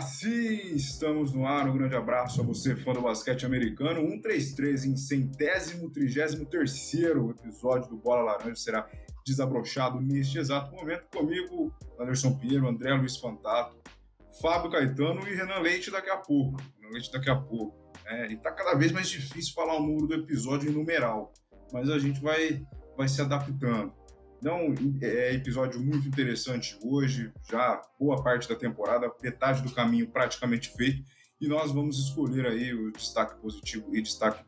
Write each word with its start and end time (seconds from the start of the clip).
Sim, 0.00 0.74
estamos 0.74 1.32
no 1.32 1.46
ar. 1.46 1.68
Um 1.68 1.76
grande 1.76 1.94
abraço 1.94 2.40
a 2.40 2.44
você, 2.44 2.74
fã 2.74 2.92
do 2.92 3.02
basquete 3.02 3.44
americano. 3.44 4.00
133 4.00 4.84
em 4.84 4.96
centésimo, 4.96 5.90
trigésimo 5.90 6.46
terceiro 6.46 7.30
episódio 7.30 7.90
do 7.90 7.96
Bola 7.96 8.22
Laranja 8.22 8.56
será 8.56 8.88
desabrochado 9.26 10.00
neste 10.00 10.38
exato 10.38 10.74
momento. 10.74 11.04
Comigo, 11.14 11.72
Anderson 11.98 12.36
Pinheiro, 12.36 12.68
André 12.68 12.94
Luiz 12.94 13.16
Fantato, 13.16 13.76
Fábio 14.40 14.70
Caetano 14.70 15.28
e 15.28 15.34
Renan 15.34 15.60
Leite 15.60 15.90
daqui 15.90 16.10
a 16.10 16.16
pouco. 16.16 16.56
Renan 16.80 16.92
Leite 16.92 17.12
daqui 17.12 17.30
a 17.30 17.36
pouco. 17.36 17.78
É, 18.06 18.32
e 18.32 18.36
tá 18.36 18.50
cada 18.50 18.74
vez 18.74 18.92
mais 18.92 19.08
difícil 19.08 19.54
falar 19.54 19.76
o 19.76 19.82
número 19.82 20.06
do 20.06 20.14
episódio 20.14 20.70
em 20.70 20.72
numeral, 20.72 21.32
mas 21.72 21.88
a 21.90 21.98
gente 21.98 22.20
vai, 22.20 22.66
vai 22.96 23.06
se 23.06 23.20
adaptando. 23.20 23.92
Então, 24.40 24.74
é 25.02 25.34
episódio 25.34 25.78
muito 25.78 26.08
interessante 26.08 26.78
hoje, 26.82 27.30
já 27.50 27.82
boa 27.98 28.22
parte 28.22 28.48
da 28.48 28.56
temporada, 28.56 29.12
metade 29.22 29.60
do 29.60 29.70
caminho 29.70 30.08
praticamente 30.08 30.74
feito, 30.74 31.04
e 31.38 31.46
nós 31.46 31.70
vamos 31.70 31.98
escolher 31.98 32.46
aí 32.46 32.72
o 32.72 32.90
destaque 32.90 33.38
positivo 33.38 33.94
e 33.94 34.00
destaque 34.00 34.42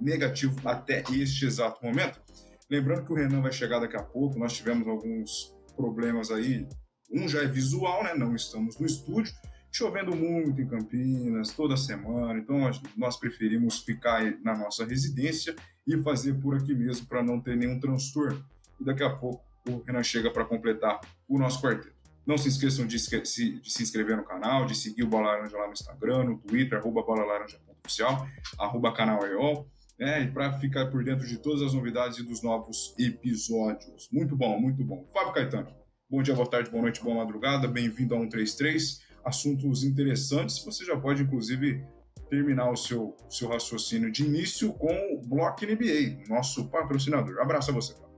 negativo 0.00 0.56
até 0.64 1.04
este 1.12 1.46
exato 1.46 1.84
momento. 1.84 2.20
Lembrando 2.68 3.04
que 3.04 3.12
o 3.12 3.14
Renan 3.14 3.40
vai 3.40 3.52
chegar 3.52 3.78
daqui 3.78 3.96
a 3.96 4.02
pouco, 4.02 4.36
nós 4.36 4.52
tivemos 4.52 4.88
alguns 4.88 5.54
problemas 5.76 6.32
aí, 6.32 6.66
um 7.08 7.28
já 7.28 7.42
é 7.42 7.46
visual, 7.46 8.02
né? 8.02 8.14
Não 8.14 8.34
estamos 8.34 8.80
no 8.80 8.86
estúdio, 8.86 9.32
chovendo 9.70 10.16
muito 10.16 10.60
em 10.60 10.66
Campinas 10.66 11.52
toda 11.52 11.76
semana, 11.76 12.40
então 12.40 12.68
nós 12.96 13.16
preferimos 13.16 13.78
ficar 13.78 14.24
na 14.42 14.58
nossa 14.58 14.84
residência 14.84 15.54
e 15.86 15.96
fazer 16.02 16.34
por 16.40 16.56
aqui 16.56 16.74
mesmo 16.74 17.06
para 17.06 17.22
não 17.22 17.40
ter 17.40 17.56
nenhum 17.56 17.78
transtorno 17.78 18.44
e 18.80 18.84
daqui 18.84 19.02
a 19.02 19.10
pouco 19.10 19.44
o 19.68 19.82
Renan 19.82 20.02
chega 20.02 20.30
para 20.30 20.44
completar 20.44 21.00
o 21.28 21.38
nosso 21.38 21.60
quarteto. 21.60 21.94
Não 22.26 22.38
se 22.38 22.48
esqueçam 22.48 22.86
de 22.86 22.98
se, 22.98 23.60
de 23.60 23.72
se, 23.72 23.82
inscrever 23.82 24.16
no 24.16 24.24
canal, 24.24 24.64
de 24.64 24.74
seguir 24.74 25.02
o 25.02 25.08
Bola 25.08 25.32
Laranja 25.32 25.56
lá 25.56 25.66
no 25.66 25.72
Instagram, 25.72 26.24
no 26.24 26.38
Twitter, 26.38 26.78
arroba 26.78 27.02
bolalaranja.oficial, 27.02 28.26
arroba 28.58 28.92
canal 28.92 29.26
EOL, 29.26 29.66
né, 29.98 30.22
e 30.22 30.30
para 30.30 30.52
ficar 30.58 30.86
por 30.90 31.02
dentro 31.04 31.26
de 31.26 31.38
todas 31.38 31.62
as 31.62 31.74
novidades 31.74 32.18
e 32.18 32.22
dos 32.22 32.42
novos 32.42 32.94
episódios. 32.98 34.08
Muito 34.12 34.36
bom, 34.36 34.58
muito 34.58 34.84
bom. 34.84 35.06
Fábio 35.12 35.32
Caetano, 35.32 35.74
bom 36.08 36.22
dia, 36.22 36.34
boa 36.34 36.48
tarde, 36.48 36.70
boa 36.70 36.82
noite, 36.82 37.02
boa 37.02 37.16
madrugada, 37.16 37.66
bem-vindo 37.68 38.14
a 38.14 38.18
133, 38.18 39.02
assuntos 39.24 39.82
interessantes, 39.82 40.64
você 40.64 40.84
já 40.84 40.96
pode, 40.96 41.22
inclusive, 41.22 41.84
terminar 42.30 42.70
o 42.70 42.76
seu, 42.76 43.16
seu 43.28 43.48
raciocínio 43.48 44.10
de 44.10 44.24
início 44.24 44.72
com 44.74 44.94
o 45.14 45.20
Block 45.26 45.66
NBA, 45.66 46.28
nosso 46.28 46.70
patrocinador. 46.70 47.40
Abraço 47.40 47.70
a 47.70 47.74
você, 47.74 47.92
Fábio. 47.92 48.09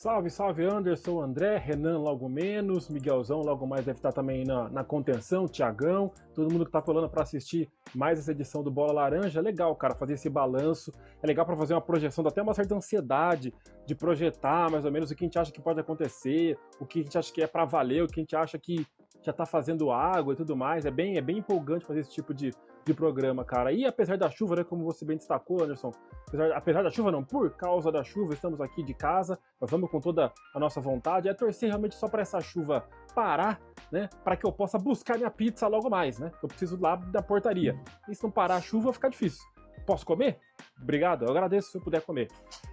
Salve, 0.00 0.30
salve 0.30 0.64
Anderson, 0.64 1.20
André, 1.20 1.58
Renan 1.58 1.98
logo 1.98 2.28
menos, 2.28 2.88
Miguelzão 2.88 3.40
logo 3.40 3.66
mais 3.66 3.84
deve 3.84 3.98
estar 3.98 4.12
também 4.12 4.44
na, 4.44 4.68
na 4.68 4.84
contenção, 4.84 5.48
Tiagão, 5.48 6.12
todo 6.32 6.52
mundo 6.52 6.64
que 6.64 6.70
tá 6.70 6.80
falando 6.80 7.10
para 7.10 7.24
assistir 7.24 7.68
mais 7.92 8.16
essa 8.16 8.30
edição 8.30 8.62
do 8.62 8.70
Bola 8.70 8.92
Laranja. 8.92 9.40
Legal, 9.40 9.74
cara, 9.74 9.96
fazer 9.96 10.12
esse 10.12 10.30
balanço. 10.30 10.92
É 11.20 11.26
legal 11.26 11.44
para 11.44 11.56
fazer 11.56 11.74
uma 11.74 11.80
projeção, 11.80 12.22
dá 12.22 12.30
até 12.30 12.40
uma 12.40 12.54
certa 12.54 12.76
ansiedade 12.76 13.52
de 13.84 13.92
projetar 13.96 14.70
mais 14.70 14.84
ou 14.84 14.92
menos 14.92 15.10
o 15.10 15.16
que 15.16 15.24
a 15.24 15.26
gente 15.26 15.36
acha 15.36 15.50
que 15.50 15.60
pode 15.60 15.80
acontecer, 15.80 16.56
o 16.78 16.86
que 16.86 17.00
a 17.00 17.02
gente 17.02 17.18
acha 17.18 17.32
que 17.32 17.42
é 17.42 17.48
para 17.48 17.64
valer, 17.64 18.04
o 18.04 18.06
que 18.06 18.20
a 18.20 18.22
gente 18.22 18.36
acha 18.36 18.56
que 18.56 18.86
já 19.28 19.32
tá 19.32 19.44
fazendo 19.44 19.90
água 19.90 20.32
e 20.32 20.36
tudo 20.36 20.56
mais. 20.56 20.86
É 20.86 20.90
bem, 20.90 21.16
é 21.16 21.20
bem 21.20 21.38
empolgante 21.38 21.84
fazer 21.84 22.00
esse 22.00 22.10
tipo 22.10 22.32
de, 22.32 22.50
de 22.84 22.94
programa, 22.94 23.44
cara. 23.44 23.72
E 23.72 23.84
apesar 23.84 24.16
da 24.16 24.30
chuva, 24.30 24.56
né, 24.56 24.64
como 24.64 24.84
você 24.84 25.04
bem 25.04 25.16
destacou, 25.16 25.62
Anderson, 25.62 25.92
apesar, 26.26 26.52
apesar, 26.52 26.82
da 26.82 26.90
chuva 26.90 27.12
não, 27.12 27.22
por 27.22 27.50
causa 27.50 27.92
da 27.92 28.02
chuva, 28.02 28.32
estamos 28.32 28.60
aqui 28.60 28.82
de 28.82 28.94
casa, 28.94 29.38
nós 29.60 29.70
vamos 29.70 29.90
com 29.90 30.00
toda 30.00 30.32
a 30.54 30.58
nossa 30.58 30.80
vontade, 30.80 31.28
é 31.28 31.34
torcer 31.34 31.68
realmente 31.68 31.94
só 31.94 32.08
para 32.08 32.22
essa 32.22 32.40
chuva 32.40 32.86
parar, 33.14 33.60
né, 33.92 34.08
para 34.24 34.36
que 34.36 34.46
eu 34.46 34.52
possa 34.52 34.78
buscar 34.78 35.16
minha 35.16 35.30
pizza 35.30 35.66
logo 35.66 35.90
mais, 35.90 36.18
né, 36.18 36.32
eu 36.42 36.48
preciso 36.48 36.80
lá 36.80 36.96
da 36.96 37.22
portaria. 37.22 37.78
E 38.08 38.14
se 38.14 38.22
não 38.22 38.30
parar 38.30 38.56
a 38.56 38.60
chuva, 38.60 38.92
fica 38.92 39.10
difícil. 39.10 39.44
Posso 39.86 40.04
comer? 40.04 40.38
Obrigado, 40.80 41.24
eu 41.24 41.30
agradeço 41.30 41.70
se 41.70 41.78
eu 41.78 41.82
puder 41.82 42.02
comer. 42.02 42.28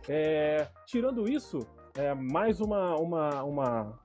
É, 0.08 0.68
tirando 0.86 1.30
isso, 1.30 1.60
é, 1.96 2.14
mais 2.14 2.60
uma, 2.60 2.96
uma, 2.98 3.44
uma 3.44 4.05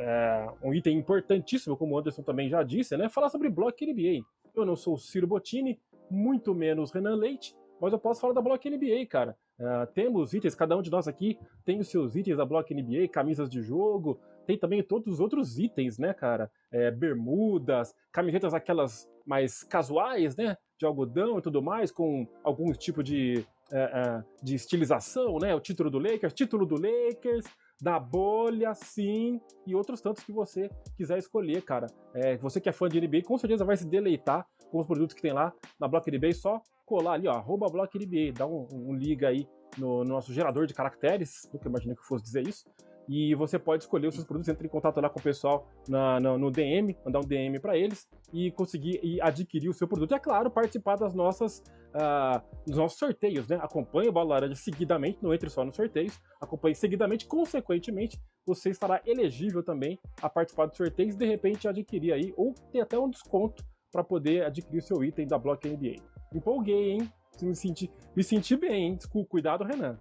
é, 0.00 0.48
um 0.62 0.72
item 0.72 0.96
importantíssimo, 0.98 1.76
como 1.76 1.94
o 1.94 1.98
Anderson 1.98 2.22
também 2.22 2.48
já 2.48 2.62
disse, 2.62 2.96
né? 2.96 3.08
Falar 3.08 3.28
sobre 3.28 3.50
Block 3.50 3.84
NBA. 3.84 4.24
Eu 4.54 4.64
não 4.64 4.74
sou 4.74 4.94
o 4.94 4.98
Ciro 4.98 5.26
Bottini, 5.26 5.78
muito 6.10 6.54
menos 6.54 6.90
Renan 6.90 7.14
Leite, 7.14 7.54
mas 7.80 7.92
eu 7.92 7.98
posso 7.98 8.20
falar 8.20 8.32
da 8.32 8.40
Block 8.40 8.68
NBA, 8.68 9.06
cara. 9.06 9.36
Uh, 9.58 9.86
temos 9.92 10.32
itens, 10.32 10.54
cada 10.54 10.76
um 10.76 10.80
de 10.80 10.90
nós 10.90 11.06
aqui 11.06 11.38
tem 11.66 11.78
os 11.78 11.88
seus 11.88 12.16
itens 12.16 12.38
da 12.38 12.46
Block 12.46 12.74
NBA, 12.74 13.08
camisas 13.08 13.48
de 13.48 13.60
jogo, 13.60 14.18
tem 14.46 14.58
também 14.58 14.82
todos 14.82 15.14
os 15.14 15.20
outros 15.20 15.58
itens, 15.58 15.98
né, 15.98 16.14
cara? 16.14 16.50
É, 16.72 16.90
bermudas, 16.90 17.94
camisetas 18.10 18.54
aquelas 18.54 19.08
mais 19.26 19.62
casuais, 19.62 20.34
né? 20.34 20.56
De 20.78 20.86
algodão 20.86 21.38
e 21.38 21.42
tudo 21.42 21.60
mais, 21.60 21.92
com 21.92 22.26
algum 22.42 22.72
tipo 22.72 23.02
de, 23.02 23.44
uh, 23.70 24.20
uh, 24.20 24.24
de 24.42 24.54
estilização, 24.54 25.38
né? 25.38 25.54
O 25.54 25.60
título 25.60 25.90
do 25.90 25.98
Lakers, 25.98 26.32
título 26.32 26.64
do 26.64 26.76
Lakers, 26.76 27.44
da 27.80 27.98
bolha, 27.98 28.74
sim, 28.74 29.40
e 29.66 29.74
outros 29.74 30.00
tantos 30.00 30.22
que 30.22 30.32
você 30.32 30.70
quiser 30.96 31.18
escolher, 31.18 31.62
cara. 31.62 31.86
É, 32.14 32.36
você 32.36 32.60
que 32.60 32.68
é 32.68 32.72
fã 32.72 32.88
de 32.88 33.00
NBA, 33.00 33.22
com 33.24 33.38
certeza 33.38 33.64
vai 33.64 33.76
se 33.76 33.86
deleitar 33.86 34.46
com 34.70 34.80
os 34.80 34.86
produtos 34.86 35.14
que 35.14 35.22
tem 35.22 35.32
lá 35.32 35.52
na 35.78 35.88
Block 35.88 36.10
NBA, 36.10 36.32
só 36.34 36.62
colar 36.84 37.12
ali, 37.12 37.28
ó, 37.28 37.32
arroba 37.32 37.68
Block 37.68 37.96
NBA, 37.96 38.32
dá 38.36 38.46
um, 38.46 38.66
um 38.72 38.94
liga 38.94 39.28
aí 39.28 39.46
no, 39.78 40.04
no, 40.04 40.10
nosso 40.10 40.32
gerador 40.32 40.66
de 40.66 40.74
caracteres, 40.74 41.48
nunca 41.52 41.68
imaginei 41.68 41.94
que 41.94 42.02
eu 42.02 42.06
fosse 42.06 42.24
dizer 42.24 42.46
isso, 42.46 42.64
e 43.12 43.34
você 43.34 43.58
pode 43.58 43.82
escolher 43.82 44.06
os 44.06 44.14
seus 44.14 44.24
produtos, 44.24 44.48
entre 44.48 44.68
em 44.68 44.70
contato 44.70 45.00
lá 45.00 45.10
com 45.10 45.18
o 45.18 45.22
pessoal 45.22 45.66
na, 45.88 46.20
na, 46.20 46.38
no 46.38 46.48
DM, 46.48 46.96
mandar 47.04 47.18
um 47.18 47.24
DM 47.24 47.58
para 47.58 47.76
eles 47.76 48.08
e 48.32 48.52
conseguir 48.52 49.00
e 49.02 49.20
adquirir 49.20 49.68
o 49.68 49.72
seu 49.74 49.88
produto. 49.88 50.12
E, 50.12 50.14
é 50.14 50.18
claro, 50.20 50.48
participar 50.48 50.94
das 50.94 51.12
nossas, 51.12 51.58
uh, 51.88 52.40
dos 52.64 52.76
nossos 52.76 52.96
sorteios, 52.96 53.48
né? 53.48 53.58
Acompanhe 53.60 54.08
o 54.08 54.12
Bola 54.12 54.34
Laranja 54.34 54.54
seguidamente, 54.54 55.18
não 55.20 55.34
entre 55.34 55.50
só 55.50 55.64
nos 55.64 55.74
sorteios, 55.74 56.20
acompanhe 56.40 56.76
seguidamente, 56.76 57.26
consequentemente, 57.26 58.16
você 58.46 58.70
estará 58.70 59.02
elegível 59.04 59.64
também 59.64 59.98
a 60.22 60.30
participar 60.30 60.66
dos 60.66 60.76
sorteios 60.76 61.16
e 61.16 61.18
de 61.18 61.26
repente 61.26 61.66
adquirir 61.66 62.12
aí, 62.12 62.32
ou 62.36 62.54
ter 62.70 62.80
até 62.80 62.96
um 62.96 63.10
desconto 63.10 63.64
para 63.90 64.04
poder 64.04 64.44
adquirir 64.44 64.78
o 64.78 64.82
seu 64.82 65.02
item 65.02 65.26
da 65.26 65.36
Block 65.36 65.68
NBA. 65.68 65.96
Empolguei, 66.32 66.92
hein? 66.92 67.12
Me 67.42 67.56
senti, 67.56 67.90
me 68.14 68.22
senti 68.22 68.54
bem, 68.54 68.90
hein? 68.90 68.98
Cuidado, 69.28 69.64
Renan. 69.64 69.98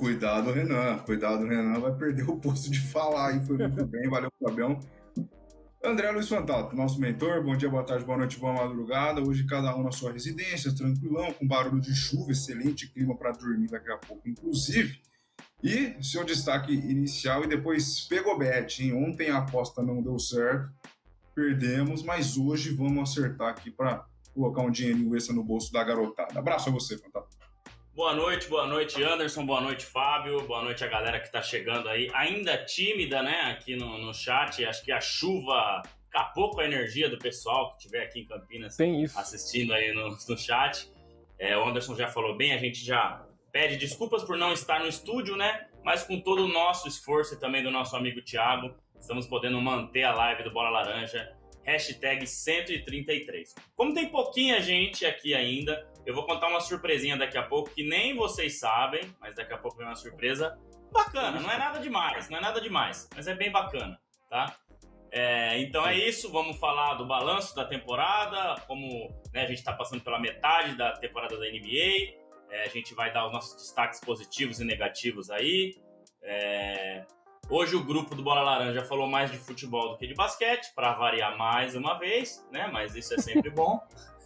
Cuidado, 0.00 0.50
Renan. 0.50 0.96
Cuidado, 1.00 1.46
Renan 1.46 1.78
vai 1.78 1.94
perder 1.94 2.22
o 2.22 2.38
posto 2.38 2.70
de 2.70 2.80
falar 2.80 3.32
aí. 3.32 3.46
Foi 3.46 3.58
muito 3.58 3.84
bem, 3.84 4.08
valeu, 4.08 4.32
Fabião. 4.42 4.80
André 5.84 6.10
Luiz 6.10 6.26
Fantato, 6.26 6.74
nosso 6.74 6.98
mentor. 6.98 7.44
Bom 7.44 7.54
dia, 7.54 7.68
boa 7.68 7.84
tarde, 7.84 8.06
boa 8.06 8.16
noite, 8.16 8.38
boa 8.38 8.54
madrugada. 8.54 9.20
Hoje 9.20 9.44
cada 9.44 9.76
um 9.76 9.82
na 9.82 9.92
sua 9.92 10.10
residência, 10.10 10.74
tranquilão, 10.74 11.30
com 11.34 11.46
barulho 11.46 11.82
de 11.82 11.94
chuva, 11.94 12.32
excelente 12.32 12.90
clima 12.90 13.14
para 13.14 13.32
dormir 13.32 13.68
daqui 13.68 13.92
a 13.92 13.98
pouco, 13.98 14.26
inclusive. 14.26 15.02
E 15.62 16.02
seu 16.02 16.24
destaque 16.24 16.72
inicial 16.72 17.44
e 17.44 17.46
depois 17.46 18.00
pegou 18.08 18.38
bet, 18.38 18.82
hein? 18.82 18.94
Ontem 18.94 19.28
a 19.28 19.36
aposta 19.36 19.82
não 19.82 20.02
deu 20.02 20.18
certo, 20.18 20.70
perdemos, 21.34 22.02
mas 22.02 22.38
hoje 22.38 22.74
vamos 22.74 23.10
acertar 23.10 23.50
aqui 23.50 23.70
para 23.70 24.06
colocar 24.32 24.62
um 24.62 24.70
dinheirinho 24.70 25.14
extra 25.14 25.34
no 25.34 25.44
bolso 25.44 25.70
da 25.70 25.84
garotada. 25.84 26.38
Abraço 26.38 26.70
a 26.70 26.72
você, 26.72 26.96
Fantato. 26.96 27.39
Boa 27.94 28.14
noite, 28.14 28.48
boa 28.48 28.66
noite, 28.68 29.02
Anderson, 29.02 29.44
boa 29.44 29.60
noite, 29.60 29.84
Fábio, 29.84 30.46
boa 30.46 30.62
noite 30.62 30.84
a 30.84 30.86
galera 30.86 31.18
que 31.18 31.30
tá 31.30 31.42
chegando 31.42 31.88
aí, 31.88 32.08
ainda 32.14 32.56
tímida, 32.64 33.20
né, 33.20 33.50
aqui 33.50 33.74
no, 33.74 33.98
no 33.98 34.14
chat. 34.14 34.64
Acho 34.64 34.84
que 34.84 34.92
a 34.92 35.00
chuva 35.00 35.82
acabou 36.08 36.50
com 36.52 36.60
a 36.60 36.64
energia 36.64 37.10
do 37.10 37.18
pessoal 37.18 37.72
que 37.72 37.78
estiver 37.78 38.04
aqui 38.04 38.20
em 38.20 38.26
Campinas 38.26 38.76
assistindo 39.16 39.72
aí 39.74 39.92
no, 39.92 40.08
no 40.08 40.38
chat. 40.38 40.90
É, 41.36 41.58
o 41.58 41.68
Anderson 41.68 41.96
já 41.96 42.06
falou 42.06 42.36
bem, 42.36 42.52
a 42.52 42.58
gente 42.58 42.84
já 42.84 43.26
pede 43.50 43.76
desculpas 43.76 44.22
por 44.22 44.38
não 44.38 44.52
estar 44.52 44.78
no 44.78 44.86
estúdio, 44.86 45.36
né? 45.36 45.66
Mas 45.84 46.04
com 46.04 46.20
todo 46.20 46.44
o 46.44 46.48
nosso 46.48 46.86
esforço 46.86 47.34
e 47.34 47.40
também 47.40 47.62
do 47.62 47.72
nosso 47.72 47.96
amigo 47.96 48.22
Thiago, 48.22 48.72
estamos 49.00 49.26
podendo 49.26 49.60
manter 49.60 50.04
a 50.04 50.14
live 50.14 50.44
do 50.44 50.52
Bola 50.52 50.70
Laranja 50.70 51.40
hashtag 51.64 52.26
133. 52.26 53.54
Como 53.76 53.94
tem 53.94 54.08
pouquinha 54.08 54.60
gente 54.60 55.04
aqui 55.04 55.34
ainda, 55.34 55.89
eu 56.06 56.14
vou 56.14 56.24
contar 56.24 56.48
uma 56.48 56.60
surpresinha 56.60 57.16
daqui 57.16 57.36
a 57.36 57.42
pouco 57.42 57.70
que 57.70 57.82
nem 57.82 58.14
vocês 58.14 58.58
sabem, 58.58 59.02
mas 59.20 59.34
daqui 59.34 59.52
a 59.52 59.58
pouco 59.58 59.76
vem 59.76 59.86
uma 59.86 59.96
surpresa 59.96 60.58
bacana. 60.92 61.40
Não 61.40 61.50
é 61.50 61.58
nada 61.58 61.78
demais, 61.78 62.28
não 62.28 62.38
é 62.38 62.40
nada 62.40 62.60
demais, 62.60 63.08
mas 63.14 63.26
é 63.26 63.34
bem 63.34 63.50
bacana, 63.50 64.00
tá? 64.28 64.56
É, 65.12 65.58
então 65.60 65.84
é 65.86 65.96
isso, 65.96 66.30
vamos 66.30 66.56
falar 66.58 66.94
do 66.94 67.04
balanço 67.04 67.54
da 67.54 67.64
temporada, 67.64 68.60
como 68.66 69.10
né, 69.32 69.42
a 69.42 69.46
gente 69.46 69.58
está 69.58 69.72
passando 69.72 70.02
pela 70.02 70.20
metade 70.20 70.76
da 70.76 70.92
temporada 70.92 71.36
da 71.36 71.46
NBA, 71.46 72.14
é, 72.50 72.62
a 72.64 72.68
gente 72.68 72.94
vai 72.94 73.12
dar 73.12 73.26
os 73.26 73.32
nossos 73.32 73.54
destaques 73.56 74.00
positivos 74.00 74.60
e 74.60 74.64
negativos 74.64 75.30
aí. 75.30 75.76
É, 76.22 77.04
Hoje 77.50 77.74
o 77.74 77.82
grupo 77.82 78.14
do 78.14 78.22
Bola 78.22 78.42
Laranja 78.42 78.84
falou 78.84 79.08
mais 79.08 79.28
de 79.28 79.36
futebol 79.36 79.88
do 79.88 79.98
que 79.98 80.06
de 80.06 80.14
basquete, 80.14 80.72
para 80.72 80.92
variar 80.92 81.36
mais 81.36 81.74
uma 81.74 81.98
vez, 81.98 82.46
né? 82.52 82.70
Mas 82.72 82.94
isso 82.94 83.12
é 83.12 83.18
sempre 83.18 83.50
bom. 83.50 83.80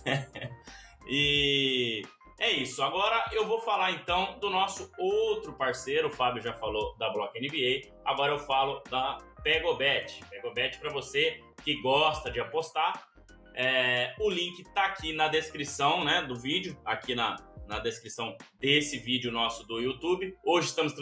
e 1.07 2.03
é 2.39 2.51
isso. 2.51 2.83
Agora 2.83 3.31
eu 3.33 3.47
vou 3.47 3.61
falar 3.61 3.93
então 3.93 4.39
do 4.39 4.51
nosso 4.51 4.91
outro 4.99 5.53
parceiro, 5.53 6.09
o 6.09 6.11
Fábio 6.11 6.43
já 6.43 6.53
falou 6.53 6.97
da 6.97 7.11
Block 7.11 7.39
NBA. 7.39 7.93
Agora 8.05 8.33
eu 8.33 8.39
falo 8.39 8.83
da 8.91 9.19
Pegobet. 9.43 10.21
Pegobet 10.31 10.79
para 10.79 10.91
você 10.91 11.41
que 11.63 11.81
gosta 11.81 12.31
de 12.31 12.41
apostar. 12.41 13.09
É, 13.55 14.15
o 14.19 14.29
link 14.29 14.61
está 14.61 14.87
aqui 14.87 15.13
na 15.13 15.29
descrição 15.29 16.05
né, 16.05 16.23
do 16.23 16.35
vídeo, 16.35 16.77
aqui 16.85 17.15
na, 17.15 17.37
na 17.69 17.79
descrição 17.79 18.37
desse 18.59 18.99
vídeo 18.99 19.31
nosso 19.31 19.65
do 19.67 19.81
YouTube. 19.81 20.37
Hoje 20.45 20.69
estamos 20.69 20.93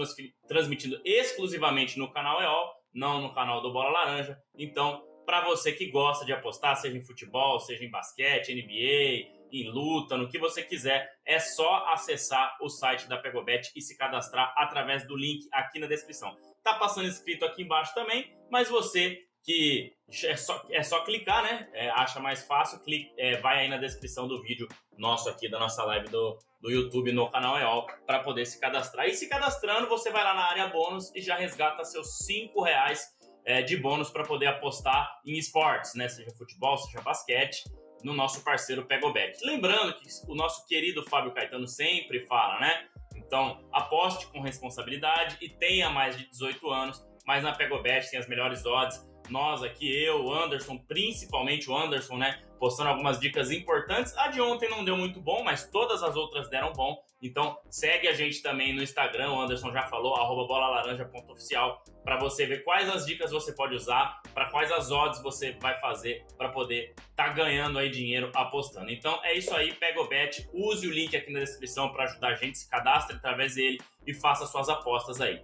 transmitindo 0.46 1.00
exclusivamente 1.04 1.98
no 1.98 2.12
canal 2.12 2.42
EOL, 2.42 2.74
não 2.92 3.22
no 3.22 3.32
canal 3.32 3.62
do 3.62 3.72
Bola 3.72 3.90
Laranja. 3.90 4.38
Então, 4.58 5.02
para 5.24 5.44
você 5.44 5.72
que 5.72 5.90
gosta 5.90 6.26
de 6.26 6.32
apostar, 6.32 6.76
seja 6.76 6.96
em 6.96 7.02
futebol, 7.02 7.58
seja 7.58 7.84
em 7.84 7.90
basquete, 7.90 8.54
NBA, 8.54 9.41
em 9.52 9.70
luta, 9.70 10.16
no 10.16 10.28
que 10.28 10.38
você 10.38 10.62
quiser, 10.62 11.10
é 11.26 11.38
só 11.38 11.86
acessar 11.92 12.56
o 12.60 12.68
site 12.68 13.08
da 13.08 13.18
Pegobet 13.18 13.70
e 13.76 13.82
se 13.82 13.96
cadastrar 13.96 14.54
através 14.56 15.06
do 15.06 15.16
link 15.16 15.46
aqui 15.52 15.78
na 15.78 15.86
descrição. 15.86 16.34
Tá 16.62 16.74
passando 16.74 17.08
escrito 17.08 17.44
aqui 17.44 17.62
embaixo 17.62 17.94
também, 17.94 18.34
mas 18.50 18.68
você 18.68 19.20
que 19.44 19.92
é 20.24 20.36
só, 20.36 20.64
é 20.70 20.82
só 20.82 21.04
clicar, 21.04 21.42
né? 21.42 21.68
É, 21.72 21.90
acha 21.90 22.20
mais 22.20 22.44
fácil, 22.44 22.78
clique, 22.80 23.12
é, 23.18 23.38
vai 23.38 23.60
aí 23.60 23.68
na 23.68 23.76
descrição 23.76 24.28
do 24.28 24.40
vídeo 24.40 24.68
nosso 24.96 25.28
aqui, 25.28 25.48
da 25.48 25.58
nossa 25.58 25.84
live 25.84 26.08
do, 26.08 26.38
do 26.60 26.70
YouTube 26.70 27.12
no 27.12 27.28
canal 27.30 27.58
EOL, 27.58 27.86
para 28.06 28.20
poder 28.20 28.46
se 28.46 28.60
cadastrar. 28.60 29.06
E 29.08 29.14
se 29.14 29.28
cadastrando, 29.28 29.88
você 29.88 30.10
vai 30.10 30.22
lá 30.22 30.34
na 30.34 30.44
área 30.44 30.68
bônus 30.68 31.12
e 31.14 31.20
já 31.20 31.36
resgata 31.36 31.84
seus 31.84 32.18
5 32.18 32.62
reais 32.62 33.08
é, 33.44 33.62
de 33.62 33.76
bônus 33.76 34.10
para 34.10 34.24
poder 34.24 34.46
apostar 34.46 35.20
em 35.26 35.36
esportes, 35.36 35.94
né? 35.94 36.08
Seja 36.08 36.30
futebol, 36.36 36.78
seja 36.78 37.00
basquete, 37.00 37.64
no 38.02 38.12
nosso 38.12 38.42
parceiro 38.44 38.84
Pegobet. 38.84 39.38
Lembrando 39.44 39.94
que 39.94 40.06
o 40.28 40.34
nosso 40.34 40.66
querido 40.66 41.02
Fábio 41.08 41.32
Caetano 41.32 41.66
sempre 41.66 42.26
fala, 42.26 42.60
né? 42.60 42.86
Então, 43.16 43.64
aposte 43.72 44.26
com 44.26 44.40
responsabilidade 44.40 45.36
e 45.40 45.48
tenha 45.48 45.88
mais 45.90 46.16
de 46.16 46.28
18 46.28 46.70
anos, 46.70 47.06
mas 47.26 47.42
na 47.42 47.52
Pegobet 47.52 48.10
tem 48.10 48.18
as 48.18 48.28
melhores 48.28 48.66
odds 48.66 49.12
nós 49.30 49.62
aqui, 49.62 49.90
eu, 50.04 50.24
o 50.24 50.34
Anderson, 50.34 50.78
principalmente 50.78 51.70
o 51.70 51.76
Anderson, 51.76 52.16
né? 52.16 52.42
Postando 52.58 52.90
algumas 52.90 53.18
dicas 53.18 53.50
importantes. 53.50 54.16
A 54.16 54.28
de 54.28 54.40
ontem 54.40 54.68
não 54.68 54.84
deu 54.84 54.96
muito 54.96 55.20
bom, 55.20 55.42
mas 55.42 55.68
todas 55.70 56.02
as 56.02 56.16
outras 56.16 56.48
deram 56.48 56.72
bom. 56.72 57.02
Então 57.22 57.56
segue 57.70 58.08
a 58.08 58.12
gente 58.12 58.42
também 58.42 58.74
no 58.74 58.82
Instagram, 58.82 59.30
o 59.30 59.40
Anderson 59.40 59.72
já 59.72 59.84
falou, 59.84 60.16
arroba 60.16 60.44
bolalaranja.oficial, 60.46 61.82
para 62.02 62.18
você 62.18 62.44
ver 62.44 62.64
quais 62.64 62.88
as 62.88 63.06
dicas 63.06 63.30
você 63.30 63.52
pode 63.52 63.76
usar, 63.76 64.20
para 64.34 64.50
quais 64.50 64.72
as 64.72 64.90
odds 64.90 65.22
você 65.22 65.56
vai 65.60 65.78
fazer 65.80 66.26
para 66.36 66.48
poder 66.48 66.94
tá 67.14 67.28
ganhando 67.28 67.78
aí 67.78 67.88
dinheiro 67.88 68.32
apostando. 68.34 68.90
Então 68.90 69.20
é 69.22 69.34
isso 69.34 69.54
aí, 69.54 69.72
pega 69.72 70.00
o 70.00 70.08
bet, 70.08 70.48
use 70.52 70.86
o 70.86 70.90
link 70.90 71.16
aqui 71.16 71.32
na 71.32 71.38
descrição 71.38 71.92
para 71.92 72.04
ajudar 72.04 72.28
a 72.28 72.34
gente, 72.34 72.58
se 72.58 72.68
cadastre 72.68 73.16
através 73.16 73.54
dele 73.54 73.80
e 74.04 74.12
faça 74.12 74.44
suas 74.46 74.68
apostas 74.68 75.20
aí. 75.20 75.40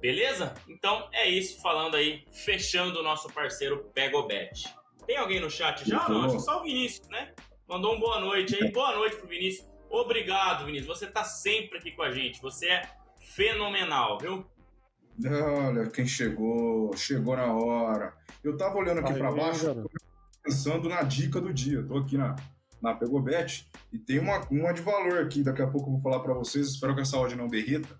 Beleza? 0.00 0.54
Então 0.68 1.08
é 1.12 1.28
isso, 1.28 1.60
falando 1.60 1.96
aí, 1.96 2.24
fechando 2.30 3.00
o 3.00 3.02
nosso 3.02 3.28
parceiro 3.32 3.90
Pegobet. 3.92 4.72
Tem 5.06 5.16
alguém 5.16 5.40
no 5.40 5.50
chat 5.50 5.88
já? 5.88 6.08
Não, 6.08 6.24
acho 6.24 6.36
que 6.36 6.42
só 6.42 6.60
o 6.60 6.62
Vinícius, 6.62 7.08
né? 7.08 7.32
Mandou 7.68 7.94
um 7.94 7.98
boa 7.98 8.20
noite 8.20 8.54
aí. 8.54 8.70
Boa 8.70 8.94
noite 8.94 9.16
pro 9.16 9.26
Vinícius. 9.26 9.75
Obrigado, 9.90 10.66
Vinícius. 10.66 10.98
Você 10.98 11.06
tá 11.06 11.24
sempre 11.24 11.78
aqui 11.78 11.92
com 11.92 12.02
a 12.02 12.10
gente. 12.10 12.40
Você 12.42 12.66
é 12.66 12.82
fenomenal, 13.18 14.18
viu? 14.18 14.46
Olha, 15.24 15.88
quem 15.90 16.06
chegou, 16.06 16.94
chegou 16.96 17.36
na 17.36 17.52
hora. 17.52 18.14
Eu 18.44 18.56
tava 18.56 18.76
olhando 18.76 19.00
aqui 19.00 19.14
para 19.14 19.32
baixo, 19.32 19.88
pensando 20.42 20.88
na 20.88 21.02
dica 21.02 21.40
do 21.40 21.52
dia. 21.52 21.82
Tô 21.82 21.96
aqui 21.98 22.18
na, 22.18 22.36
na 22.82 22.94
Pegobet 22.94 23.68
e 23.92 23.98
tem 23.98 24.18
uma, 24.18 24.40
uma 24.50 24.72
de 24.72 24.82
valor 24.82 25.18
aqui. 25.20 25.42
Daqui 25.42 25.62
a 25.62 25.66
pouco 25.66 25.88
eu 25.88 25.94
vou 25.94 26.02
falar 26.02 26.20
para 26.20 26.34
vocês. 26.34 26.68
Espero 26.68 26.94
que 26.94 27.00
essa 27.00 27.16
áudio 27.16 27.38
não 27.38 27.48
derrita. 27.48 27.98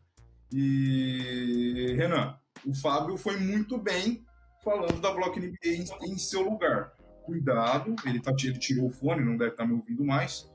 E, 0.52 1.94
Renan, 1.96 2.38
o 2.64 2.74
Fábio 2.74 3.16
foi 3.16 3.36
muito 3.38 3.78
bem 3.78 4.24
falando 4.62 5.00
da 5.00 5.12
Block 5.12 5.38
NBA 5.38 5.56
em, 5.64 6.12
em 6.12 6.18
seu 6.18 6.42
lugar. 6.42 6.92
Cuidado, 7.24 7.96
ele, 8.04 8.20
tá, 8.20 8.32
ele 8.44 8.58
tirou 8.58 8.86
o 8.86 8.90
fone, 8.90 9.24
não 9.24 9.36
deve 9.36 9.52
estar 9.52 9.64
tá 9.64 9.68
me 9.68 9.74
ouvindo 9.74 10.04
mais. 10.04 10.48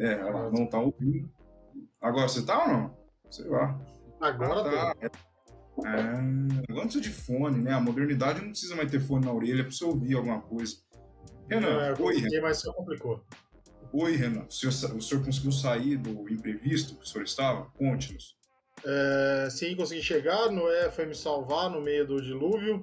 É, 0.00 0.12
ela 0.14 0.50
não 0.50 0.64
está 0.64 0.78
ouvindo. 0.78 1.30
Agora 2.00 2.26
você 2.26 2.40
está 2.40 2.62
ou 2.62 2.68
não? 2.68 2.96
Sei 3.30 3.46
lá. 3.46 3.78
Agora 4.18 4.60
ah, 4.60 4.94
tá. 4.94 5.10
É, 5.86 6.70
agora 6.70 6.84
precisa 6.84 7.02
de 7.02 7.10
fone, 7.10 7.62
né? 7.62 7.72
A 7.72 7.80
modernidade 7.80 8.40
não 8.40 8.48
precisa 8.48 8.74
mais 8.74 8.90
ter 8.90 9.00
fone 9.00 9.26
na 9.26 9.32
orelha 9.32 9.62
para 9.62 9.70
você 9.70 9.84
ouvir 9.84 10.16
alguma 10.16 10.40
coisa. 10.40 10.76
Renan, 11.48 11.82
é, 11.82 11.94
oi, 12.00 12.16
Renan. 12.16 12.42
Mas 12.42 12.58
só 12.62 12.72
complicou. 12.72 13.22
Oi, 13.92 14.16
Renan. 14.16 14.46
O 14.48 14.50
senhor, 14.50 14.96
o 14.96 15.02
senhor 15.02 15.22
conseguiu 15.22 15.52
sair 15.52 15.98
do 15.98 16.32
imprevisto 16.32 16.94
que 16.96 17.04
o 17.04 17.06
senhor 17.06 17.24
estava? 17.24 17.66
Conte-nos. 17.76 18.38
É, 18.84 19.48
sim, 19.50 19.76
consegui 19.76 20.02
chegar. 20.02 20.50
Noé 20.50 20.90
foi 20.90 21.04
me 21.04 21.14
salvar 21.14 21.68
no 21.68 21.82
meio 21.82 22.06
do 22.06 22.22
dilúvio. 22.22 22.82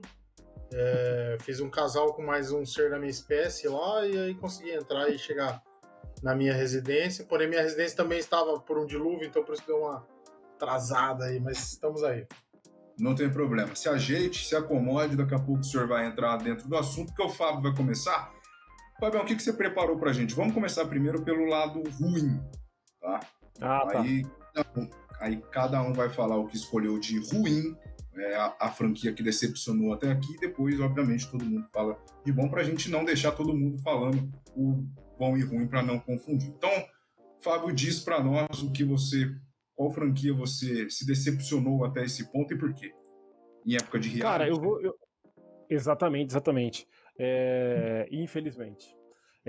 É, 0.72 1.38
fiz 1.42 1.60
um 1.62 1.70
casal 1.70 2.14
com 2.14 2.22
mais 2.22 2.52
um 2.52 2.64
ser 2.64 2.92
da 2.92 3.00
minha 3.00 3.10
espécie 3.10 3.68
lá 3.68 4.06
e 4.06 4.18
aí 4.20 4.36
consegui 4.36 4.72
entrar 4.72 5.10
e 5.10 5.18
chegar 5.18 5.64
na 6.22 6.36
minha 6.36 6.54
residência. 6.54 7.26
Porém, 7.26 7.48
minha 7.48 7.62
residência 7.62 7.98
também 7.98 8.20
estava 8.20 8.60
por 8.60 8.78
um 8.78 8.86
dilúvio, 8.86 9.28
então 9.28 9.44
por 9.44 9.54
isso 9.54 9.66
deu 9.66 9.80
uma 9.80 10.06
atrasada 10.56 11.26
aí, 11.26 11.40
mas 11.40 11.74
estamos 11.74 12.04
aí. 12.04 12.26
Não 13.00 13.14
tem 13.14 13.30
problema. 13.30 13.76
Se 13.76 13.88
ajeite, 13.88 14.46
se 14.46 14.56
acomode, 14.56 15.16
daqui 15.16 15.36
a 15.36 15.40
pouco 15.40 15.62
o 15.62 15.64
senhor 15.64 15.88
vai 15.88 16.08
entrar 16.08 16.38
dentro 16.38 16.68
do 16.68 16.76
assunto, 16.76 17.10
porque 17.10 17.24
o 17.24 17.30
Fábio 17.30 17.62
vai 17.62 17.76
começar. 17.76 18.32
Fabião, 19.00 19.22
o 19.22 19.26
que, 19.26 19.36
que 19.36 19.44
você 19.44 19.54
preparou 19.54 19.98
pra 20.00 20.12
gente? 20.12 20.34
Vamos 20.34 20.54
começar 20.54 20.86
primeiro 20.86 21.22
pelo 21.22 21.46
lado 21.46 21.84
ruim, 22.00 22.42
tá? 23.00 23.20
Ah, 23.62 23.86
tá. 23.86 24.02
Aí, 24.02 24.26
aí 25.20 25.42
cada 25.52 25.82
um 25.84 25.94
vai 25.94 26.10
falar 26.10 26.38
o 26.38 26.48
que 26.48 26.58
escolheu 26.58 27.00
de 27.00 27.20
ruim, 27.30 27.78
é, 28.16 28.36
a, 28.36 28.56
a, 28.60 28.72
franquia 28.72 29.14
que 29.14 29.22
decepcionou 29.22 29.94
até 29.94 30.12
aqui, 30.12 30.34
e 30.34 30.40
depois, 30.40 30.80
obviamente, 30.80 31.30
todo 31.30 31.46
mundo 31.46 31.68
fala 31.72 31.96
de 32.26 32.32
bom, 32.32 32.50
pra 32.50 32.64
gente 32.64 32.90
não 32.90 33.06
deixar 33.06 33.32
todo 33.34 33.56
mundo 33.56 33.78
falando 33.84 34.28
o 34.56 34.84
bom 35.18 35.38
e 35.38 35.44
ruim 35.44 35.68
para 35.68 35.84
não 35.84 36.00
confundir. 36.00 36.50
Então, 36.50 36.72
Fábio, 37.40 37.74
diz 37.74 38.00
para 38.00 38.24
nós 38.24 38.62
o 38.62 38.72
que 38.72 38.84
você, 38.84 39.30
qual 39.76 39.92
franquia 39.92 40.34
você 40.34 40.90
se 40.90 41.06
decepcionou 41.06 41.86
até 41.86 42.04
esse 42.04 42.32
ponto 42.32 42.54
e 42.54 42.58
por 42.58 42.74
quê? 42.74 42.94
Em 43.66 43.76
época 43.76 44.00
de 44.00 44.10
reality. 44.10 44.22
Cara, 44.22 44.48
eu 44.48 44.56
vou. 44.56 44.82
Eu... 44.82 44.96
Exatamente, 45.70 46.32
exatamente. 46.32 46.88
É... 47.20 48.08
Infelizmente. 48.12 48.96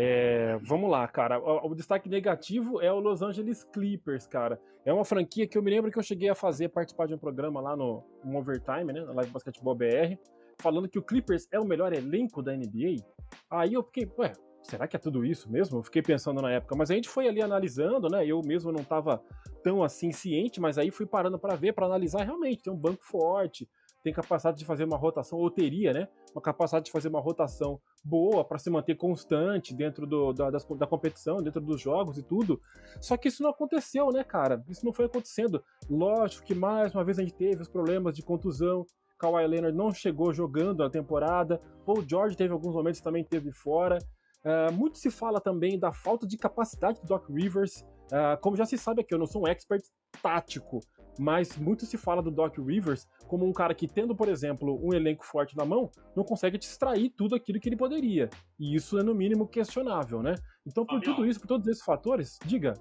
É, 0.00 0.56
vamos 0.62 0.88
lá, 0.88 1.08
cara. 1.08 1.40
O, 1.40 1.72
o, 1.72 1.74
destaque 1.74 2.08
negativo 2.08 2.80
é 2.80 2.92
o 2.92 3.00
Los 3.00 3.20
Angeles 3.20 3.64
Clippers, 3.64 4.28
cara. 4.28 4.60
É 4.84 4.92
uma 4.92 5.04
franquia 5.04 5.44
que 5.44 5.58
eu 5.58 5.62
me 5.62 5.72
lembro 5.72 5.90
que 5.90 5.98
eu 5.98 6.02
cheguei 6.04 6.28
a 6.28 6.36
fazer, 6.36 6.68
participar 6.68 7.08
de 7.08 7.14
um 7.14 7.18
programa 7.18 7.60
lá 7.60 7.76
no, 7.76 8.04
no 8.24 8.38
Overtime, 8.38 8.92
né? 8.92 9.00
Na 9.00 9.12
Live 9.12 9.32
Basketball 9.32 9.74
BR, 9.74 10.16
falando 10.60 10.88
que 10.88 11.00
o 11.00 11.02
Clippers 11.02 11.48
é 11.50 11.58
o 11.58 11.64
melhor 11.64 11.92
elenco 11.92 12.40
da 12.40 12.56
NBA. 12.56 13.04
Aí 13.50 13.74
eu 13.74 13.82
fiquei, 13.82 14.08
ué, 14.18 14.32
será 14.62 14.86
que 14.86 14.96
é 14.96 14.98
tudo 14.98 15.24
isso 15.24 15.50
mesmo? 15.50 15.78
Eu 15.78 15.82
fiquei 15.82 16.02
pensando 16.02 16.42
na 16.42 16.50
época, 16.50 16.76
mas 16.76 16.90
a 16.90 16.94
gente 16.94 17.08
foi 17.08 17.28
ali 17.28 17.40
analisando, 17.42 18.08
né? 18.08 18.26
Eu 18.26 18.40
mesmo 18.42 18.72
não 18.72 18.80
estava 18.80 19.22
tão 19.62 19.82
assim 19.82 20.12
ciente, 20.12 20.60
mas 20.60 20.78
aí 20.78 20.90
fui 20.90 21.06
parando 21.06 21.38
para 21.38 21.54
ver, 21.54 21.72
para 21.72 21.86
analisar 21.86 22.24
realmente. 22.24 22.62
Tem 22.62 22.72
um 22.72 22.76
banco 22.76 23.04
forte, 23.04 23.68
tem 24.02 24.12
capacidade 24.12 24.58
de 24.58 24.64
fazer 24.64 24.84
uma 24.84 24.96
rotação, 24.96 25.38
ou 25.38 25.50
teria, 25.50 25.92
né? 25.92 26.08
Uma 26.32 26.40
capacidade 26.40 26.86
de 26.86 26.92
fazer 26.92 27.08
uma 27.08 27.20
rotação 27.20 27.80
boa 28.04 28.44
para 28.44 28.58
se 28.58 28.70
manter 28.70 28.94
constante 28.94 29.74
dentro 29.74 30.06
do, 30.06 30.32
da, 30.32 30.50
das, 30.50 30.64
da 30.64 30.86
competição, 30.86 31.42
dentro 31.42 31.60
dos 31.60 31.80
jogos 31.80 32.16
e 32.16 32.22
tudo. 32.22 32.60
Só 33.00 33.16
que 33.16 33.28
isso 33.28 33.42
não 33.42 33.50
aconteceu, 33.50 34.10
né, 34.10 34.22
cara? 34.22 34.64
Isso 34.68 34.84
não 34.84 34.92
foi 34.92 35.06
acontecendo. 35.06 35.62
Lógico 35.88 36.46
que 36.46 36.54
mais 36.54 36.94
uma 36.94 37.04
vez 37.04 37.18
a 37.18 37.22
gente 37.22 37.34
teve 37.34 37.62
os 37.62 37.68
problemas 37.68 38.14
de 38.14 38.22
contusão. 38.22 38.86
Kawhi 39.18 39.46
Leonard 39.46 39.76
não 39.76 39.92
chegou 39.92 40.32
jogando 40.32 40.84
a 40.84 40.90
temporada. 40.90 41.60
Paul 41.84 42.04
George 42.08 42.36
teve 42.36 42.52
alguns 42.52 42.74
momentos 42.74 43.00
também 43.00 43.24
teve 43.24 43.50
fora. 43.50 43.98
Uh, 44.44 44.72
muito 44.72 44.98
se 44.98 45.10
fala 45.10 45.40
também 45.40 45.78
da 45.78 45.92
falta 45.92 46.26
de 46.26 46.36
capacidade 46.36 47.00
do 47.00 47.06
Doc 47.06 47.28
Rivers. 47.28 47.84
Uh, 48.06 48.40
como 48.40 48.56
já 48.56 48.64
se 48.64 48.78
sabe 48.78 49.02
aqui, 49.02 49.12
eu 49.12 49.18
não 49.18 49.26
sou 49.26 49.42
um 49.42 49.48
expert 49.48 49.82
tático, 50.22 50.80
mas 51.18 51.56
muito 51.58 51.84
se 51.84 51.98
fala 51.98 52.22
do 52.22 52.30
Doc 52.30 52.56
Rivers 52.58 53.06
como 53.26 53.44
um 53.44 53.52
cara 53.52 53.74
que, 53.74 53.86
tendo, 53.86 54.14
por 54.14 54.28
exemplo, 54.28 54.80
um 54.82 54.94
elenco 54.94 55.24
forte 55.26 55.56
na 55.56 55.64
mão, 55.64 55.90
não 56.16 56.24
consegue 56.24 56.56
te 56.56 56.66
extrair 56.66 57.10
tudo 57.10 57.34
aquilo 57.34 57.60
que 57.60 57.68
ele 57.68 57.76
poderia. 57.76 58.30
E 58.58 58.74
isso 58.74 58.98
é, 58.98 59.02
no 59.02 59.14
mínimo, 59.14 59.46
questionável, 59.46 60.22
né? 60.22 60.34
Então, 60.66 60.86
por 60.86 60.94
Fabião, 60.94 61.14
tudo 61.14 61.26
isso, 61.26 61.40
por 61.40 61.46
todos 61.46 61.66
esses 61.66 61.82
fatores, 61.82 62.38
diga. 62.44 62.74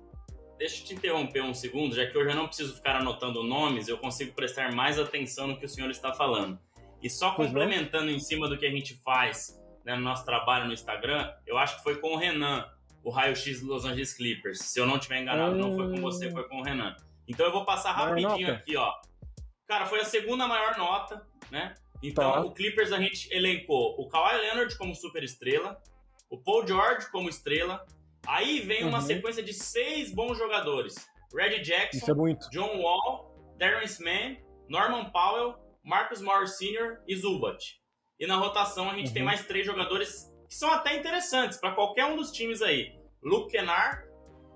Deixa 0.58 0.82
eu 0.82 0.88
te 0.88 0.96
interromper 0.96 1.44
um 1.44 1.54
segundo, 1.54 1.96
já 1.96 2.06
que 2.10 2.18
eu 2.18 2.26
já 2.26 2.34
não 2.34 2.48
preciso 2.48 2.76
ficar 2.76 2.96
anotando 2.96 3.44
nomes, 3.44 3.88
eu 3.88 3.98
consigo 3.98 4.34
prestar 4.34 4.74
mais 4.74 4.98
atenção 4.98 5.48
no 5.48 5.60
que 5.60 5.66
o 5.66 5.70
senhor 5.70 5.90
está 5.90 6.14
falando. 6.14 6.58
E 7.02 7.10
só 7.10 7.36
complementando 7.36 8.10
em 8.10 8.20
cima 8.20 8.48
do 8.50 8.58
que 8.58 8.66
a 8.66 8.72
gente 8.72 8.96
faz 9.04 9.60
né, 9.88 9.96
no 9.96 10.01
nosso 10.01 10.25
trabalho 10.25 10.67
no 10.67 10.74
Instagram, 10.74 11.34
eu 11.46 11.58
acho 11.58 11.77
que 11.77 11.84
foi 11.84 11.96
com 11.96 12.10
o 12.10 12.17
Renan, 12.17 12.70
o 13.06 13.10
raio-x 13.10 13.62
dos 13.62 13.70
Los 13.70 13.86
Angeles 13.86 14.13
Clippers. 14.13 14.60
Se 14.60 14.77
eu 14.77 14.86
não 14.86 14.98
estiver 14.98 15.22
enganado, 15.22 15.56
não 15.56 15.77
foi 15.77 15.89
com 15.89 16.01
você, 16.01 16.29
foi 16.29 16.46
com 16.50 16.60
o 16.60 16.62
Renan. 16.62 16.94
Então 17.25 17.46
eu 17.46 17.53
vou 17.53 17.63
passar 17.63 17.94
rapidinho 17.94 18.51
aqui, 18.51 18.75
ó. 18.75 18.91
Cara, 19.65 19.86
foi 19.86 20.01
a 20.01 20.03
segunda 20.03 20.46
maior 20.46 20.77
nota, 20.77 21.25
né? 21.50 21.74
Então 22.03 22.34
tá. 22.34 22.41
o 22.41 22.51
Clippers 22.51 22.91
a 22.91 23.00
gente 23.00 23.34
elencou 23.34 23.96
o 23.98 24.10
Kawhi 24.10 24.41
Leonard 24.41 24.77
como 24.77 24.94
super 24.94 25.24
estrela, 25.24 25.82
o 26.29 26.38
Paul 26.38 26.67
George 26.67 27.10
como 27.10 27.29
estrela. 27.29 27.86
Aí 28.27 28.60
vem 28.60 28.84
uhum. 28.84 28.89
uma 28.89 29.00
sequência 29.00 29.41
de 29.41 29.53
seis 29.53 30.13
bons 30.13 30.38
jogadores: 30.38 30.96
Reggie 31.34 31.62
Jackson, 31.62 32.27
é 32.27 32.34
John 32.51 32.82
Wall, 32.82 33.56
Darren 33.58 33.86
Sman, 33.86 34.36
Norman 34.67 35.10
Powell, 35.12 35.56
Marcus 35.82 36.22
Morris 36.22 36.58
Sr. 36.58 37.00
e 37.08 37.15
Zubat. 37.15 37.82
E 38.20 38.26
na 38.26 38.36
rotação 38.36 38.90
a 38.90 38.96
gente 38.96 39.08
uhum. 39.08 39.14
tem 39.14 39.24
mais 39.24 39.46
três 39.46 39.66
jogadores 39.66 40.32
que 40.48 40.56
são 40.56 40.72
até 40.72 40.96
interessantes 40.96 41.58
para 41.58 41.72
qualquer 41.72 42.06
um 42.06 42.16
dos 42.16 42.32
times 42.32 42.62
aí. 42.62 42.96
Luke 43.22 43.52
Kennard, 43.52 44.04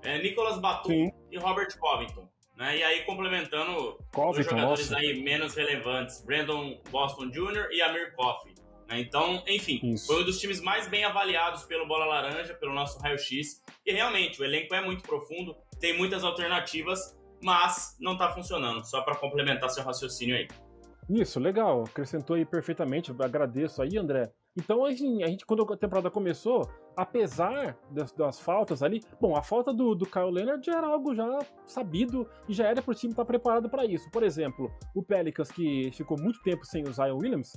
é, 0.04 0.22
Nicolas 0.22 0.60
Batum 0.60 0.90
Sim. 0.90 1.12
e 1.30 1.38
Robert 1.38 1.78
Covington. 1.78 2.28
Né? 2.56 2.78
E 2.78 2.84
aí 2.84 3.04
complementando 3.06 3.98
Covington, 4.14 4.40
os 4.40 4.46
jogadores 4.46 4.90
nossa. 4.90 5.02
aí 5.02 5.22
menos 5.22 5.56
relevantes, 5.56 6.24
Brandon 6.24 6.80
Boston 6.90 7.30
Jr. 7.30 7.70
e 7.72 7.82
Amir 7.82 8.16
Coffey. 8.16 8.54
Né? 8.88 9.00
Então, 9.00 9.44
enfim, 9.48 9.80
Isso. 9.84 10.08
foi 10.08 10.22
um 10.22 10.26
dos 10.26 10.40
times 10.40 10.62
mais 10.62 10.88
bem 10.88 11.04
avaliados 11.04 11.64
pelo 11.64 11.88
Bola 11.88 12.06
Laranja, 12.06 12.54
pelo 12.54 12.74
nosso 12.74 13.00
raio-x. 13.00 13.62
E 13.86 13.92
realmente, 13.92 14.42
o 14.42 14.46
elenco 14.46 14.76
é 14.76 14.82
muito 14.82 15.02
profundo, 15.02 15.56
tem 15.80 15.98
muitas 15.98 16.24
alternativas, 16.24 17.18
mas 17.42 17.96
não 18.00 18.14
está 18.14 18.32
funcionando. 18.34 18.84
Só 18.86 19.02
para 19.02 19.16
complementar 19.16 19.70
seu 19.70 19.84
raciocínio 19.84 20.36
aí. 20.36 20.48
Isso, 21.14 21.40
legal. 21.40 21.84
Acrescentou 21.84 22.36
aí 22.38 22.46
perfeitamente. 22.46 23.12
Agradeço 23.20 23.82
aí, 23.82 23.98
André. 23.98 24.32
Então, 24.58 24.86
assim, 24.86 25.24
a 25.24 25.28
gente, 25.28 25.46
quando 25.46 25.64
a 25.64 25.78
temporada 25.78 26.10
começou, 26.10 26.70
apesar 26.96 27.78
das, 27.90 28.12
das 28.14 28.40
faltas 28.40 28.82
ali, 28.82 29.02
bom, 29.20 29.36
a 29.36 29.44
falta 29.44 29.74
do, 29.74 29.94
do 29.94 30.06
Kyle 30.06 30.32
Leonard 30.32 30.66
já 30.66 30.78
era 30.78 30.88
algo 30.88 31.14
já 31.14 31.40
sabido 31.66 32.28
e 32.48 32.54
já 32.54 32.68
era 32.68 32.82
para 32.82 32.92
o 32.92 32.96
time 32.96 33.12
estar 33.12 33.24
tá 33.24 33.28
preparado 33.28 33.70
para 33.70 33.86
isso. 33.86 34.10
Por 34.10 34.24
exemplo, 34.24 34.72
o 34.96 35.04
Pelicans, 35.04 35.52
que 35.52 35.92
ficou 35.94 36.18
muito 36.20 36.42
tempo 36.44 36.66
sem 36.66 36.84
o 36.84 36.94
Zion 36.94 37.18
Williams, 37.18 37.54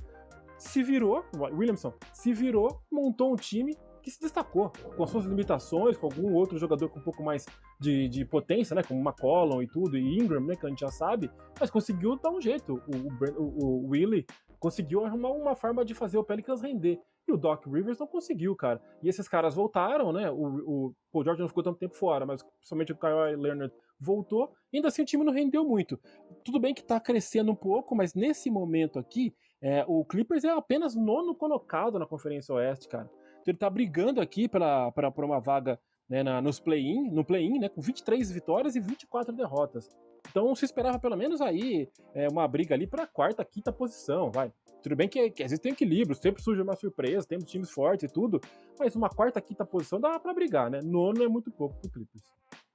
se 0.59 0.83
virou, 0.83 1.25
Williamson, 1.37 1.93
se 2.13 2.33
virou, 2.33 2.81
montou 2.91 3.33
um 3.33 3.37
time 3.37 3.77
que 4.05 4.11
se 4.11 4.21
destacou, 4.21 4.71
com 4.97 5.07
suas 5.07 5.25
limitações, 5.25 5.97
com 5.97 6.07
algum 6.07 6.35
outro 6.35 6.59
jogador 6.59 6.91
com 6.91 6.99
um 6.99 7.03
pouco 7.03 7.23
mais 7.23 7.47
de, 7.81 8.07
de 8.07 8.23
potência, 8.23 8.77
né, 8.77 8.83
como 8.83 9.01
McCollum 9.01 9.63
e 9.63 9.67
tudo, 9.67 9.97
e 9.97 10.19
Ingram, 10.19 10.43
né, 10.43 10.55
que 10.55 10.67
a 10.67 10.69
gente 10.69 10.81
já 10.81 10.91
sabe, 10.91 11.31
mas 11.59 11.71
conseguiu 11.71 12.15
dar 12.17 12.31
um 12.31 12.41
jeito. 12.41 12.83
O, 12.87 13.43
o, 13.43 13.65
o 13.65 13.89
Willie 13.89 14.27
conseguiu 14.59 15.07
arrumar 15.07 15.31
uma 15.31 15.57
forma 15.57 15.85
de 15.85 15.95
fazer 15.95 16.19
o 16.19 16.25
Pelicans 16.25 16.61
render. 16.61 17.01
E 17.27 17.33
o 17.33 17.39
Doc 17.39 17.65
Rivers 17.67 17.99
não 17.99 18.07
conseguiu, 18.07 18.55
cara. 18.55 18.79
E 19.03 19.09
esses 19.09 19.27
caras 19.27 19.55
voltaram, 19.55 20.13
né? 20.13 20.31
O, 20.31 20.45
o 20.89 20.95
Paul 21.11 21.25
George 21.25 21.41
não 21.41 21.49
ficou 21.49 21.63
tanto 21.63 21.79
tempo 21.79 21.97
fora, 21.97 22.27
mas 22.27 22.43
principalmente 22.43 22.93
o 22.93 22.97
Kyle 22.97 23.37
Leonard 23.37 23.75
voltou. 23.99 24.53
Ainda 24.73 24.89
assim 24.89 25.01
o 25.01 25.07
time 25.07 25.25
não 25.25 25.33
rendeu 25.33 25.65
muito. 25.65 25.99
Tudo 26.45 26.61
bem 26.61 26.75
que 26.75 26.85
tá 26.85 27.01
crescendo 27.01 27.51
um 27.51 27.57
pouco, 27.57 27.97
mas 27.97 28.15
nesse 28.15 28.51
momento 28.51 28.99
aqui, 28.99 29.35
é, 29.63 29.83
o 29.89 30.05
Clippers 30.05 30.45
é 30.45 30.51
apenas 30.51 30.95
nono 30.95 31.35
colocado 31.35 31.99
na 31.99 32.07
Conferência 32.07 32.55
Oeste, 32.55 32.87
cara. 32.87 33.11
Então 33.45 33.53
ele 33.53 33.59
tá 33.59 33.69
brigando 33.69 34.23
aqui 34.23 34.49
para 34.49 34.91
uma 35.19 35.39
vaga 35.39 35.79
né, 36.09 36.23
na, 36.23 36.41
nos 36.41 36.59
play-in, 36.59 37.11
no 37.11 37.23
play-in, 37.23 37.59
né, 37.59 37.69
com 37.69 37.83
23 37.83 38.31
vitórias 38.31 38.75
e 38.75 38.81
24 38.81 39.35
derrotas. 39.35 39.89
Então 40.31 40.55
se 40.55 40.65
esperava 40.65 40.99
pelo 40.99 41.15
menos 41.15 41.43
aí 41.43 41.89
é, 42.15 42.27
uma 42.29 42.49
briga 42.49 42.75
ali 42.75 42.87
para 42.87 43.07
quarta, 43.07 43.45
quinta 43.45 43.71
posição, 43.71 44.31
vai. 44.31 44.51
Tudo 44.83 44.97
bem 44.97 45.09
que, 45.09 45.31
que, 45.31 45.43
às 45.43 45.51
vezes 45.51 45.63
tem 45.63 45.73
equilíbrio, 45.73 46.17
sempre 46.17 46.43
surge 46.43 46.61
uma 46.63 46.75
surpresa, 46.75 47.27
temos 47.27 47.45
times 47.45 47.71
fortes 47.71 48.11
e 48.11 48.13
tudo, 48.13 48.41
mas 48.79 48.97
uma 48.97 49.11
quarta, 49.11 49.41
quinta 49.41 49.65
posição 49.65 50.01
dá 50.01 50.19
para 50.19 50.33
brigar, 50.33 50.71
né? 50.71 50.81
Nono 50.83 51.23
é 51.23 51.29
muito 51.29 51.51
pouco 51.51 51.79
pro 51.81 51.91
Clippers. 51.91 52.25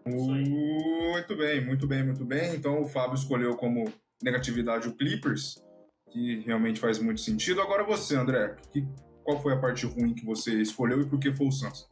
Muito 0.05 1.35
bem, 1.35 1.65
muito 1.65 1.87
bem, 1.87 2.03
muito 2.03 2.25
bem. 2.25 2.55
Então 2.55 2.81
o 2.81 2.87
Fábio 2.87 3.15
escolheu 3.15 3.55
como 3.55 3.85
negatividade 4.23 4.87
o 4.87 4.93
Clippers 4.93 5.63
que 6.11 6.39
realmente 6.39 6.79
faz 6.79 6.99
muito 6.99 7.21
sentido. 7.21 7.61
Agora 7.61 7.83
você, 7.83 8.15
André, 8.15 8.55
que, 8.71 8.87
qual 9.29 9.39
foi 9.39 9.53
a 9.53 9.57
parte 9.57 9.85
ruim 9.85 10.15
que 10.15 10.25
você 10.25 10.59
escolheu 10.59 11.01
e 11.01 11.05
por 11.07 11.19
que 11.19 11.31
foi 11.31 11.45
o 11.45 11.51
Suns? 11.51 11.87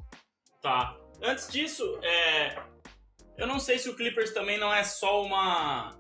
Tá. 0.60 0.98
Antes 1.22 1.48
disso, 1.48 1.84
é... 2.02 2.58
eu 3.38 3.46
não 3.46 3.60
sei 3.60 3.78
se 3.78 3.88
o 3.88 3.96
Clippers 3.96 4.34
também 4.34 4.60
não 4.60 4.74
é 4.74 4.84
só 4.84 5.24
uma, 5.24 5.96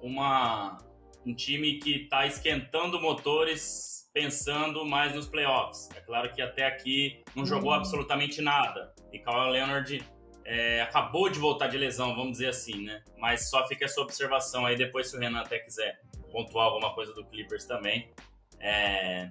uma 0.00 0.78
um 1.26 1.34
time 1.34 1.78
que 1.78 2.04
está 2.04 2.26
esquentando 2.26 2.98
motores 3.02 4.08
pensando 4.14 4.86
mais 4.86 5.14
nos 5.14 5.26
playoffs. 5.26 5.90
É 5.94 6.00
claro 6.00 6.32
que 6.32 6.40
até 6.40 6.66
aqui 6.66 7.22
não 7.36 7.44
jogou 7.44 7.72
hum. 7.72 7.74
absolutamente 7.74 8.40
nada. 8.40 8.94
E 9.12 9.18
Kawhi 9.18 9.50
Leonard 9.50 10.02
é, 10.46 10.80
acabou 10.80 11.28
de 11.28 11.38
voltar 11.38 11.68
de 11.68 11.76
lesão, 11.76 12.16
vamos 12.16 12.32
dizer 12.32 12.48
assim, 12.48 12.82
né? 12.86 13.04
Mas 13.18 13.50
só 13.50 13.68
fica 13.68 13.84
essa 13.84 14.00
observação 14.00 14.64
aí, 14.64 14.74
depois 14.74 15.10
se 15.10 15.16
o 15.18 15.20
Renan 15.20 15.40
até 15.40 15.58
quiser 15.58 16.00
pontuar 16.32 16.68
alguma 16.68 16.94
coisa 16.94 17.12
do 17.12 17.26
Clippers 17.26 17.66
também. 17.66 18.10
É... 18.58 19.30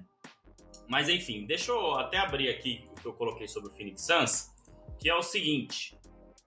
Mas 0.88 1.08
enfim, 1.08 1.44
deixa 1.44 1.70
eu 1.70 1.94
até 1.94 2.18
abrir 2.18 2.48
aqui 2.48 2.84
o 2.90 3.00
que 3.00 3.06
eu 3.06 3.12
coloquei 3.12 3.46
sobre 3.46 3.70
o 3.70 3.72
Phoenix 3.72 4.02
Suns, 4.02 4.50
que 4.98 5.08
é 5.08 5.14
o 5.14 5.22
seguinte. 5.22 5.96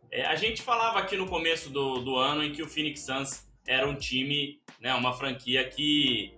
É, 0.09 0.25
a 0.25 0.35
gente 0.35 0.61
falava 0.61 0.99
aqui 0.99 1.15
no 1.15 1.27
começo 1.27 1.69
do, 1.69 1.99
do 1.99 2.17
ano 2.17 2.43
em 2.43 2.51
que 2.51 2.61
o 2.61 2.67
Phoenix 2.67 3.01
Suns 3.01 3.47
era 3.65 3.87
um 3.87 3.95
time, 3.95 4.59
né, 4.79 4.93
uma 4.95 5.13
franquia 5.13 5.67
que, 5.69 6.33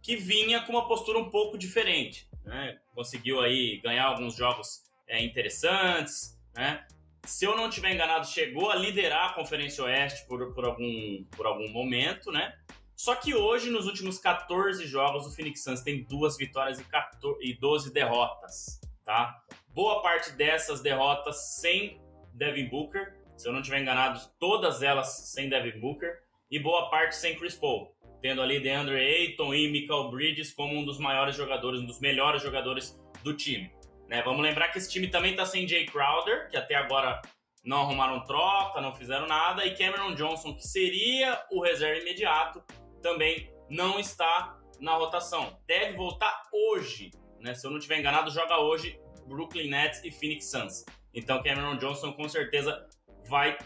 que 0.00 0.16
vinha 0.16 0.62
com 0.62 0.72
uma 0.72 0.86
postura 0.86 1.18
um 1.18 1.28
pouco 1.28 1.58
diferente. 1.58 2.28
Né? 2.44 2.78
Conseguiu 2.94 3.40
aí 3.40 3.78
ganhar 3.82 4.04
alguns 4.04 4.36
jogos 4.36 4.84
é, 5.08 5.22
interessantes, 5.22 6.40
né? 6.54 6.86
Se 7.24 7.44
eu 7.44 7.56
não 7.56 7.68
estiver 7.68 7.94
enganado, 7.94 8.26
chegou 8.26 8.70
a 8.70 8.74
liderar 8.74 9.30
a 9.30 9.32
Conferência 9.34 9.84
Oeste 9.84 10.26
por, 10.26 10.52
por, 10.54 10.64
algum, 10.64 11.24
por 11.36 11.46
algum 11.46 11.68
momento, 11.68 12.32
né? 12.32 12.52
Só 12.96 13.14
que 13.14 13.34
hoje, 13.34 13.70
nos 13.70 13.86
últimos 13.86 14.18
14 14.18 14.86
jogos, 14.86 15.26
o 15.26 15.34
Phoenix 15.34 15.62
Suns 15.62 15.80
tem 15.80 16.04
duas 16.04 16.36
vitórias 16.36 16.78
e, 16.78 16.84
14, 16.84 17.38
e 17.42 17.54
12 17.54 17.92
derrotas, 17.92 18.80
tá? 19.04 19.42
Boa 19.68 20.02
parte 20.02 20.32
dessas 20.32 20.80
derrotas 20.80 21.56
sem 21.56 22.00
Devin 22.34 22.68
Booker, 22.68 23.16
se 23.36 23.48
eu 23.48 23.52
não 23.52 23.60
estiver 23.60 23.80
enganado, 23.80 24.20
todas 24.38 24.82
elas 24.82 25.30
sem 25.32 25.48
Devin 25.48 25.80
Booker, 25.80 26.20
e 26.50 26.58
boa 26.58 26.90
parte 26.90 27.16
sem 27.16 27.34
Chris 27.36 27.54
Paul, 27.54 27.96
tendo 28.20 28.42
ali 28.42 28.60
DeAndre 28.60 28.96
Ayton 28.96 29.54
e 29.54 29.68
Michael 29.68 30.10
Bridges 30.10 30.52
como 30.52 30.78
um 30.78 30.84
dos 30.84 30.98
maiores 30.98 31.34
jogadores, 31.34 31.80
um 31.80 31.86
dos 31.86 31.98
melhores 31.98 32.42
jogadores 32.42 32.96
do 33.24 33.34
time. 33.34 33.72
Né? 34.08 34.22
Vamos 34.22 34.42
lembrar 34.42 34.68
que 34.68 34.78
esse 34.78 34.90
time 34.90 35.08
também 35.08 35.30
está 35.30 35.46
sem 35.46 35.66
Jay 35.66 35.86
Crowder, 35.86 36.50
que 36.50 36.56
até 36.56 36.74
agora 36.74 37.20
não 37.64 37.80
arrumaram 37.80 38.24
troca, 38.26 38.80
não 38.80 38.94
fizeram 38.94 39.26
nada, 39.26 39.64
e 39.64 39.74
Cameron 39.74 40.14
Johnson, 40.14 40.54
que 40.54 40.66
seria 40.66 41.42
o 41.50 41.62
reserva 41.62 42.00
imediato, 42.00 42.62
também 43.02 43.52
não 43.68 43.98
está 43.98 44.58
na 44.80 44.94
rotação. 44.94 45.58
Deve 45.66 45.96
voltar 45.96 46.48
hoje, 46.52 47.10
né? 47.40 47.54
Se 47.54 47.66
eu 47.66 47.70
não 47.70 47.78
estiver 47.78 47.98
enganado, 47.98 48.30
joga 48.30 48.58
hoje 48.58 48.98
Brooklyn 49.26 49.68
Nets 49.68 50.02
e 50.04 50.10
Phoenix 50.10 50.50
Suns. 50.50 50.84
Então 51.12 51.42
Cameron 51.42 51.76
Johnson 51.76 52.12
com 52.12 52.28
certeza 52.28 52.86
vai 53.28 53.58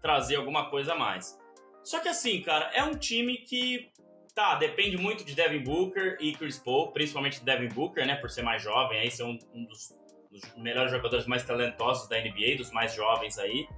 trazer 0.00 0.36
alguma 0.36 0.70
coisa 0.70 0.92
a 0.92 0.96
mais. 0.96 1.38
Só 1.82 2.00
que 2.00 2.08
assim, 2.08 2.40
cara, 2.40 2.70
é 2.74 2.82
um 2.82 2.96
time 2.96 3.38
que 3.38 3.92
tá, 4.34 4.56
depende 4.56 4.96
muito 4.96 5.24
de 5.24 5.34
Devin 5.34 5.62
Booker 5.62 6.16
e 6.20 6.32
Chris 6.32 6.58
Paul, 6.58 6.92
principalmente 6.92 7.38
de 7.38 7.44
Devin 7.44 7.68
Booker, 7.68 8.06
né, 8.06 8.16
por 8.16 8.28
ser 8.28 8.42
mais 8.42 8.62
jovem, 8.62 8.98
aí 8.98 9.10
ser 9.10 9.22
um, 9.22 9.38
um 9.54 9.64
dos, 9.64 9.94
dos 10.30 10.42
melhores 10.56 10.90
jogadores 10.90 11.26
mais 11.26 11.44
talentosos 11.44 12.08
da 12.08 12.18
NBA, 12.18 12.56
dos 12.56 12.72
mais 12.72 12.94
jovens 12.94 13.38
aí. 13.38 13.68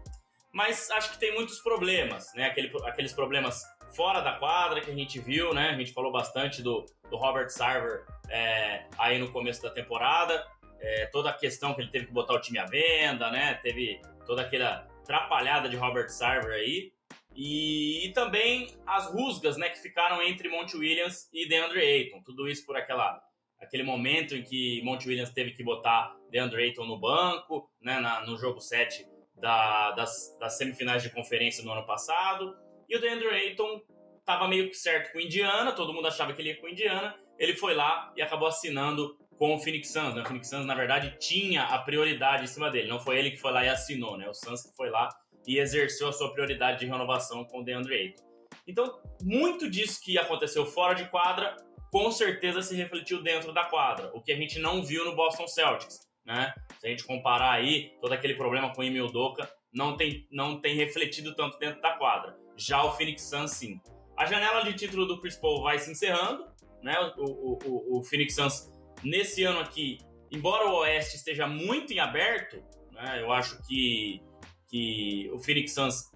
Mas 0.56 0.90
acho 0.90 1.12
que 1.12 1.18
tem 1.18 1.34
muitos 1.34 1.58
problemas, 1.58 2.32
né? 2.34 2.46
Aquele, 2.46 2.72
aqueles 2.86 3.12
problemas 3.12 3.62
fora 3.94 4.22
da 4.22 4.32
quadra 4.38 4.80
que 4.80 4.90
a 4.90 4.94
gente 4.94 5.20
viu, 5.20 5.52
né? 5.52 5.68
A 5.68 5.76
gente 5.76 5.92
falou 5.92 6.10
bastante 6.10 6.62
do, 6.62 6.86
do 7.10 7.16
Robert 7.18 7.50
Sarver 7.50 8.06
é, 8.30 8.86
aí 8.96 9.18
no 9.18 9.30
começo 9.30 9.60
da 9.62 9.68
temporada. 9.68 10.42
É, 10.80 11.04
toda 11.12 11.28
a 11.28 11.34
questão 11.34 11.74
que 11.74 11.82
ele 11.82 11.90
teve 11.90 12.06
que 12.06 12.12
botar 12.12 12.32
o 12.32 12.40
time 12.40 12.58
à 12.58 12.64
venda, 12.64 13.30
né? 13.30 13.60
Teve 13.62 14.00
toda 14.24 14.40
aquela 14.40 14.88
atrapalhada 15.02 15.68
de 15.68 15.76
Robert 15.76 16.08
Sarver 16.08 16.54
aí. 16.54 16.90
E, 17.34 18.06
e, 18.06 18.12
também 18.14 18.74
as 18.86 19.12
rusgas, 19.12 19.58
né, 19.58 19.68
que 19.68 19.78
ficaram 19.78 20.22
entre 20.22 20.48
Monte 20.48 20.74
Williams 20.74 21.28
e 21.34 21.46
DeAndre 21.46 21.80
Ayton. 21.80 22.22
Tudo 22.22 22.48
isso 22.48 22.64
por 22.64 22.78
aquela, 22.78 23.20
aquele 23.60 23.82
momento 23.82 24.34
em 24.34 24.42
que 24.42 24.80
Monte 24.82 25.06
Williams 25.06 25.34
teve 25.34 25.50
que 25.50 25.62
botar 25.62 26.16
DeAndre 26.30 26.62
Ayton 26.62 26.86
no 26.86 26.98
banco, 26.98 27.70
né, 27.78 28.00
na, 28.00 28.24
no 28.24 28.38
jogo 28.38 28.58
7 28.58 29.15
da, 29.38 29.92
das, 29.92 30.36
das 30.38 30.56
semifinais 30.56 31.02
de 31.02 31.10
conferência 31.10 31.64
no 31.64 31.72
ano 31.72 31.86
passado. 31.86 32.56
E 32.88 32.96
o 32.96 33.00
DeAndre 33.00 33.28
Ayton 33.28 33.80
estava 34.18 34.48
meio 34.48 34.68
que 34.68 34.76
certo 34.76 35.12
com 35.12 35.20
Indiana, 35.20 35.72
todo 35.72 35.92
mundo 35.92 36.08
achava 36.08 36.32
que 36.32 36.42
ele 36.42 36.50
ia 36.50 36.60
com 36.60 36.68
Indiana. 36.68 37.14
Ele 37.38 37.54
foi 37.54 37.74
lá 37.74 38.12
e 38.16 38.22
acabou 38.22 38.48
assinando 38.48 39.16
com 39.38 39.54
o 39.54 39.58
Phoenix 39.58 39.92
Suns. 39.92 40.14
Né? 40.14 40.22
O 40.22 40.26
Phoenix 40.26 40.48
Suns, 40.48 40.66
na 40.66 40.74
verdade, 40.74 41.16
tinha 41.18 41.64
a 41.64 41.78
prioridade 41.78 42.44
em 42.44 42.46
cima 42.46 42.70
dele. 42.70 42.88
Não 42.88 42.98
foi 42.98 43.18
ele 43.18 43.30
que 43.30 43.36
foi 43.36 43.52
lá 43.52 43.64
e 43.64 43.68
assinou, 43.68 44.16
né? 44.16 44.28
O 44.28 44.34
Suns 44.34 44.62
que 44.62 44.74
foi 44.74 44.90
lá 44.90 45.08
e 45.46 45.58
exerceu 45.58 46.08
a 46.08 46.12
sua 46.12 46.32
prioridade 46.32 46.80
de 46.80 46.86
renovação 46.86 47.44
com 47.44 47.60
o 47.60 47.64
DeAndre 47.64 47.94
Ayton. 47.94 48.24
Então, 48.66 49.00
muito 49.22 49.70
disso 49.70 50.00
que 50.02 50.18
aconteceu 50.18 50.66
fora 50.66 50.94
de 50.94 51.08
quadra, 51.08 51.56
com 51.92 52.10
certeza 52.10 52.62
se 52.62 52.74
refletiu 52.74 53.22
dentro 53.22 53.52
da 53.52 53.64
quadra, 53.64 54.10
o 54.12 54.20
que 54.20 54.32
a 54.32 54.36
gente 54.36 54.58
não 54.58 54.82
viu 54.82 55.04
no 55.04 55.14
Boston 55.14 55.46
Celtics, 55.46 56.00
né? 56.26 56.52
Se 56.80 56.86
a 56.86 56.90
gente 56.90 57.04
comparar 57.04 57.52
aí 57.52 57.92
todo 58.00 58.12
aquele 58.12 58.34
problema 58.34 58.74
com 58.74 58.80
o 58.80 58.84
Emil 58.84 59.06
Doka, 59.06 59.48
não 59.72 59.96
tem, 59.96 60.26
não 60.30 60.60
tem 60.60 60.74
refletido 60.74 61.34
tanto 61.34 61.58
dentro 61.58 61.80
da 61.80 61.92
quadra. 61.92 62.36
Já 62.56 62.82
o 62.82 62.92
Phoenix 62.92 63.22
Suns, 63.22 63.52
sim. 63.52 63.80
A 64.16 64.26
janela 64.26 64.62
de 64.64 64.74
título 64.74 65.06
do 65.06 65.20
Chris 65.20 65.36
Paul 65.36 65.62
vai 65.62 65.78
se 65.78 65.90
encerrando, 65.90 66.46
né? 66.82 66.98
O, 67.16 67.24
o, 67.24 67.58
o, 67.64 67.98
o 67.98 68.02
Phoenix 68.02 68.34
Suns, 68.34 68.72
nesse 69.04 69.44
ano 69.44 69.60
aqui, 69.60 69.98
embora 70.32 70.66
o 70.68 70.78
Oeste 70.78 71.16
esteja 71.16 71.46
muito 71.46 71.92
em 71.92 72.00
aberto, 72.00 72.62
né? 72.92 73.20
Eu 73.20 73.30
acho 73.30 73.62
que, 73.66 74.20
que 74.68 75.30
o 75.32 75.38
Phoenix 75.38 75.72
Suns 75.72 76.10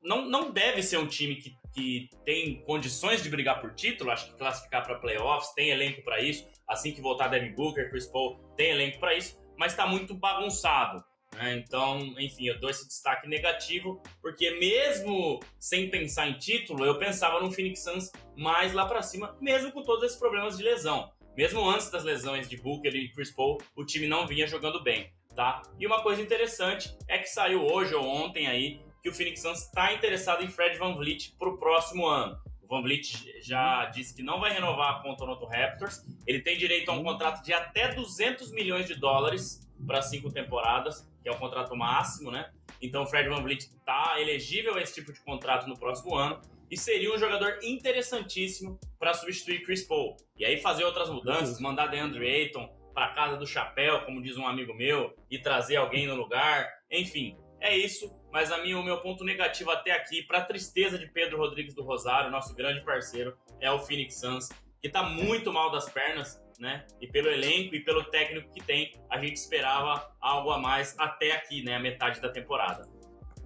não, 0.00 0.24
não 0.24 0.50
deve 0.50 0.82
ser 0.82 0.98
um 0.98 1.06
time 1.06 1.36
que, 1.36 1.56
que 1.74 2.08
tem 2.24 2.62
condições 2.62 3.22
de 3.22 3.28
brigar 3.28 3.60
por 3.60 3.74
título. 3.74 4.10
Acho 4.10 4.30
que 4.30 4.38
classificar 4.38 4.84
para 4.84 4.98
playoffs 4.98 5.52
tem 5.54 5.70
elenco 5.70 6.02
para 6.02 6.22
isso. 6.22 6.46
Assim 6.68 6.92
que 6.92 7.00
voltar 7.00 7.28
Devin 7.28 7.54
Booker, 7.54 7.90
Chris 7.90 8.06
Paul 8.06 8.38
tem 8.56 8.70
elenco 8.70 9.00
para 9.00 9.14
isso 9.14 9.41
mas 9.62 9.74
está 9.74 9.86
muito 9.86 10.12
bagunçado. 10.12 11.04
Né? 11.36 11.54
Então, 11.54 12.00
enfim, 12.18 12.48
eu 12.48 12.58
dou 12.58 12.68
esse 12.68 12.84
destaque 12.84 13.28
negativo, 13.28 14.02
porque 14.20 14.50
mesmo 14.58 15.38
sem 15.56 15.88
pensar 15.88 16.26
em 16.26 16.36
título, 16.36 16.84
eu 16.84 16.98
pensava 16.98 17.40
no 17.40 17.52
Phoenix 17.52 17.84
Suns 17.84 18.10
mais 18.36 18.72
lá 18.72 18.86
para 18.86 19.00
cima, 19.02 19.36
mesmo 19.40 19.70
com 19.70 19.84
todos 19.84 20.02
esses 20.02 20.18
problemas 20.18 20.58
de 20.58 20.64
lesão. 20.64 21.12
Mesmo 21.36 21.64
antes 21.64 21.88
das 21.90 22.02
lesões 22.02 22.48
de 22.48 22.56
Booker 22.56 22.92
e 22.92 23.12
Chris 23.12 23.30
Paul, 23.30 23.58
o 23.76 23.84
time 23.84 24.08
não 24.08 24.26
vinha 24.26 24.48
jogando 24.48 24.82
bem, 24.82 25.12
tá? 25.36 25.62
E 25.78 25.86
uma 25.86 26.02
coisa 26.02 26.20
interessante 26.20 26.92
é 27.06 27.16
que 27.18 27.28
saiu 27.28 27.64
hoje 27.64 27.94
ou 27.94 28.04
ontem 28.04 28.48
aí 28.48 28.80
que 29.00 29.10
o 29.10 29.14
Phoenix 29.14 29.42
Suns 29.42 29.62
está 29.62 29.92
interessado 29.92 30.42
em 30.42 30.48
Fred 30.48 30.76
Van 30.76 30.96
Vliet 30.96 31.36
para 31.38 31.48
o 31.48 31.56
próximo 31.56 32.04
ano. 32.04 32.36
Van 32.72 32.80
Vliet 32.80 33.22
já 33.42 33.84
disse 33.84 34.16
que 34.16 34.22
não 34.22 34.40
vai 34.40 34.50
renovar 34.50 35.02
com 35.02 35.10
o 35.10 35.16
Toronto 35.16 35.44
Raptors. 35.44 36.02
Ele 36.26 36.40
tem 36.40 36.56
direito 36.56 36.90
a 36.90 36.94
um 36.94 37.04
contrato 37.04 37.44
de 37.44 37.52
até 37.52 37.94
200 37.94 38.50
milhões 38.50 38.86
de 38.86 38.94
dólares 38.94 39.70
para 39.86 40.00
cinco 40.00 40.32
temporadas, 40.32 41.06
que 41.22 41.28
é 41.28 41.32
o 41.32 41.36
contrato 41.36 41.76
máximo, 41.76 42.30
né? 42.30 42.50
Então 42.80 43.02
o 43.02 43.06
Fred 43.06 43.28
Van 43.28 43.42
Vliet 43.42 43.64
está 43.64 44.18
elegível 44.18 44.76
a 44.76 44.80
esse 44.80 44.94
tipo 44.94 45.12
de 45.12 45.20
contrato 45.20 45.68
no 45.68 45.78
próximo 45.78 46.14
ano 46.16 46.40
e 46.70 46.76
seria 46.78 47.12
um 47.14 47.18
jogador 47.18 47.58
interessantíssimo 47.62 48.80
para 48.98 49.12
substituir 49.12 49.62
Chris 49.66 49.84
Paul. 49.84 50.16
E 50.38 50.42
aí 50.42 50.56
fazer 50.56 50.84
outras 50.84 51.10
mudanças, 51.10 51.60
mandar 51.60 51.88
DeAndre 51.88 52.26
Ayton 52.26 52.74
para 52.94 53.12
casa 53.12 53.36
do 53.36 53.46
chapéu, 53.46 54.00
como 54.06 54.22
diz 54.22 54.38
um 54.38 54.46
amigo 54.46 54.72
meu, 54.72 55.14
e 55.30 55.38
trazer 55.38 55.76
alguém 55.76 56.06
no 56.06 56.14
lugar. 56.14 56.66
Enfim, 56.90 57.36
é 57.62 57.76
isso. 57.76 58.14
Mas 58.32 58.50
a 58.50 58.58
minha, 58.58 58.78
o 58.78 58.82
meu 58.82 58.98
ponto 59.00 59.24
negativo 59.24 59.70
até 59.70 59.92
aqui, 59.92 60.22
para 60.22 60.42
tristeza 60.42 60.98
de 60.98 61.06
Pedro 61.06 61.38
Rodrigues 61.38 61.74
do 61.74 61.82
Rosário, 61.82 62.30
nosso 62.30 62.54
grande 62.54 62.84
parceiro, 62.84 63.36
é 63.60 63.70
o 63.70 63.78
Phoenix 63.78 64.18
Suns, 64.18 64.48
que 64.80 64.88
está 64.88 65.02
muito 65.02 65.52
mal 65.52 65.70
das 65.70 65.88
pernas, 65.88 66.42
né? 66.58 66.84
E 67.00 67.06
pelo 67.06 67.28
elenco 67.28 67.74
e 67.74 67.80
pelo 67.80 68.04
técnico 68.04 68.52
que 68.52 68.62
tem, 68.62 68.92
a 69.08 69.18
gente 69.18 69.36
esperava 69.36 70.12
algo 70.20 70.50
a 70.50 70.58
mais 70.58 70.94
até 70.98 71.32
aqui, 71.32 71.62
né? 71.62 71.76
A 71.76 71.80
metade 71.80 72.20
da 72.20 72.28
temporada. 72.28 72.88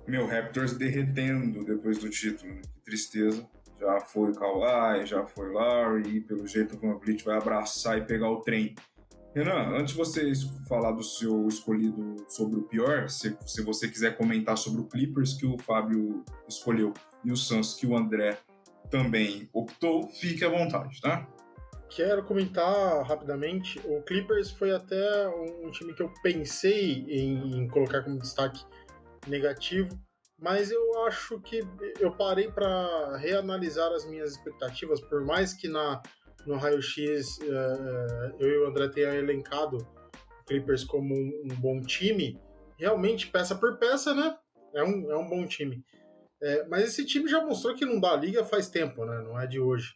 Meu, 0.07 0.27
Raptors 0.27 0.75
derretendo 0.75 1.65
depois 1.65 1.99
do 1.99 2.09
título, 2.09 2.55
né? 2.55 2.63
Que 2.63 2.81
tristeza. 2.81 3.49
Já 3.79 4.01
foi 4.01 4.33
Kawhi, 4.33 5.05
já 5.05 5.27
foi 5.27 5.53
Larry, 5.53 6.17
e 6.17 6.21
pelo 6.21 6.47
jeito 6.47 6.77
o 6.77 6.79
Van 6.79 6.97
Vliet 6.97 7.23
vai 7.23 7.37
abraçar 7.37 7.99
e 7.99 8.05
pegar 8.07 8.31
o 8.31 8.41
trem. 8.41 8.75
Renan, 9.37 9.77
antes 9.77 9.93
de 9.93 9.99
você 9.99 10.33
falar 10.67 10.93
do 10.93 11.03
seu 11.03 11.47
escolhido 11.47 12.17
sobre 12.27 12.59
o 12.59 12.63
pior, 12.63 13.11
se, 13.11 13.37
se 13.45 13.63
você 13.63 13.87
quiser 13.87 14.17
comentar 14.17 14.57
sobre 14.57 14.81
o 14.81 14.87
Clippers 14.87 15.35
que 15.35 15.45
o 15.45 15.59
Fábio 15.59 16.25
escolheu 16.49 16.95
e 17.23 17.31
o 17.31 17.37
Suns 17.37 17.75
que 17.75 17.87
o 17.87 17.95
André 17.95 18.39
também 18.91 19.47
optou, 19.53 20.09
fique 20.09 20.43
à 20.43 20.49
vontade, 20.49 21.03
tá? 21.03 21.29
Quero 21.91 22.25
comentar 22.25 23.05
rapidamente. 23.05 23.79
O 23.85 24.01
Clippers 24.05 24.51
foi 24.53 24.75
até 24.75 25.29
um 25.29 25.71
time 25.71 25.93
que 25.93 26.03
eu 26.03 26.11
pensei 26.23 27.05
em, 27.07 27.59
em 27.59 27.69
colocar 27.69 28.05
como 28.05 28.19
destaque 28.19 28.65
negativo, 29.27 29.91
mas 30.39 30.71
eu 30.71 31.05
acho 31.05 31.39
que 31.43 31.61
eu 32.01 32.11
parei 32.11 32.51
para 32.51 33.19
reanalisar 33.19 33.93
as 33.93 34.09
minhas 34.09 34.31
expectativas, 34.31 34.99
por 34.99 35.27
mais 35.27 35.53
que 35.53 35.69
na 35.69 36.01
no 36.47 36.57
raio-x 36.57 37.39
uh, 37.39 38.37
eu 38.39 38.49
e 38.49 38.59
o 38.59 38.67
André 38.69 38.89
tenha 38.89 39.15
elencado 39.15 39.79
o 39.79 40.45
Clippers 40.47 40.85
como 40.85 41.15
um, 41.15 41.49
bom 41.59 41.81
time, 41.81 42.41
realmente, 42.79 43.27
peça 43.27 43.55
por 43.55 43.79
peça, 43.79 44.15
né? 44.15 44.37
É 44.75 44.83
um, 44.83 45.11
é 45.11 45.17
um 45.17 45.29
bom 45.29 45.45
time. 45.47 45.85
É, 46.41 46.65
mas 46.67 46.85
esse 46.85 47.05
time 47.05 47.29
já 47.29 47.45
mostrou 47.45 47.75
que 47.75 47.85
não 47.85 47.99
dá 47.99 48.15
liga 48.15 48.45
faz 48.45 48.69
tempo, 48.69 49.05
né? 49.05 49.21
Não 49.23 49.41
é 49.41 49.47
de 49.47 49.59
hoje. 49.59 49.95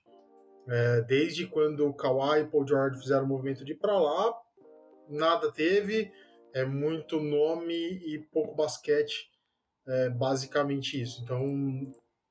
É, 0.69 1.03
desde 1.03 1.47
quando 1.47 1.87
o 1.87 1.95
Kawhi 1.95 2.41
e 2.41 2.47
Paul 2.47 2.67
George 2.67 3.01
fizeram 3.01 3.25
o 3.25 3.29
movimento 3.29 3.65
de 3.65 3.73
ir 3.73 3.79
para 3.79 3.99
lá, 3.99 4.35
nada 5.09 5.53
teve. 5.53 6.11
É 6.53 6.65
muito 6.65 7.21
nome 7.21 7.75
e 7.75 8.19
pouco 8.33 8.57
basquete, 8.57 9.31
é 9.87 10.09
basicamente 10.09 11.01
isso. 11.01 11.23
Então 11.23 11.45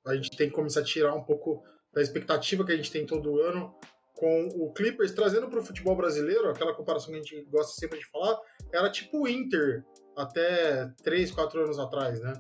a 0.06 0.16
gente 0.16 0.36
tem 0.36 0.50
que 0.50 0.56
começar 0.56 0.82
a 0.82 0.84
tirar 0.84 1.14
um 1.14 1.24
pouco 1.24 1.64
da 1.94 2.02
expectativa 2.02 2.66
que 2.66 2.72
a 2.72 2.76
gente 2.76 2.92
tem 2.92 3.06
todo 3.06 3.40
ano 3.40 3.74
com 4.20 4.48
o 4.48 4.74
Clippers, 4.74 5.14
trazendo 5.14 5.48
para 5.48 5.60
o 5.60 5.66
futebol 5.66 5.96
brasileiro, 5.96 6.50
aquela 6.50 6.76
comparação 6.76 7.14
que 7.14 7.20
a 7.20 7.24
gente 7.24 7.42
gosta 7.50 7.72
sempre 7.80 7.98
de 7.98 8.06
falar, 8.08 8.38
era 8.74 8.92
tipo 8.92 9.24
o 9.24 9.28
Inter 9.28 9.86
até 10.16 10.92
3, 11.02 11.32
4 11.32 11.64
anos 11.64 11.80
atrás, 11.80 12.20
né? 12.20 12.34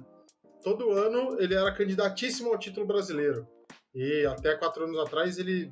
Todo 0.62 0.92
ano 0.92 1.40
ele 1.40 1.56
era 1.56 1.74
candidatíssimo 1.74 2.50
ao 2.50 2.60
título 2.60 2.86
brasileiro. 2.86 3.48
E 3.96 4.26
até 4.26 4.56
4 4.56 4.84
anos 4.84 5.00
atrás 5.00 5.38
ele 5.38 5.72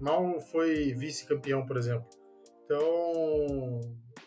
mal 0.00 0.40
foi 0.40 0.94
vice-campeão, 0.94 1.66
por 1.66 1.76
exemplo. 1.76 2.08
Então, 2.64 3.80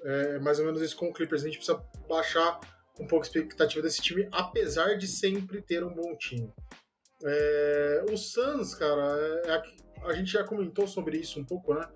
é 0.04 0.38
mais 0.38 0.60
ou 0.60 0.66
menos 0.66 0.84
isso 0.84 0.96
com 0.96 1.10
o 1.10 1.14
Clippers. 1.14 1.42
A 1.42 1.46
gente 1.46 1.58
precisa 1.58 1.84
baixar 2.08 2.60
um 3.00 3.08
pouco 3.08 3.26
a 3.26 3.28
expectativa 3.28 3.82
desse 3.82 4.02
time, 4.02 4.30
apesar 4.32 4.96
de 4.98 5.08
sempre 5.08 5.64
ter 5.64 5.84
um 5.84 5.94
bom 5.94 6.16
time. 6.16 6.54
É, 7.24 8.06
o 8.12 8.16
Suns, 8.16 8.76
cara, 8.76 9.18
é, 9.46 9.52
a 10.08 10.14
gente 10.14 10.32
já 10.32 10.44
comentou 10.44 10.88
sobre 10.88 11.18
isso 11.18 11.40
um 11.40 11.44
pouco, 11.44 11.74
né? 11.74 11.88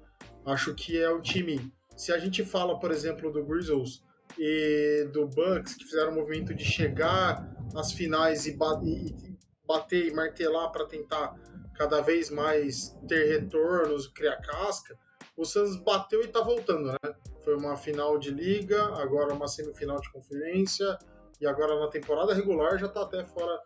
Acho 0.46 0.74
que 0.74 0.98
é 1.00 1.10
um 1.12 1.22
time. 1.22 1.72
Se 1.96 2.12
a 2.12 2.18
gente 2.18 2.44
fala, 2.44 2.80
por 2.80 2.92
exemplo, 2.92 3.32
do 3.32 3.44
Grizzlies 3.44 4.04
e 4.38 5.08
do 5.12 5.28
Bucks, 5.28 5.76
que 5.76 5.86
fizeram 5.86 6.12
o 6.12 6.16
movimento 6.16 6.54
de 6.54 6.64
chegar 6.64 7.48
às 7.76 7.92
finais 7.92 8.46
e, 8.46 8.56
bater 8.56 10.08
e 10.08 10.14
martelar 10.14 10.72
para 10.72 10.86
tentar 10.86 11.36
cada 11.76 12.02
vez 12.02 12.30
mais 12.30 12.98
ter 13.08 13.40
retornos, 13.40 14.08
criar 14.08 14.38
casca, 14.38 14.98
o 15.38 15.46
Suns 15.46 15.76
bateu 15.78 16.22
e 16.24 16.28
tá 16.28 16.42
voltando, 16.42 16.92
né? 16.92 17.16
Foi 17.44 17.56
uma 17.56 17.76
final 17.76 18.18
de 18.20 18.30
liga, 18.30 18.84
agora 18.98 19.34
uma 19.34 19.48
semifinal 19.48 20.00
de 20.00 20.12
conferência, 20.12 20.98
e 21.40 21.48
agora 21.48 21.80
na 21.80 21.88
temporada 21.88 22.34
regular 22.34 22.78
já 22.78 22.88
tá 22.88 23.02
até 23.02 23.24
fora 23.24 23.60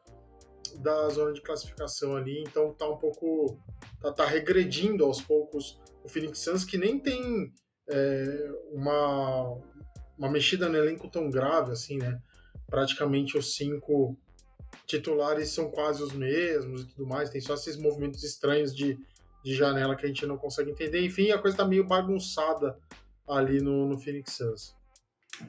da 0.80 1.10
zona 1.10 1.34
de 1.34 1.42
classificação 1.42 2.16
ali, 2.16 2.42
então 2.42 2.74
tá 2.74 2.88
um 2.88 2.98
pouco. 2.98 3.60
tá, 4.02 4.12
tá 4.12 4.26
regredindo 4.26 5.04
aos 5.04 5.22
poucos 5.22 5.80
o 6.04 6.10
Phoenix 6.10 6.40
Suns, 6.40 6.64
que 6.64 6.78
nem 6.78 7.00
tem 7.00 7.52
é, 7.90 8.52
uma, 8.72 9.58
uma 10.18 10.30
mexida 10.30 10.70
no 10.70 10.78
elenco 10.78 11.10
tão 11.10 11.30
grave 11.30 11.72
assim, 11.72 11.98
né? 11.98 12.22
Praticamente 12.68 13.38
os 13.38 13.56
cinco 13.56 14.18
titulares 14.86 15.50
são 15.50 15.70
quase 15.70 16.04
os 16.04 16.14
mesmos 16.14 16.84
e 16.84 16.88
tudo 16.88 17.08
mais, 17.08 17.30
tem 17.30 17.42
só 17.42 17.56
esses 17.56 17.78
movimentos 17.78 18.24
estranhos 18.24 18.76
de, 18.76 18.98
de 19.44 19.56
janela 19.56 19.96
que 19.96 20.06
a 20.06 20.08
gente 20.08 20.26
não 20.26 20.38
consegue 20.38 20.72
entender. 20.72 21.04
Enfim, 21.04 21.32
a 21.32 21.40
coisa 21.40 21.58
tá 21.58 21.66
meio 21.66 21.88
bagunçada 21.88 22.78
ali 23.28 23.60
no, 23.62 23.88
no 23.88 23.98
Phoenix 23.98 24.34
Suns. 24.34 24.76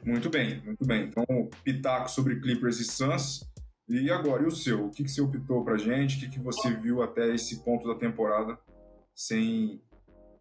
Muito 0.03 0.29
bem, 0.29 0.61
muito 0.63 0.85
bem. 0.85 1.05
Então, 1.05 1.25
pitaco 1.63 2.09
sobre 2.09 2.39
Clippers 2.39 2.79
e 2.79 2.83
Suns. 2.83 3.41
E 3.87 4.11
agora, 4.11 4.43
e 4.43 4.45
o 4.45 4.51
seu? 4.51 4.87
O 4.87 4.91
que, 4.91 5.03
que 5.03 5.09
você 5.09 5.21
optou 5.21 5.63
pra 5.63 5.77
gente? 5.77 6.17
O 6.17 6.19
que, 6.19 6.29
que 6.29 6.39
você 6.39 6.73
viu 6.73 7.01
até 7.01 7.33
esse 7.33 7.63
ponto 7.63 7.87
da 7.87 7.95
temporada 7.95 8.59
sem. 9.15 9.81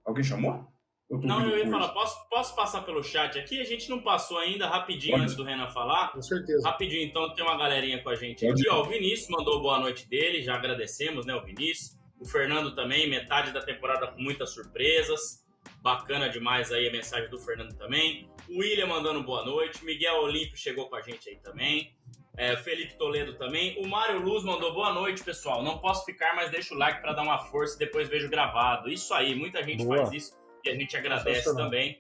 Alguém 0.05 0.25
chamou? 0.25 0.67
Eu 1.09 1.21
não, 1.21 1.49
eu 1.49 1.59
ia 1.59 1.71
falar, 1.71 1.91
posso, 1.91 2.29
posso 2.29 2.57
passar 2.57 2.83
pelo 2.83 3.03
chat 3.03 3.39
aqui? 3.39 3.61
A 3.61 3.65
gente 3.65 3.89
não 3.89 4.01
passou 4.01 4.39
ainda, 4.39 4.67
rapidinho, 4.67 5.13
Pode. 5.13 5.23
antes 5.23 5.37
do 5.37 5.45
Renan 5.45 5.69
falar. 5.69 6.13
Com 6.13 6.21
certeza. 6.21 6.69
Rapidinho, 6.69 7.07
então, 7.07 7.33
tem 7.33 7.45
uma 7.45 7.57
galerinha 7.57 8.03
com 8.03 8.09
a 8.09 8.17
gente 8.17 8.45
Pode. 8.45 8.61
aqui. 8.61 8.69
Ó, 8.69 8.83
o 8.83 8.89
Vinícius 8.89 9.29
mandou 9.29 9.63
boa 9.63 9.79
noite 9.79 10.09
dele, 10.09 10.43
já 10.43 10.57
agradecemos, 10.57 11.25
né, 11.25 11.35
o 11.35 11.45
Vinícius. 11.45 11.97
O 12.19 12.25
Fernando 12.25 12.75
também, 12.75 13.09
metade 13.09 13.53
da 13.53 13.63
temporada 13.63 14.09
com 14.09 14.21
muitas 14.21 14.51
surpresas. 14.51 15.45
Bacana 15.81 16.29
demais 16.29 16.73
aí 16.73 16.89
a 16.89 16.93
mensagem 16.93 17.31
do 17.31 17.39
Fernando 17.39 17.77
também. 17.77 18.29
O 18.49 18.59
William 18.59 18.87
mandando 18.87 19.23
boa 19.23 19.45
noite. 19.45 19.85
Miguel 19.85 20.23
Olímpio 20.23 20.57
chegou 20.57 20.89
com 20.89 20.97
a 20.97 21.03
gente 21.03 21.29
aí 21.29 21.37
também. 21.37 21.96
É, 22.37 22.57
Felipe 22.57 22.95
Toledo 22.99 23.35
também. 23.35 23.79
O 23.83 23.89
Mário 23.89 24.21
Luz 24.21 24.45
mandou 24.45 24.75
boa 24.75 24.93
noite, 24.93 25.25
pessoal. 25.25 25.63
Não 25.63 25.79
posso 25.79 26.05
ficar, 26.05 26.35
mas 26.37 26.51
deixa 26.51 26.75
o 26.75 26.79
like 26.79 27.01
para 27.01 27.13
dar 27.13 27.23
uma 27.23 27.39
força 27.47 27.77
e 27.77 27.79
depois 27.79 28.09
vejo 28.09 28.29
gravado. 28.29 28.91
Isso 28.91 29.15
aí, 29.15 29.35
muita 29.35 29.63
gente 29.65 29.85
boa. 29.85 29.99
faz 29.99 30.13
isso 30.13 30.37
e 30.65 30.71
a 30.71 30.75
gente 30.75 30.97
agradece 30.97 31.55
também. 31.55 31.99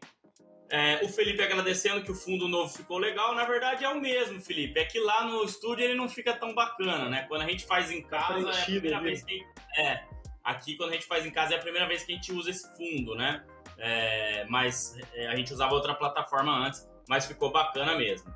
É, 0.68 1.00
o 1.04 1.08
Felipe 1.08 1.40
agradecendo 1.42 2.02
que 2.02 2.10
o 2.10 2.14
fundo 2.14 2.48
novo 2.48 2.72
ficou 2.72 2.98
legal. 2.98 3.34
Na 3.34 3.44
verdade 3.44 3.84
é 3.84 3.88
o 3.88 4.00
mesmo, 4.00 4.40
Felipe. 4.40 4.78
É 4.78 4.84
que 4.84 4.98
lá 4.98 5.24
no 5.24 5.44
estúdio 5.44 5.84
ele 5.84 5.94
não 5.94 6.08
fica 6.08 6.34
tão 6.34 6.54
bacana, 6.54 7.08
né? 7.08 7.24
Quando 7.28 7.42
a 7.42 7.48
gente 7.48 7.64
faz 7.64 7.90
em 7.90 8.02
casa 8.02 8.50
é 8.50 8.62
a 8.62 8.64
primeira 8.64 9.00
vez 9.00 9.22
que. 9.22 9.40
É, 9.78 10.02
aqui 10.42 10.76
quando 10.76 10.90
a 10.90 10.92
gente 10.94 11.06
faz 11.06 11.24
em 11.24 11.30
casa 11.30 11.54
é 11.54 11.56
a 11.56 11.60
primeira 11.60 11.86
vez 11.86 12.02
que 12.02 12.12
a 12.12 12.14
gente 12.14 12.32
usa 12.32 12.50
esse 12.50 12.68
fundo, 12.76 13.14
né? 13.14 13.44
É, 13.78 14.44
mas 14.48 14.98
é, 15.14 15.28
a 15.28 15.36
gente 15.36 15.52
usava 15.52 15.72
outra 15.72 15.94
plataforma 15.94 16.66
antes, 16.66 16.88
mas 17.08 17.26
ficou 17.26 17.52
bacana 17.52 17.96
mesmo. 17.96 18.34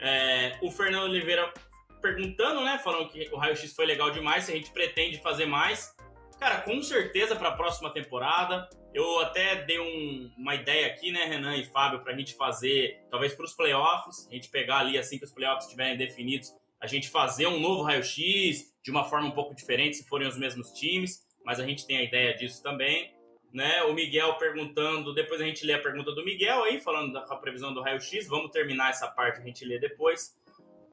É, 0.00 0.58
o 0.62 0.70
Fernando 0.70 1.04
Oliveira 1.04 1.52
perguntando, 2.00 2.62
né? 2.62 2.78
Falando 2.78 3.08
que 3.08 3.28
o 3.32 3.36
Raio 3.36 3.56
X 3.56 3.72
foi 3.72 3.86
legal 3.86 4.10
demais, 4.10 4.44
se 4.44 4.52
a 4.52 4.54
gente 4.54 4.70
pretende 4.70 5.18
fazer 5.18 5.46
mais. 5.46 5.94
Cara, 6.38 6.60
com 6.60 6.82
certeza 6.82 7.34
para 7.34 7.48
a 7.48 7.56
próxima 7.56 7.90
temporada. 7.90 8.68
Eu 8.92 9.18
até 9.20 9.56
dei 9.64 9.80
um, 9.80 10.30
uma 10.36 10.54
ideia 10.54 10.86
aqui, 10.86 11.10
né, 11.10 11.24
Renan 11.24 11.56
e 11.56 11.64
Fábio, 11.64 12.00
para 12.00 12.12
a 12.12 12.16
gente 12.16 12.34
fazer, 12.34 13.02
talvez 13.10 13.34
para 13.34 13.44
os 13.44 13.52
playoffs, 13.52 14.28
a 14.30 14.34
gente 14.34 14.48
pegar 14.50 14.78
ali 14.78 14.96
assim 14.96 15.18
que 15.18 15.24
os 15.24 15.32
playoffs 15.32 15.64
estiverem 15.64 15.96
definidos, 15.96 16.54
a 16.80 16.86
gente 16.86 17.08
fazer 17.08 17.48
um 17.48 17.58
novo 17.58 17.82
raio-x 17.82 18.72
de 18.84 18.90
uma 18.92 19.02
forma 19.02 19.26
um 19.26 19.32
pouco 19.32 19.52
diferente, 19.52 19.96
se 19.96 20.08
forem 20.08 20.28
os 20.28 20.36
mesmos 20.36 20.70
times, 20.70 21.26
mas 21.44 21.58
a 21.58 21.66
gente 21.66 21.86
tem 21.86 21.96
a 21.96 22.02
ideia 22.02 22.36
disso 22.36 22.62
também. 22.62 23.12
Né? 23.54 23.84
O 23.84 23.94
Miguel 23.94 24.34
perguntando, 24.34 25.14
depois 25.14 25.40
a 25.40 25.44
gente 25.44 25.64
lê 25.64 25.74
a 25.74 25.80
pergunta 25.80 26.10
do 26.12 26.24
Miguel 26.24 26.64
aí, 26.64 26.80
falando 26.80 27.12
da 27.12 27.22
previsão 27.36 27.72
do 27.72 27.80
raio-x. 27.80 28.26
Vamos 28.26 28.50
terminar 28.50 28.90
essa 28.90 29.06
parte, 29.06 29.40
a 29.40 29.44
gente 29.44 29.64
lê 29.64 29.78
depois. 29.78 30.36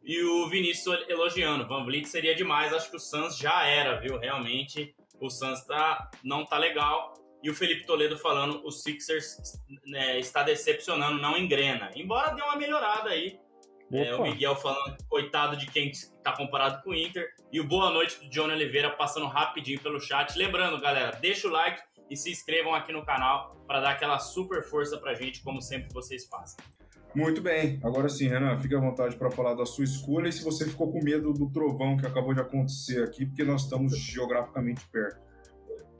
E 0.03 0.21
o 0.21 0.47
Vinícius 0.47 1.09
elogiando, 1.09 1.67
Van 1.67 1.83
Vliet 1.83 2.07
seria 2.07 2.35
demais, 2.35 2.71
acho 2.71 2.89
que 2.89 2.95
o 2.95 2.99
Suns 2.99 3.37
já 3.37 3.65
era, 3.65 3.99
viu? 3.99 4.17
Realmente, 4.17 4.95
o 5.19 5.29
Suns 5.29 5.65
tá, 5.65 6.09
não 6.23 6.45
tá 6.45 6.57
legal. 6.57 7.15
E 7.43 7.49
o 7.49 7.55
Felipe 7.55 7.85
Toledo 7.85 8.17
falando, 8.17 8.63
o 8.63 8.71
Sixers 8.71 9.59
né, 9.87 10.19
está 10.19 10.43
decepcionando, 10.43 11.19
não 11.19 11.35
engrena. 11.35 11.89
Embora 11.95 12.35
dê 12.35 12.41
uma 12.43 12.55
melhorada 12.55 13.09
aí. 13.09 13.39
É, 13.91 14.15
o 14.15 14.21
Miguel 14.21 14.55
falando, 14.55 14.95
coitado 15.09 15.57
de 15.57 15.65
quem 15.69 15.89
está 15.89 16.31
comparado 16.31 16.81
com 16.83 16.91
o 16.91 16.95
Inter. 16.95 17.29
E 17.51 17.59
o 17.59 17.63
boa 17.63 17.89
noite 17.89 18.19
do 18.19 18.29
Johnny 18.29 18.53
Oliveira 18.53 18.91
passando 18.91 19.25
rapidinho 19.25 19.79
pelo 19.81 19.99
chat. 19.99 20.37
Lembrando, 20.37 20.79
galera, 20.79 21.11
deixa 21.19 21.47
o 21.47 21.51
like 21.51 21.81
e 22.11 22.17
se 22.17 22.29
inscrevam 22.29 22.75
aqui 22.75 22.91
no 22.91 23.05
canal 23.05 23.55
para 23.65 23.79
dar 23.79 23.91
aquela 23.91 24.19
super 24.19 24.61
força 24.61 24.97
pra 24.97 25.13
gente, 25.13 25.41
como 25.41 25.61
sempre 25.61 25.91
vocês 25.93 26.25
fazem. 26.25 26.57
Muito 27.15 27.41
bem. 27.41 27.79
Agora 27.83 28.09
sim, 28.09 28.27
Renan, 28.27 28.57
fique 28.57 28.75
à 28.75 28.79
vontade 28.79 29.15
para 29.15 29.31
falar 29.31 29.53
da 29.53 29.65
sua 29.65 29.85
escolha 29.85 30.27
e 30.27 30.33
se 30.33 30.43
você 30.43 30.65
ficou 30.65 30.91
com 30.91 31.01
medo 31.01 31.31
do 31.31 31.49
trovão 31.49 31.95
que 31.95 32.05
acabou 32.05 32.33
de 32.33 32.41
acontecer 32.41 33.01
aqui, 33.03 33.25
porque 33.25 33.45
nós 33.45 33.63
estamos 33.63 33.97
geograficamente 33.97 34.85
perto. 34.89 35.21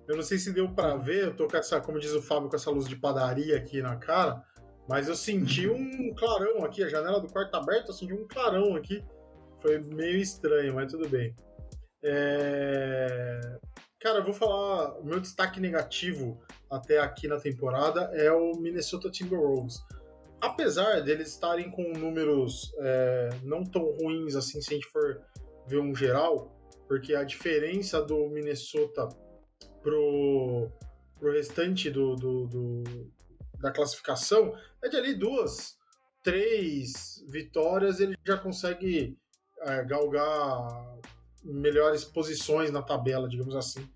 Eu 0.05 0.17
não 0.17 0.23
sei 0.23 0.37
se 0.37 0.51
deu 0.51 0.69
para 0.69 0.97
ver, 0.97 1.23
eu 1.23 1.35
tô 1.35 1.47
com 1.47 1.55
essa, 1.55 1.79
como 1.79 1.97
diz 1.97 2.11
o 2.11 2.21
Fábio, 2.21 2.49
com 2.49 2.55
essa 2.57 2.69
luz 2.69 2.89
de 2.89 2.97
padaria 2.97 3.55
aqui 3.55 3.81
na 3.81 3.95
cara, 3.95 4.43
mas 4.89 5.07
eu 5.07 5.15
senti 5.15 5.67
um 5.71 6.13
clarão 6.13 6.65
aqui, 6.65 6.83
a 6.83 6.89
janela 6.89 7.21
do 7.21 7.31
quarto 7.31 7.51
tá 7.51 7.59
aberta, 7.59 7.91
eu 7.91 7.93
senti 7.93 8.13
um 8.13 8.27
clarão 8.27 8.75
aqui. 8.75 9.01
Foi 9.61 9.79
meio 9.79 10.17
estranho, 10.17 10.75
mas 10.75 10.91
tudo 10.91 11.07
bem. 11.07 11.33
É... 12.03 13.59
Cara, 14.01 14.17
eu 14.17 14.23
vou 14.23 14.33
falar. 14.33 14.97
O 14.99 15.05
meu 15.05 15.19
destaque 15.19 15.59
negativo 15.59 16.41
até 16.69 16.97
aqui 16.97 17.27
na 17.27 17.39
temporada 17.39 18.09
é 18.15 18.31
o 18.31 18.55
Minnesota 18.55 19.11
Timberwolves. 19.11 19.79
Apesar 20.41 21.01
deles 21.01 21.29
estarem 21.29 21.69
com 21.69 21.83
números 21.93 22.73
é, 22.79 23.29
não 23.43 23.63
tão 23.63 23.83
ruins 24.01 24.35
assim, 24.35 24.59
se 24.59 24.71
a 24.71 24.73
gente 24.73 24.87
for 24.87 25.21
ver 25.67 25.77
um 25.77 25.95
geral, 25.95 26.51
porque 26.87 27.13
a 27.13 27.23
diferença 27.23 28.01
do 28.01 28.27
Minnesota 28.27 29.07
pro, 29.83 30.67
pro 31.19 31.31
restante 31.31 31.91
do, 31.91 32.15
do, 32.15 32.47
do 32.47 32.83
da 33.59 33.71
classificação 33.71 34.57
é 34.83 34.89
de 34.89 34.97
ali 34.97 35.13
duas, 35.13 35.77
três 36.23 37.23
vitórias, 37.29 37.99
ele 37.99 38.17
já 38.25 38.35
consegue 38.35 39.15
é, 39.59 39.83
galgar 39.85 40.97
melhores 41.43 42.03
posições 42.03 42.71
na 42.71 42.81
tabela, 42.81 43.27
digamos 43.27 43.55
assim. 43.55 43.87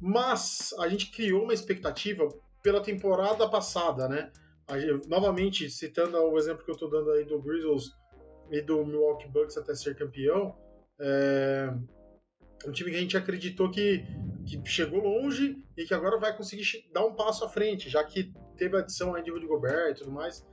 Mas 0.00 0.74
a 0.78 0.88
gente 0.88 1.10
criou 1.10 1.44
uma 1.44 1.54
expectativa 1.54 2.28
pela 2.62 2.82
temporada 2.82 3.48
passada, 3.48 4.08
né? 4.08 4.30
Gente, 4.72 5.08
novamente, 5.08 5.70
citando 5.70 6.18
o 6.18 6.38
exemplo 6.38 6.64
que 6.64 6.70
eu 6.70 6.74
estou 6.74 6.90
dando 6.90 7.10
aí 7.12 7.24
do 7.24 7.40
Grizzlies 7.40 7.90
e 8.50 8.60
do 8.60 8.84
Milwaukee 8.84 9.28
Bucks 9.28 9.56
até 9.56 9.74
ser 9.74 9.96
campeão, 9.96 10.54
é 11.00 11.70
um 12.66 12.72
time 12.72 12.90
que 12.90 12.96
a 12.96 13.00
gente 13.00 13.16
acreditou 13.16 13.70
que, 13.70 14.04
que 14.44 14.60
chegou 14.66 15.00
longe 15.00 15.62
e 15.76 15.84
que 15.84 15.94
agora 15.94 16.18
vai 16.18 16.36
conseguir 16.36 16.64
dar 16.92 17.06
um 17.06 17.14
passo 17.14 17.44
à 17.44 17.48
frente, 17.48 17.88
já 17.88 18.02
que 18.02 18.32
teve 18.56 18.76
a 18.76 18.80
adição 18.80 19.14
aí 19.14 19.22
de 19.22 19.30
Rudy 19.30 19.46
Gobert 19.46 19.92
e 19.92 19.94
tudo 19.94 20.10
mais. 20.10 20.44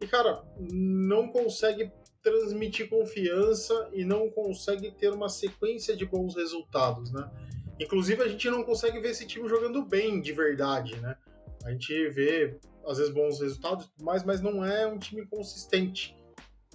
E, 0.00 0.06
cara, 0.06 0.42
não 0.58 1.28
consegue 1.28 1.90
transmitir 2.24 2.88
confiança 2.88 3.88
e 3.92 4.04
não 4.04 4.28
consegue 4.30 4.90
ter 4.90 5.10
uma 5.10 5.28
sequência 5.28 5.94
de 5.94 6.04
bons 6.04 6.34
resultados, 6.34 7.12
né? 7.12 7.30
Inclusive, 7.78 8.22
a 8.22 8.28
gente 8.28 8.48
não 8.50 8.64
consegue 8.64 8.98
ver 8.98 9.10
esse 9.10 9.26
time 9.26 9.48
jogando 9.48 9.84
bem 9.84 10.20
de 10.20 10.32
verdade, 10.32 10.98
né? 11.00 11.16
A 11.64 11.70
gente 11.70 12.08
vê, 12.08 12.58
às 12.86 12.98
vezes, 12.98 13.12
bons 13.12 13.40
resultados, 13.40 13.88
mas, 14.00 14.24
mas 14.24 14.40
não 14.40 14.64
é 14.64 14.86
um 14.86 14.98
time 14.98 15.26
consistente. 15.26 16.16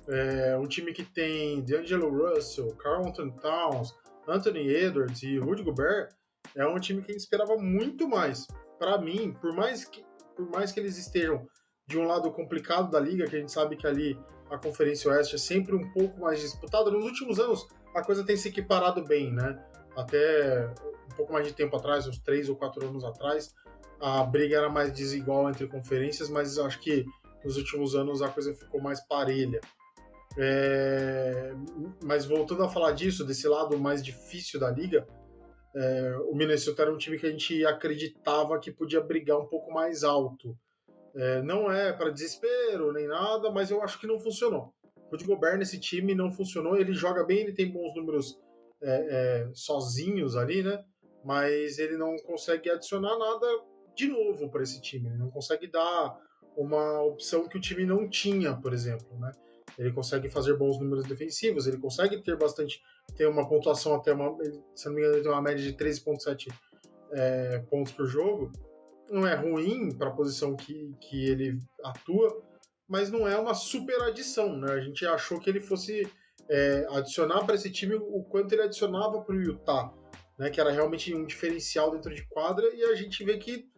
É 0.08 0.58
um 0.58 0.68
time 0.68 0.94
que 0.94 1.04
tem 1.04 1.62
D'Angelo 1.62 2.10
Russell, 2.10 2.76
Carlton 2.76 3.30
Towns, 3.32 3.94
Anthony 4.28 4.68
Edwards 4.68 5.24
e 5.24 5.38
Rudy 5.38 5.64
Gobert 5.64 6.10
é 6.56 6.66
um 6.66 6.80
time 6.80 7.02
que 7.02 7.12
a 7.12 7.14
gente 7.14 7.22
esperava 7.22 7.58
muito 7.58 8.08
mais. 8.08 8.48
Para 8.78 8.98
mim, 8.98 9.36
por 9.40 9.54
mais 9.54 9.86
que, 9.86 10.04
por 10.36 10.50
mais 10.50 10.72
que 10.72 10.80
eles 10.80 10.98
estejam 10.98 11.48
de 11.88 11.98
um 11.98 12.06
lado 12.06 12.32
complicado 12.32 12.92
da 12.92 13.00
liga, 13.00 13.28
que 13.28 13.36
a 13.36 13.40
gente 13.40 13.52
sabe 13.52 13.76
que 13.76 13.88
ali 13.88 14.18
a 14.50 14.58
Conferência 14.58 15.12
Oeste 15.12 15.36
é 15.36 15.38
sempre 15.38 15.76
um 15.76 15.90
pouco 15.92 16.20
mais 16.20 16.40
disputada. 16.40 16.90
Nos 16.90 17.06
últimos 17.06 17.40
anos, 17.40 17.68
a 17.96 18.04
coisa 18.04 18.24
tem 18.24 18.36
se 18.36 18.50
equiparado 18.50 19.04
bem, 19.04 19.32
né? 19.32 19.64
Até 19.96 20.68
um 21.12 21.16
pouco 21.16 21.34
mais 21.34 21.48
de 21.48 21.54
tempo 21.54 21.76
atrás, 21.76 22.08
uns 22.08 22.20
três 22.20 22.50
ou 22.50 22.56
quatro 22.56 22.88
anos 22.88 23.04
atrás, 23.04 23.54
a 24.00 24.24
briga 24.24 24.58
era 24.58 24.70
mais 24.70 24.92
desigual 24.92 25.50
entre 25.50 25.68
conferências, 25.68 26.30
mas 26.30 26.58
acho 26.58 26.80
que 26.80 27.06
nos 27.44 27.58
últimos 27.58 27.96
anos 27.96 28.22
a 28.22 28.30
coisa 28.30 28.54
ficou 28.54 28.82
mais 28.82 29.02
parelha. 29.06 29.60
É... 30.38 31.54
Mas 32.04 32.26
voltando 32.26 32.64
a 32.64 32.70
falar 32.70 32.92
disso, 32.92 33.26
desse 33.26 33.48
lado 33.48 33.78
mais 33.78 34.04
difícil 34.04 34.60
da 34.60 34.70
liga, 34.70 35.06
é... 35.76 36.16
o 36.30 36.36
Minnesota 36.36 36.84
era 36.84 36.94
um 36.94 36.98
time 36.98 37.18
que 37.18 37.26
a 37.26 37.32
gente 37.32 37.66
acreditava 37.66 38.58
que 38.60 38.72
podia 38.72 39.02
brigar 39.02 39.38
um 39.38 39.48
pouco 39.48 39.72
mais 39.72 40.04
alto. 40.04 40.58
É, 41.16 41.42
não 41.42 41.72
é 41.72 41.92
para 41.92 42.12
desespero 42.12 42.92
nem 42.94 43.08
nada, 43.08 43.52
mas 43.52 43.72
eu 43.72 43.82
acho 43.82 44.00
que 44.00 44.08
não 44.08 44.20
funcionou. 44.20 44.74
O 44.96 45.12
Rudy 45.12 45.26
Gobert 45.26 45.58
nesse 45.58 45.80
time 45.80 46.14
não 46.14 46.32
funcionou. 46.32 46.78
Ele 46.78 46.94
joga 46.94 47.24
bem, 47.24 47.40
ele 47.40 47.54
tem 47.54 47.72
bons 47.72 47.96
números 47.96 48.40
é, 48.82 48.90
é, 48.92 49.50
sozinhos 49.54 50.36
ali, 50.36 50.64
né? 50.64 50.84
Mas 51.24 51.80
ele 51.80 51.98
não 51.98 52.16
consegue 52.18 52.70
adicionar 52.70 53.18
nada 53.18 53.48
de 53.96 54.08
novo 54.08 54.50
para 54.50 54.64
esse 54.64 54.82
time. 54.82 55.10
Ele 55.10 55.18
não 55.18 55.30
consegue 55.30 55.68
dar 55.68 56.18
uma 56.56 57.02
opção 57.02 57.48
que 57.48 57.58
o 57.58 57.62
time 57.62 57.86
não 57.86 58.10
tinha, 58.10 58.56
por 58.56 58.74
exemplo, 58.74 59.18
né? 59.20 59.32
Ele 59.78 59.94
consegue 59.94 60.30
fazer 60.30 60.58
bons 60.58 60.78
números 60.78 61.06
defensivos, 61.06 61.66
ele 61.66 61.78
consegue 61.78 62.22
ter 62.22 62.36
bastante, 62.36 62.82
ter 63.16 63.28
uma 63.28 63.48
pontuação 63.48 63.96
até 63.96 64.12
uma, 64.14 64.36
se 64.76 64.88
não 64.88 64.94
me 64.94 65.02
engano, 65.02 65.16
ele 65.16 65.24
tem 65.24 65.32
uma 65.32 65.42
média 65.42 65.64
de 65.64 65.74
13,7 65.74 66.54
é, 67.14 67.60
pontos 67.70 67.94
por 67.94 68.06
jogo, 68.06 68.52
não 69.12 69.28
é 69.28 69.36
ruim 69.36 69.92
para 69.96 70.10
a 70.10 70.14
posição 70.14 70.56
que, 70.56 70.94
que 71.02 71.26
ele 71.26 71.62
atua, 71.84 72.42
mas 72.88 73.12
não 73.12 73.28
é 73.28 73.38
uma 73.38 73.54
super 73.54 74.02
adição, 74.02 74.58
né? 74.58 74.72
A 74.72 74.80
gente 74.80 75.06
achou 75.06 75.40
que 75.40 75.50
ele 75.50 75.60
fosse 75.60 76.12
é, 76.50 76.88
adicionar 76.90 77.44
para 77.46 77.56
esse 77.56 77.72
time 77.72 77.96
o 77.96 78.24
quanto 78.24 78.54
ele 78.54 78.64
adicionava 78.64 79.22
para 79.22 79.36
o 79.36 79.42
Utah, 79.42 79.94
né? 80.38 80.50
Que 80.50 80.60
era 80.60 80.72
realmente 80.72 81.14
um 81.14 81.26
diferencial 81.26 81.92
dentro 81.92 82.14
de 82.14 82.28
quadra 82.28 82.68
e 82.74 82.84
a 82.84 82.96
gente 82.96 83.24
vê 83.24 83.38
que 83.38 83.70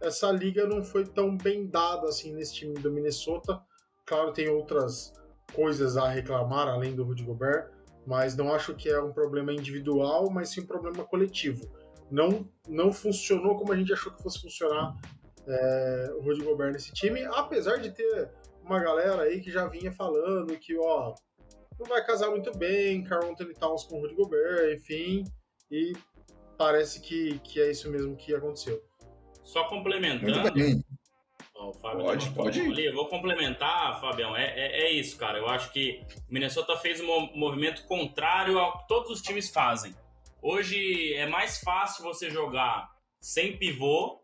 essa 0.00 0.30
liga 0.30 0.66
não 0.66 0.82
foi 0.82 1.04
tão 1.04 1.36
bem 1.36 1.66
dada 1.66 2.08
assim 2.08 2.34
nesse 2.34 2.54
time 2.54 2.74
do 2.74 2.92
Minnesota. 2.92 3.60
Claro, 4.06 4.32
tem 4.32 4.48
outras 4.48 5.12
coisas 5.52 5.96
a 5.96 6.08
reclamar 6.08 6.68
além 6.68 6.94
do 6.94 7.04
Rudy 7.04 7.24
Gobert, 7.24 7.70
mas 8.06 8.36
não 8.36 8.52
acho 8.52 8.74
que 8.74 8.88
é 8.88 9.00
um 9.00 9.12
problema 9.12 9.52
individual, 9.52 10.30
mas 10.30 10.50
sim 10.50 10.62
um 10.62 10.66
problema 10.66 11.04
coletivo 11.04 11.79
não, 12.10 12.48
não 12.68 12.92
funcionou 12.92 13.56
como 13.56 13.72
a 13.72 13.76
gente 13.76 13.92
achou 13.92 14.12
que 14.12 14.22
fosse 14.22 14.40
funcionar 14.40 14.96
é, 15.46 16.12
o 16.16 16.22
Rudy 16.22 16.42
Gobert 16.42 16.72
nesse 16.72 16.92
time, 16.92 17.22
apesar 17.24 17.76
de 17.78 17.90
ter 17.90 18.30
uma 18.62 18.80
galera 18.80 19.22
aí 19.22 19.40
que 19.40 19.50
já 19.50 19.66
vinha 19.66 19.92
falando 19.92 20.56
que, 20.58 20.76
ó, 20.78 21.14
não 21.78 21.86
vai 21.86 22.04
casar 22.04 22.30
muito 22.30 22.56
bem, 22.56 23.02
Carl 23.04 23.30
Anthony 23.30 23.54
Towns 23.54 23.84
com 23.84 23.98
o 23.98 24.00
Rudy 24.02 24.14
Gobert, 24.14 24.74
enfim, 24.74 25.24
e 25.70 25.92
parece 26.58 27.00
que, 27.00 27.38
que 27.40 27.60
é 27.60 27.70
isso 27.70 27.90
mesmo 27.90 28.16
que 28.16 28.34
aconteceu. 28.34 28.82
Só 29.42 29.64
complementando. 29.64 30.84
o 31.56 31.72
Fábio 31.72 32.04
pode, 32.04 32.30
pode. 32.30 32.60
Ali, 32.60 32.86
eu 32.86 32.94
vou 32.94 33.08
complementar, 33.08 34.00
Fabião. 34.00 34.36
É, 34.36 34.44
é, 34.44 34.82
é, 34.82 34.92
isso, 34.92 35.16
cara. 35.16 35.38
Eu 35.38 35.48
acho 35.48 35.72
que 35.72 36.02
o 36.28 36.32
Minnesota 36.32 36.76
fez 36.76 37.00
um 37.00 37.30
movimento 37.34 37.84
contrário 37.86 38.58
ao 38.58 38.78
que 38.78 38.88
todos 38.88 39.10
os 39.10 39.22
times 39.22 39.50
fazem. 39.50 39.94
Hoje 40.42 41.12
é 41.14 41.26
mais 41.26 41.60
fácil 41.60 42.02
você 42.02 42.30
jogar 42.30 42.88
sem 43.20 43.58
pivô 43.58 44.18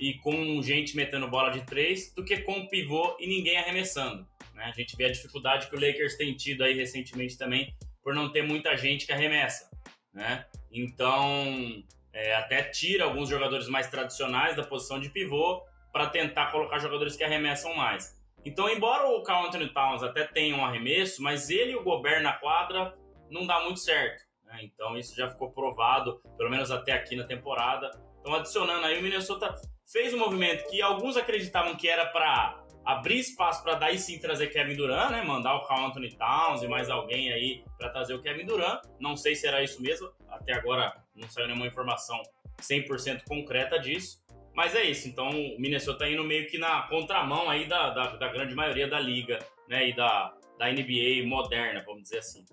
e 0.00 0.14
com 0.14 0.62
gente 0.62 0.96
metendo 0.96 1.28
bola 1.28 1.50
de 1.50 1.60
três 1.66 2.10
do 2.14 2.24
que 2.24 2.38
com 2.38 2.66
pivô 2.68 3.14
e 3.20 3.26
ninguém 3.26 3.58
arremessando. 3.58 4.26
Né? 4.54 4.64
A 4.64 4.72
gente 4.72 4.96
vê 4.96 5.04
a 5.04 5.12
dificuldade 5.12 5.68
que 5.68 5.76
o 5.76 5.80
Lakers 5.80 6.16
tem 6.16 6.34
tido 6.34 6.64
aí 6.64 6.72
recentemente 6.72 7.36
também 7.36 7.76
por 8.02 8.14
não 8.14 8.32
ter 8.32 8.40
muita 8.40 8.78
gente 8.78 9.04
que 9.04 9.12
arremessa. 9.12 9.68
Né? 10.14 10.46
Então, 10.72 11.84
é, 12.14 12.34
até 12.36 12.62
tira 12.62 13.04
alguns 13.04 13.28
jogadores 13.28 13.68
mais 13.68 13.88
tradicionais 13.88 14.56
da 14.56 14.64
posição 14.64 14.98
de 14.98 15.10
pivô 15.10 15.62
para 15.92 16.08
tentar 16.08 16.50
colocar 16.50 16.78
jogadores 16.78 17.14
que 17.14 17.24
arremessam 17.24 17.74
mais. 17.74 18.16
Então, 18.42 18.70
embora 18.70 19.06
o 19.10 19.22
Carl 19.22 19.46
Anthony 19.46 19.68
Towns 19.68 20.02
até 20.02 20.24
tenha 20.24 20.56
um 20.56 20.64
arremesso, 20.64 21.22
mas 21.22 21.50
ele 21.50 21.72
e 21.72 21.76
o 21.76 21.82
Gobert 21.82 22.22
na 22.22 22.32
quadra 22.32 22.96
não 23.30 23.46
dá 23.46 23.62
muito 23.64 23.80
certo. 23.80 24.27
Né? 24.48 24.60
Então 24.62 24.96
isso 24.96 25.14
já 25.14 25.28
ficou 25.28 25.50
provado, 25.50 26.20
pelo 26.36 26.50
menos 26.50 26.70
até 26.70 26.92
aqui 26.92 27.14
na 27.14 27.24
temporada. 27.24 27.90
Então 28.20 28.34
adicionando 28.34 28.86
aí, 28.86 28.98
o 28.98 29.02
Minnesota 29.02 29.54
fez 29.90 30.12
um 30.12 30.18
movimento 30.18 30.68
que 30.68 30.82
alguns 30.82 31.16
acreditavam 31.16 31.76
que 31.76 31.88
era 31.88 32.06
para 32.06 32.64
abrir 32.84 33.18
espaço 33.18 33.62
para 33.62 33.74
daí 33.74 33.98
sim 33.98 34.18
trazer 34.18 34.48
Kevin 34.48 34.74
Durant, 34.74 35.10
né? 35.10 35.22
Mandar 35.22 35.56
o 35.56 35.64
Carl 35.66 35.86
Anthony 35.86 36.16
Towns 36.16 36.62
e 36.62 36.68
mais 36.68 36.88
alguém 36.88 37.32
aí 37.32 37.62
para 37.76 37.90
trazer 37.90 38.14
o 38.14 38.22
Kevin 38.22 38.46
Durant. 38.46 38.80
Não 38.98 39.16
sei 39.16 39.34
se 39.34 39.46
era 39.46 39.62
isso 39.62 39.80
mesmo, 39.82 40.10
até 40.28 40.54
agora 40.54 40.94
não 41.14 41.28
saiu 41.28 41.46
nenhuma 41.46 41.66
informação 41.66 42.20
100% 42.60 43.24
concreta 43.28 43.78
disso. 43.78 44.26
Mas 44.54 44.74
é 44.74 44.82
isso, 44.82 45.06
então 45.06 45.28
o 45.28 45.60
Minnesota 45.60 46.08
indo 46.08 46.24
meio 46.24 46.48
que 46.48 46.58
na 46.58 46.82
contramão 46.88 47.48
aí 47.48 47.68
da, 47.68 47.90
da, 47.90 48.16
da 48.16 48.28
grande 48.28 48.54
maioria 48.56 48.88
da 48.88 48.98
liga, 48.98 49.38
né? 49.68 49.88
E 49.88 49.94
da, 49.94 50.34
da 50.58 50.72
NBA 50.72 51.26
moderna, 51.26 51.84
vamos 51.86 52.02
dizer 52.02 52.18
assim. 52.18 52.44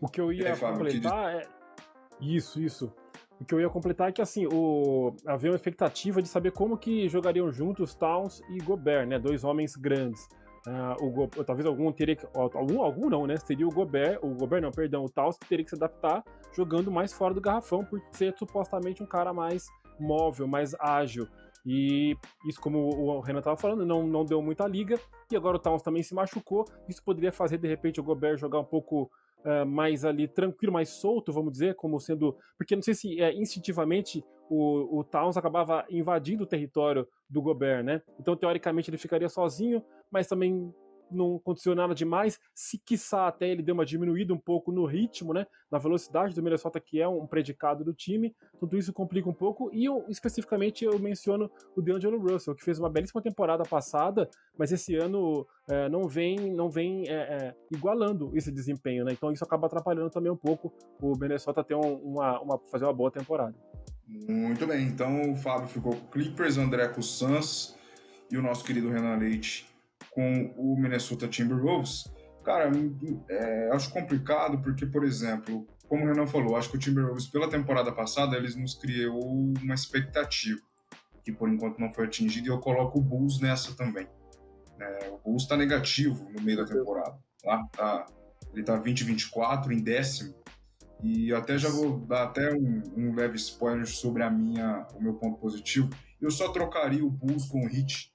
O 0.00 0.08
que 0.08 0.20
eu 0.20 0.32
ia 0.32 0.48
é, 0.48 0.56
completar 0.56 1.34
é. 1.34 1.46
Isso, 2.20 2.60
isso. 2.60 2.92
O 3.40 3.44
que 3.44 3.54
eu 3.54 3.60
ia 3.60 3.70
completar 3.70 4.10
é 4.10 4.12
que 4.12 4.20
assim, 4.20 4.46
o... 4.46 5.14
havia 5.26 5.50
uma 5.50 5.56
expectativa 5.56 6.20
de 6.20 6.28
saber 6.28 6.52
como 6.52 6.76
que 6.76 7.08
jogariam 7.08 7.50
juntos 7.50 7.94
Towns 7.94 8.42
e 8.50 8.58
Gobert, 8.58 9.06
né? 9.06 9.18
Dois 9.18 9.44
homens 9.44 9.76
grandes. 9.76 10.28
Uh, 10.66 11.06
o 11.06 11.10
Go... 11.10 11.26
Talvez 11.44 11.66
algum 11.66 11.90
teria 11.90 12.16
que. 12.16 12.26
Algum, 12.34 12.82
algum 12.82 13.08
não, 13.08 13.26
né? 13.26 13.36
Seria 13.38 13.66
o 13.66 13.72
Gobert, 13.72 14.18
o 14.22 14.34
Gobert 14.34 14.60
não, 14.60 14.70
perdão, 14.70 15.04
o 15.04 15.08
Towns 15.08 15.38
que 15.38 15.48
teria 15.48 15.64
que 15.64 15.70
se 15.70 15.76
adaptar 15.76 16.22
jogando 16.52 16.90
mais 16.90 17.12
fora 17.12 17.32
do 17.32 17.40
garrafão, 17.40 17.84
por 17.84 18.00
ser 18.12 18.36
supostamente 18.36 19.02
um 19.02 19.06
cara 19.06 19.32
mais 19.32 19.66
móvel, 19.98 20.46
mais 20.46 20.74
ágil. 20.78 21.26
E 21.64 22.16
isso, 22.46 22.60
como 22.60 22.78
o 22.78 23.20
Renan 23.20 23.40
estava 23.40 23.56
falando, 23.56 23.84
não, 23.84 24.06
não 24.06 24.24
deu 24.24 24.40
muita 24.42 24.66
liga. 24.66 24.98
E 25.30 25.36
agora 25.36 25.56
o 25.56 25.60
Towns 25.60 25.82
também 25.82 26.02
se 26.02 26.14
machucou. 26.14 26.64
Isso 26.88 27.02
poderia 27.02 27.32
fazer, 27.32 27.58
de 27.58 27.68
repente, 27.68 28.00
o 28.00 28.02
Gobert 28.02 28.38
jogar 28.38 28.60
um 28.60 28.64
pouco 28.64 29.10
uh, 29.44 29.66
mais 29.66 30.04
ali 30.04 30.28
tranquilo, 30.28 30.72
mais 30.72 30.88
solto, 30.88 31.32
vamos 31.32 31.52
dizer, 31.52 31.74
como 31.74 31.98
sendo. 32.00 32.36
Porque 32.56 32.74
não 32.74 32.82
sei 32.82 32.94
se 32.94 33.20
é, 33.20 33.32
instintivamente 33.34 34.24
o, 34.48 34.98
o 34.98 35.04
Towns 35.04 35.36
acabava 35.36 35.86
invadindo 35.90 36.44
o 36.44 36.46
território 36.46 37.06
do 37.28 37.40
Gobert, 37.40 37.84
né? 37.84 38.02
Então, 38.18 38.36
teoricamente, 38.36 38.90
ele 38.90 38.98
ficaria 38.98 39.28
sozinho, 39.28 39.82
mas 40.10 40.26
também 40.26 40.74
não 41.10 41.36
aconteceu 41.36 41.74
nada 41.74 41.94
demais. 41.94 42.38
Se 42.54 42.78
quiçá 42.78 43.26
até 43.26 43.48
ele 43.48 43.62
deu 43.62 43.74
uma 43.74 43.84
diminuída 43.84 44.32
um 44.32 44.38
pouco 44.38 44.72
no 44.72 44.84
ritmo, 44.84 45.32
né? 45.32 45.46
Na 45.70 45.78
velocidade 45.78 46.34
do 46.34 46.42
Minnesota, 46.42 46.80
que 46.80 47.00
é 47.00 47.08
um 47.08 47.26
predicado 47.26 47.84
do 47.84 47.92
time. 47.92 48.34
Tudo 48.58 48.76
isso 48.76 48.92
complica 48.92 49.28
um 49.28 49.34
pouco. 49.34 49.70
E 49.72 49.84
eu, 49.84 50.04
especificamente 50.08 50.84
eu 50.84 50.98
menciono 50.98 51.50
o 51.76 51.82
DeAngelo 51.82 52.18
Russell, 52.18 52.54
que 52.54 52.64
fez 52.64 52.78
uma 52.78 52.90
belíssima 52.90 53.22
temporada 53.22 53.64
passada, 53.64 54.28
mas 54.58 54.72
esse 54.72 54.96
ano 54.96 55.46
é, 55.68 55.88
não 55.88 56.08
vem, 56.08 56.52
não 56.52 56.68
vem 56.68 57.08
é, 57.08 57.12
é, 57.12 57.54
igualando 57.70 58.30
esse 58.34 58.50
desempenho, 58.50 59.04
né? 59.04 59.12
Então 59.12 59.32
isso 59.32 59.44
acaba 59.44 59.66
atrapalhando 59.66 60.10
também 60.10 60.30
um 60.30 60.36
pouco 60.36 60.72
o 61.00 61.16
Minnesota 61.16 61.62
ter 61.62 61.74
um, 61.74 61.94
uma, 61.94 62.40
uma, 62.40 62.58
fazer 62.70 62.84
uma 62.84 62.92
boa 62.92 63.10
temporada. 63.10 63.54
Muito 64.06 64.66
bem, 64.66 64.86
então 64.88 65.30
o 65.30 65.36
Fábio 65.36 65.68
ficou 65.68 65.94
Clippers, 66.10 66.58
André 66.58 66.88
com 66.88 67.00
e 68.30 68.36
o 68.36 68.42
nosso 68.42 68.64
querido 68.64 68.88
Renan 68.88 69.16
Leite 69.16 69.69
com 70.10 70.54
o 70.56 70.76
Minnesota 70.76 71.28
Timberwolves, 71.28 72.04
cara, 72.44 72.70
é, 73.28 73.70
acho 73.72 73.92
complicado 73.92 74.60
porque, 74.60 74.86
por 74.86 75.04
exemplo, 75.04 75.66
como 75.88 76.04
o 76.04 76.08
Renan 76.08 76.26
falou, 76.26 76.56
acho 76.56 76.70
que 76.70 76.76
o 76.76 76.80
Timberwolves, 76.80 77.26
pela 77.26 77.48
temporada 77.48 77.92
passada, 77.92 78.36
eles 78.36 78.56
nos 78.56 78.74
criou 78.74 79.20
uma 79.60 79.74
expectativa 79.74 80.60
que 81.22 81.32
por 81.32 81.48
enquanto 81.48 81.78
não 81.78 81.92
foi 81.92 82.06
atingida 82.06 82.48
e 82.48 82.50
eu 82.50 82.58
coloco 82.58 82.98
o 82.98 83.02
Bulls 83.02 83.40
nessa 83.40 83.74
também. 83.76 84.06
É, 84.80 85.10
o 85.10 85.18
Bulls 85.18 85.42
está 85.42 85.56
negativo 85.56 86.30
no 86.30 86.42
meio 86.42 86.58
da 86.58 86.64
temporada. 86.64 87.18
Tá? 87.42 87.68
tá 87.76 88.06
ele 88.52 88.62
está 88.62 88.80
20-24 88.80 89.70
em 89.70 89.82
décimo 89.82 90.34
e 91.02 91.32
até 91.32 91.56
já 91.56 91.68
vou 91.68 91.98
dar 92.00 92.24
até 92.24 92.52
um, 92.52 92.82
um, 92.96 93.14
leve 93.14 93.36
spoiler 93.36 93.86
sobre 93.86 94.22
a 94.22 94.30
minha, 94.30 94.86
o 94.94 95.02
meu 95.02 95.14
ponto 95.14 95.38
positivo. 95.38 95.88
Eu 96.20 96.30
só 96.30 96.50
trocaria 96.50 97.04
o 97.04 97.10
Bulls 97.10 97.46
com 97.46 97.60
o 97.64 97.68
Heat 97.68 98.09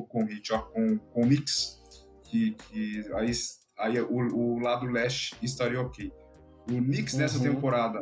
com 0.00 0.24
Hit, 0.24 0.52
ó, 0.52 0.58
com, 0.58 0.98
com 0.98 1.22
Knicks, 1.22 1.82
que, 2.24 2.52
que 2.52 3.04
aí, 3.14 3.32
aí 3.78 4.00
o, 4.00 4.16
o 4.16 4.58
lado 4.58 4.86
leste 4.86 5.36
estaria 5.42 5.80
ok. 5.80 6.10
O 6.70 6.80
Knicks 6.80 7.14
uhum. 7.14 7.20
nessa 7.20 7.40
temporada, 7.40 8.00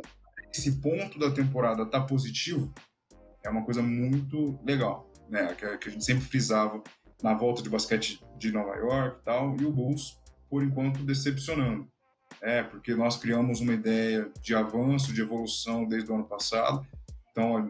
esse 0.53 0.79
ponto 0.79 1.19
da 1.19 1.31
temporada 1.31 1.85
tá 1.85 1.99
positivo, 1.99 2.73
é 3.43 3.49
uma 3.49 3.63
coisa 3.63 3.81
muito 3.81 4.59
legal, 4.63 5.11
né? 5.29 5.53
Que, 5.55 5.77
que 5.77 5.89
a 5.89 5.91
gente 5.91 6.05
sempre 6.05 6.23
frisava 6.23 6.81
na 7.21 7.33
volta 7.33 7.61
de 7.61 7.69
basquete 7.69 8.23
de 8.37 8.51
Nova 8.51 8.75
York 8.75 9.19
e 9.19 9.25
tal, 9.25 9.57
e 9.59 9.65
o 9.65 9.71
Bulls, 9.71 10.19
por 10.49 10.63
enquanto, 10.63 11.03
decepcionando. 11.03 11.87
É, 12.41 12.63
porque 12.63 12.95
nós 12.95 13.17
criamos 13.17 13.59
uma 13.59 13.73
ideia 13.73 14.31
de 14.41 14.55
avanço, 14.55 15.13
de 15.13 15.21
evolução 15.21 15.85
desde 15.85 16.11
o 16.11 16.15
ano 16.15 16.23
passado, 16.23 16.85
então 17.31 17.67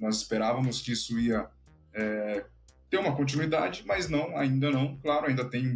nós 0.00 0.16
esperávamos 0.16 0.80
que 0.80 0.92
isso 0.92 1.18
ia 1.18 1.48
é, 1.94 2.44
ter 2.92 2.98
uma 2.98 3.16
continuidade, 3.16 3.84
mas 3.86 4.10
não, 4.10 4.36
ainda 4.36 4.70
não. 4.70 4.98
Claro, 4.98 5.26
ainda 5.26 5.48
tem 5.48 5.72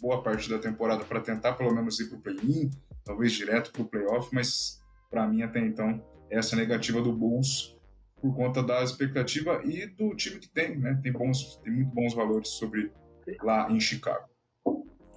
boa 0.00 0.22
parte 0.22 0.48
da 0.48 0.58
temporada 0.58 1.04
para 1.04 1.20
tentar 1.20 1.52
pelo 1.52 1.74
menos 1.74 2.00
ir 2.00 2.08
para 2.08 2.16
o 2.16 2.22
play-in, 2.22 2.70
talvez 3.04 3.32
direto 3.32 3.70
para 3.70 3.82
o 3.82 3.88
playoff, 3.88 4.34
mas 4.34 4.80
para 5.10 5.28
mim 5.28 5.42
até 5.42 5.60
então 5.60 6.02
essa 6.30 6.56
negativa 6.56 7.02
do 7.02 7.12
Bulls 7.12 7.76
por 8.18 8.34
conta 8.34 8.62
da 8.62 8.82
expectativa 8.82 9.60
e 9.62 9.86
do 9.88 10.16
time 10.16 10.40
que 10.40 10.48
tem, 10.48 10.78
né? 10.78 10.98
Tem 11.02 11.12
bons, 11.12 11.58
tem 11.62 11.72
muito 11.72 11.92
bons 11.92 12.14
valores 12.14 12.48
sobre 12.48 12.90
lá 13.42 13.70
em 13.70 13.78
Chicago. 13.78 14.26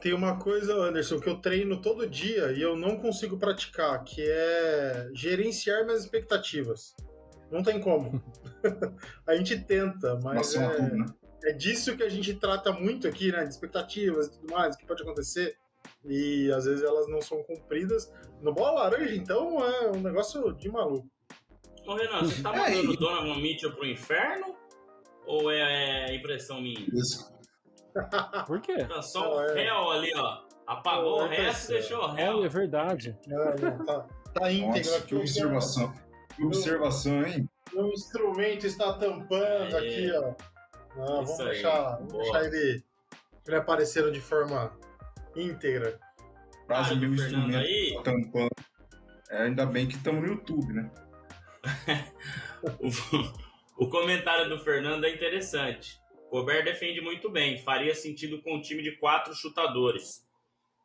Tem 0.02 0.14
uma 0.14 0.38
coisa, 0.38 0.74
Anderson, 0.74 1.18
que 1.20 1.30
eu 1.30 1.38
treino 1.38 1.80
todo 1.80 2.10
dia 2.10 2.52
e 2.52 2.62
eu 2.62 2.76
não 2.76 2.98
consigo 2.98 3.38
praticar, 3.38 4.04
que 4.04 4.22
é 4.22 5.10
gerenciar 5.14 5.86
minhas 5.86 6.02
expectativas. 6.02 6.94
Não 7.50 7.64
tem 7.64 7.80
como. 7.80 8.22
a 9.28 9.36
gente 9.36 9.60
tenta, 9.60 10.20
mas 10.24 10.36
Nossa, 10.36 10.64
é... 10.64 10.76
Tudo, 10.76 10.96
né? 10.98 11.06
É 11.44 11.54
disso 11.54 11.96
que 11.98 12.04
a 12.04 12.10
gente 12.10 12.34
trata 12.36 12.72
muito 12.72 13.08
aqui, 13.08 13.32
né? 13.32 13.44
De 13.44 13.50
expectativas 13.50 14.28
e 14.28 14.32
tudo 14.32 14.54
mais, 14.54 14.76
o 14.76 14.78
que 14.78 14.86
pode 14.86 15.02
acontecer. 15.02 15.58
E 16.06 16.52
às 16.52 16.66
vezes 16.66 16.84
elas 16.84 17.08
não 17.08 17.22
são 17.22 17.44
cumpridas. 17.44 18.12
No 18.42 18.54
Bola 18.54 18.84
Laranja, 18.84 19.16
então, 19.16 19.64
é 19.64 19.92
um 19.92 20.02
negócio 20.02 20.54
de 20.54 20.70
maluco. 20.70 21.08
Ô, 21.86 21.96
Renan, 21.96 22.22
você 22.22 22.42
tá 22.42 22.54
mandando 22.54 22.92
o 22.92 22.98
Donovan 22.98 23.42
Mitchell 23.42 23.74
pro 23.74 23.86
inferno? 23.86 24.56
Ou 25.26 25.52
é 25.52 26.16
impressão 26.16 26.62
minha? 26.62 26.86
Isso. 26.94 27.32
Por 28.48 28.62
quê? 28.62 28.86
Tá 28.86 29.02
só 29.02 29.38
o 29.38 29.42
é... 29.42 29.54
réu 29.54 29.92
ali, 29.92 30.12
ó. 30.16 30.42
Apagou 30.68 31.24
o 31.24 31.28
resto 31.28 31.72
e 31.72 31.76
deixou 31.76 32.00
o 32.00 32.08
réu. 32.12 32.44
É, 32.44 32.46
é 32.46 32.50
verdade. 32.50 33.18
É, 33.28 33.62
tá, 33.86 34.08
tá 34.34 34.52
íntegro 34.52 34.96
aqui. 34.96 35.08
Que 35.08 35.16
observação. 35.16 35.94
Que 36.36 36.46
observação, 36.46 37.26
hein? 37.26 37.50
O 37.74 37.88
instrumento 37.88 38.66
está 38.66 38.94
tampando 38.94 39.76
aqui, 39.76 40.12
ó. 40.12 40.34
Não, 40.96 41.26
vamos 41.26 41.38
deixar, 41.38 41.98
vamos 41.98 42.14
deixar 42.14 42.46
ele, 42.46 42.84
ele 43.48 43.56
aparecendo 43.56 44.12
de 44.12 44.22
forma 44.22 44.78
íntegra. 45.36 46.00
Quase 46.68 46.96
mil 46.96 47.14
instrumentos 47.14 47.56
aí... 47.56 48.00
tampando. 48.04 48.50
É, 49.30 49.44
ainda 49.44 49.66
bem 49.66 49.88
que 49.88 49.96
estamos 49.96 50.22
no 50.22 50.28
YouTube, 50.28 50.74
né? 50.74 50.92
o, 52.64 53.86
o 53.86 53.90
comentário 53.90 54.50
do 54.50 54.60
Fernando 54.60 55.06
é 55.06 55.14
interessante. 55.14 56.00
Gobert 56.30 56.64
defende 56.64 57.02
muito 57.02 57.30
bem, 57.30 57.58
faria 57.58 57.94
sentido 57.94 58.42
com 58.42 58.56
um 58.56 58.62
time 58.62 58.82
de 58.82 58.94
quatro 58.98 59.34
chutadores. 59.36 60.26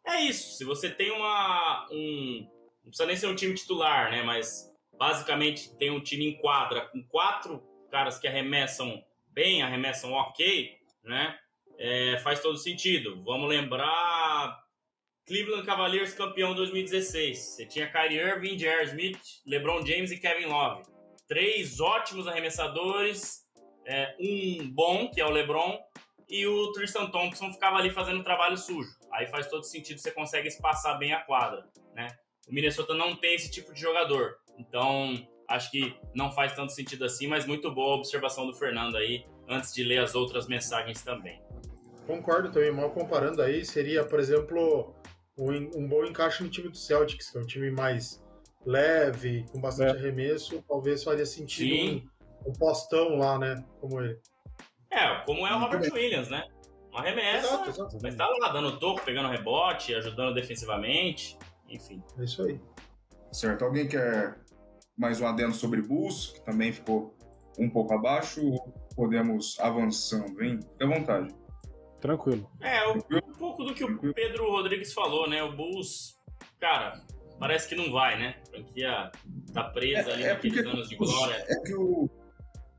É 0.04 0.20
isso, 0.20 0.56
se 0.56 0.64
você 0.64 0.90
tem 0.90 1.10
uma. 1.10 1.86
Um, 1.90 2.48
não 2.82 2.90
precisa 2.90 3.06
nem 3.06 3.16
ser 3.16 3.26
um 3.28 3.34
time 3.34 3.54
titular, 3.54 4.10
né? 4.10 4.22
Mas 4.22 4.72
basicamente 4.98 5.76
tem 5.76 5.90
um 5.90 6.00
time 6.00 6.26
em 6.26 6.36
quadra 6.38 6.82
com 6.88 7.02
quatro 7.04 7.62
caras 7.90 8.18
que 8.18 8.26
arremessam 8.26 9.02
bem, 9.36 9.62
arremessam 9.62 10.12
ok, 10.12 10.72
né? 11.04 11.38
É, 11.78 12.18
faz 12.24 12.40
todo 12.40 12.56
sentido. 12.56 13.22
Vamos 13.22 13.50
lembrar 13.50 14.58
Cleveland 15.26 15.66
Cavaliers 15.66 16.14
campeão 16.14 16.54
2016. 16.54 17.38
Você 17.38 17.66
tinha 17.66 17.92
Kyrie 17.92 18.18
Irving, 18.18 18.56
J.R. 18.56 18.86
Smith, 18.86 19.20
LeBron 19.46 19.84
James 19.84 20.10
e 20.10 20.18
Kevin 20.18 20.46
Love. 20.46 20.84
Três 21.28 21.80
ótimos 21.80 22.26
arremessadores, 22.26 23.42
é, 23.84 24.16
um 24.18 24.70
bom, 24.70 25.10
que 25.10 25.20
é 25.20 25.26
o 25.26 25.30
LeBron, 25.30 25.78
e 26.30 26.46
o 26.46 26.72
Tristan 26.72 27.10
Thompson 27.10 27.52
ficava 27.52 27.76
ali 27.76 27.90
fazendo 27.90 28.24
trabalho 28.24 28.56
sujo. 28.56 28.88
Aí 29.12 29.26
faz 29.26 29.48
todo 29.48 29.64
sentido, 29.64 29.98
você 29.98 30.10
consegue 30.12 30.48
espaçar 30.48 30.98
bem 30.98 31.12
a 31.12 31.20
quadra, 31.20 31.68
né? 31.94 32.08
O 32.48 32.54
Minnesota 32.54 32.94
não 32.94 33.14
tem 33.14 33.34
esse 33.34 33.50
tipo 33.50 33.74
de 33.74 33.80
jogador. 33.80 34.36
Então, 34.58 35.14
acho 35.48 35.70
que 35.70 35.94
não 36.14 36.32
faz 36.32 36.52
tanto 36.54 36.72
sentido 36.72 37.04
assim, 37.04 37.26
mas 37.26 37.46
muito 37.46 37.72
boa 37.72 37.94
a 37.94 37.98
observação 37.98 38.46
do 38.46 38.54
Fernando 38.54 38.96
aí, 38.96 39.24
antes 39.48 39.72
de 39.72 39.84
ler 39.84 39.98
as 39.98 40.14
outras 40.14 40.46
mensagens 40.46 41.02
também. 41.02 41.40
Concordo 42.06 42.50
também, 42.50 42.70
mal 42.70 42.90
comparando 42.90 43.42
aí, 43.42 43.64
seria, 43.64 44.04
por 44.04 44.20
exemplo, 44.20 44.94
um, 45.36 45.52
um 45.76 45.88
bom 45.88 46.04
encaixe 46.04 46.42
no 46.42 46.48
time 46.48 46.68
do 46.68 46.76
Celtics, 46.76 47.30
que 47.30 47.38
é 47.38 47.40
um 47.40 47.46
time 47.46 47.70
mais 47.70 48.24
leve, 48.64 49.44
com 49.52 49.60
bastante 49.60 49.96
é. 49.96 49.98
arremesso, 49.98 50.62
talvez 50.68 51.04
faria 51.04 51.26
sentido 51.26 52.04
um, 52.44 52.50
um, 52.50 52.52
postão 52.52 53.16
lá, 53.16 53.38
né, 53.38 53.64
como 53.80 54.00
ele. 54.00 54.18
É, 54.90 55.24
como 55.24 55.46
é 55.46 55.54
o 55.54 55.58
Robert 55.58 55.92
Williams, 55.92 56.28
né? 56.28 56.44
Uma 56.90 57.08
exato, 57.08 57.68
exato. 57.68 57.98
mas 58.02 58.14
tá 58.14 58.26
lá 58.26 58.48
dando 58.48 58.78
toco, 58.78 59.04
pegando 59.04 59.28
rebote, 59.28 59.94
ajudando 59.94 60.34
defensivamente, 60.34 61.38
enfim. 61.68 62.02
É 62.18 62.24
isso 62.24 62.42
aí. 62.42 62.58
Certo, 63.30 63.66
alguém 63.66 63.86
quer 63.86 64.34
mais 64.96 65.20
um 65.20 65.26
adendo 65.26 65.54
sobre 65.54 65.82
Bulls, 65.82 66.32
que 66.32 66.44
também 66.44 66.72
ficou 66.72 67.14
um 67.58 67.68
pouco 67.68 67.94
abaixo, 67.94 68.44
ou 68.44 68.72
podemos 68.94 69.58
avançando, 69.60 70.42
hein? 70.42 70.60
Fique 70.60 70.84
à 70.84 70.86
vontade. 70.86 71.34
Tranquilo. 72.00 72.48
É, 72.60 72.86
um, 72.88 72.98
um 72.98 73.34
pouco 73.34 73.64
do 73.64 73.74
que 73.74 73.84
o 73.84 74.14
Pedro 74.14 74.50
Rodrigues 74.50 74.92
falou, 74.92 75.28
né? 75.28 75.42
O 75.42 75.52
Bulls, 75.52 76.18
cara, 76.60 77.02
parece 77.38 77.68
que 77.68 77.74
não 77.74 77.90
vai, 77.90 78.18
né? 78.18 78.36
A 78.42 78.50
franquia 78.50 79.12
tá 79.52 79.64
presa 79.64 80.10
é, 80.10 80.14
ali 80.14 80.22
é 80.24 80.32
naqueles 80.34 80.66
anos 80.66 80.88
de 80.88 80.96
glória. 80.96 81.44
É 81.48 81.56
que 81.60 81.74
o, 81.74 82.08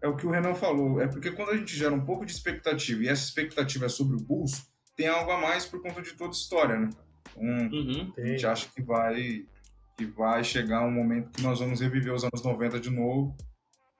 é 0.01 0.08
o 0.08 0.15
que 0.15 0.25
o 0.25 0.32
Renan 0.32 0.56
falou. 0.56 1.01
É 1.01 1.08
porque 1.08 1.32
quando 1.32 1.49
a 1.49 1.58
gente 1.58 1.75
gera 1.75 1.93
um 1.93 2.06
pouco 2.06 2.25
de 2.25 2.32
expectativa 2.32 3.03
e 3.03 3.08
essa 3.08 3.23
expectativa 3.23 3.86
é 3.86 3.89
sobre 3.89 4.15
o 4.15 4.19
Bulls, 4.19 4.69
tem 4.95 5.08
algo 5.08 5.32
a 5.32 5.41
mais 5.41 5.65
por 5.65 5.82
conta 5.82 6.01
de 6.01 6.13
toda 6.13 6.32
a 6.32 6.32
história, 6.32 6.77
né? 6.77 6.89
Então, 7.36 7.80
uhum. 7.80 8.13
a 8.17 8.21
gente 8.25 8.45
acha 8.45 8.67
que 8.73 8.82
vai, 8.82 9.45
que 9.97 10.05
vai 10.05 10.43
chegar 10.43 10.86
um 10.86 10.91
momento 10.91 11.31
que 11.31 11.41
nós 11.41 11.60
vamos 11.60 11.81
reviver 11.81 12.13
os 12.13 12.23
anos 12.23 12.43
90 12.43 12.79
de 12.79 12.89
novo, 12.91 13.36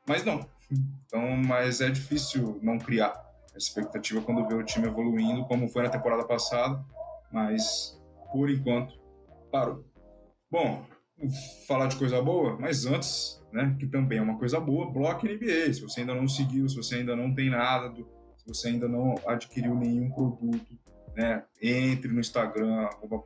mas 0.08 0.24
não. 0.24 0.48
Então, 0.72 1.36
mas 1.38 1.82
é 1.82 1.90
difícil 1.90 2.60
não 2.62 2.78
criar 2.78 3.10
a 3.54 3.58
expectativa 3.58 4.22
quando 4.22 4.48
vê 4.48 4.54
o 4.54 4.64
time 4.64 4.88
evoluindo, 4.88 5.46
como 5.46 5.68
foi 5.68 5.84
na 5.84 5.90
temporada 5.90 6.24
passada, 6.26 6.84
mas 7.32 8.00
por 8.32 8.50
enquanto 8.50 8.94
parou. 9.52 9.84
Bom, 10.52 10.86
falar 11.68 11.88
de 11.88 11.96
coisa 11.96 12.22
boa, 12.22 12.58
mas 12.60 12.86
antes, 12.86 13.42
né, 13.52 13.76
que 13.80 13.88
também 13.88 14.20
é 14.20 14.22
uma 14.22 14.38
coisa 14.38 14.60
boa, 14.60 14.92
bloco 14.92 15.26
NBA. 15.26 15.74
Se 15.74 15.82
você 15.82 16.02
ainda 16.02 16.14
não 16.14 16.28
seguiu, 16.28 16.70
se 16.70 16.76
você 16.76 16.96
ainda 16.96 17.16
não 17.16 17.34
tem 17.34 17.50
nada, 17.50 17.94
se 17.96 18.46
você 18.46 18.68
ainda 18.70 18.88
não 18.88 19.16
adquiriu 19.26 19.74
nenhum 19.76 20.12
produto, 20.12 20.78
né, 21.18 21.44
entre 21.60 22.12
no 22.12 22.20
Instagram, 22.20 22.86
arroba 22.86 23.24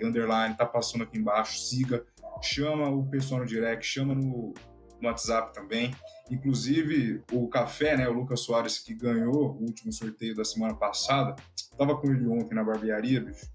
underline, 0.00 0.56
tá 0.56 0.64
passando 0.64 1.02
aqui 1.02 1.18
embaixo, 1.18 1.58
siga, 1.58 2.06
chama 2.40 2.88
o 2.88 3.04
pessoal 3.10 3.40
no 3.40 3.46
direct, 3.46 3.84
chama 3.84 4.14
no, 4.14 4.54
no 5.00 5.08
WhatsApp 5.08 5.52
também. 5.52 5.92
Inclusive, 6.30 7.20
o 7.32 7.48
Café, 7.48 7.96
né, 7.96 8.08
o 8.08 8.12
Lucas 8.12 8.40
Soares, 8.42 8.78
que 8.78 8.94
ganhou 8.94 9.34
o 9.34 9.64
último 9.64 9.92
sorteio 9.92 10.36
da 10.36 10.44
semana 10.44 10.76
passada, 10.76 11.34
tava 11.76 11.96
com 11.96 12.06
ele 12.06 12.28
ontem 12.28 12.54
na 12.54 12.62
barbearia, 12.62 13.20
bicho. 13.20 13.50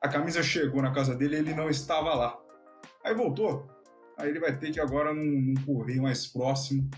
A 0.00 0.08
camisa 0.08 0.40
chegou 0.40 0.80
na 0.80 0.92
casa 0.92 1.12
dele 1.12 1.36
ele 1.36 1.54
não 1.54 1.68
estava 1.68 2.14
lá. 2.14 2.38
Aí 3.04 3.14
voltou. 3.14 3.68
Aí 4.16 4.28
ele 4.28 4.38
vai 4.38 4.56
ter 4.56 4.70
que 4.70 4.78
agora 4.78 5.12
num, 5.12 5.40
num 5.40 5.64
correio 5.64 6.02
mais 6.02 6.26
próximo 6.26 6.88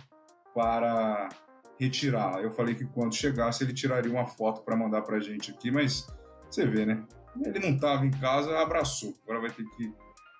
para 0.54 1.30
retirar. 1.78 2.42
Eu 2.42 2.50
falei 2.50 2.74
que 2.74 2.84
quando 2.86 3.14
chegasse 3.14 3.64
ele 3.64 3.72
tiraria 3.72 4.10
uma 4.10 4.26
foto 4.26 4.62
para 4.62 4.76
mandar 4.76 5.02
para 5.02 5.16
a 5.16 5.20
gente 5.20 5.50
aqui, 5.50 5.70
mas 5.70 6.06
você 6.50 6.66
vê, 6.66 6.86
né? 6.86 7.04
Ele 7.44 7.58
não 7.58 7.74
estava 7.74 8.06
em 8.06 8.10
casa, 8.10 8.58
abraçou. 8.58 9.14
Agora 9.24 9.40
vai 9.40 9.50
ter 9.50 9.64
que 9.64 9.92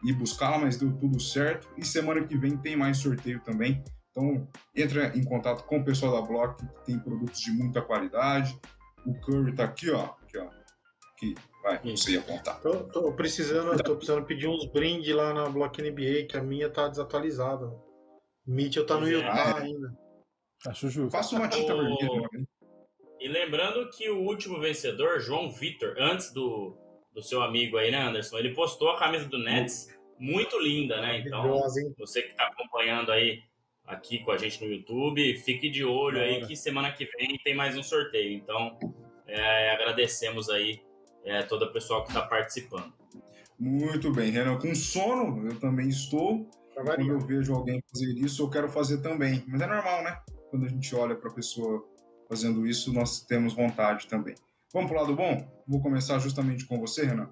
ir 0.05 0.13
buscar, 0.13 0.61
mas 0.61 0.77
deu 0.77 0.93
tudo 0.93 1.21
certo. 1.21 1.69
E 1.77 1.85
semana 1.85 2.25
que 2.25 2.37
vem 2.37 2.57
tem 2.57 2.77
mais 2.77 2.99
sorteio 2.99 3.41
também. 3.41 3.83
Então, 4.11 4.47
entra 4.77 5.17
em 5.17 5.25
contato 5.25 5.65
com 5.65 5.79
o 5.79 5.85
pessoal 5.85 6.13
da 6.13 6.27
Block, 6.27 6.65
que 6.65 6.85
tem 6.85 6.99
produtos 7.01 7.41
de 7.41 7.51
muita 7.51 7.83
qualidade. 7.83 8.57
O 9.05 9.13
Curry 9.21 9.51
está 9.51 9.65
aqui, 9.65 9.91
ó. 9.91 10.05
Aqui, 10.05 10.39
ó. 10.39 10.49
Aqui, 11.13 11.35
Vai, 11.65 11.81
você 11.83 12.13
ia 12.13 12.21
contar. 12.21 12.55
Tô, 12.61 12.85
tô, 12.85 13.11
precisando, 13.13 13.83
tô 13.83 13.97
precisando 13.97 14.27
pedir 14.27 14.47
uns 14.47 14.67
brindes 14.67 15.15
lá 15.15 15.33
na 15.33 15.49
Block 15.49 15.81
NBA, 15.81 16.27
que 16.29 16.37
a 16.37 16.43
minha 16.43 16.69
tá 16.69 16.87
desatualizada. 16.89 17.73
Mitchell 18.47 18.85
tá 18.85 19.01
no 19.01 19.09
Utah 19.09 19.33
ah, 19.33 19.61
é. 19.61 19.63
ainda. 19.63 20.04
Acho 20.67 20.89
justo. 20.89 21.11
Faça 21.11 21.37
uma 21.37 21.49
tinta 21.49 21.75
vermelha. 21.75 22.29
E 23.21 23.29
lembrando 23.29 23.89
que 23.91 24.11
o 24.11 24.21
último 24.21 24.61
vencedor, 24.61 25.21
João 25.21 25.51
Vitor, 25.51 25.95
antes 25.99 26.33
do, 26.33 26.77
do 27.13 27.23
seu 27.23 27.43
amigo 27.43 27.77
aí, 27.77 27.91
né, 27.91 28.03
Anderson? 28.03 28.39
Ele 28.39 28.55
postou 28.55 28.91
a 28.91 28.99
camisa 28.99 29.27
do 29.27 29.39
Nets, 29.39 29.89
muito 30.19 30.59
linda, 30.59 31.01
né? 31.01 31.21
Então, 31.21 31.61
você 31.99 32.23
que 32.23 32.35
tá 32.35 32.45
acompanhando 32.45 33.11
aí 33.13 33.41
aqui 33.87 34.19
com 34.19 34.31
a 34.31 34.37
gente 34.37 34.65
no 34.65 34.71
YouTube, 34.71 35.39
fique 35.39 35.71
de 35.71 35.85
olho 35.85 36.21
aí 36.21 36.45
que 36.47 36.57
semana 36.57 36.93
que 36.93 37.07
vem 37.17 37.39
tem 37.43 37.55
mais 37.55 37.77
um 37.77 37.83
sorteio. 37.83 38.33
Então, 38.33 38.79
é, 39.27 39.71
agradecemos 39.71 40.51
aí 40.51 40.81
é, 41.25 41.43
todo 41.43 41.65
o 41.65 41.73
pessoal 41.73 42.03
que 42.03 42.09
está 42.09 42.23
participando. 42.23 42.93
Muito 43.59 44.13
bem, 44.13 44.31
Renan. 44.31 44.59
Com 44.59 44.75
sono, 44.75 45.47
eu 45.49 45.59
também 45.61 45.89
estou. 45.89 46.49
Quando 46.75 47.09
eu 47.09 47.21
vejo 47.21 47.55
alguém 47.55 47.83
fazer 47.91 48.13
isso, 48.19 48.43
eu 48.43 48.51
quero 48.51 48.69
fazer 48.69 49.01
também. 49.01 49.45
Mas 49.47 49.61
é 49.61 49.67
normal, 49.67 50.03
né? 50.03 50.19
Quando 50.55 50.67
a 50.67 50.69
gente 50.69 50.95
olha 50.95 51.17
para 51.17 51.29
a 51.29 51.35
pessoa 51.35 51.85
fazendo 52.29 52.65
isso, 52.65 52.93
nós 52.93 53.21
temos 53.23 53.55
vontade 53.55 54.07
também. 54.07 54.37
Vamos 54.73 54.89
para 54.89 54.99
o 54.99 55.03
lado 55.03 55.17
bom? 55.17 55.45
Vou 55.67 55.83
começar 55.83 56.21
justamente 56.21 56.65
com 56.65 56.79
você, 56.79 57.05
Renan. 57.05 57.29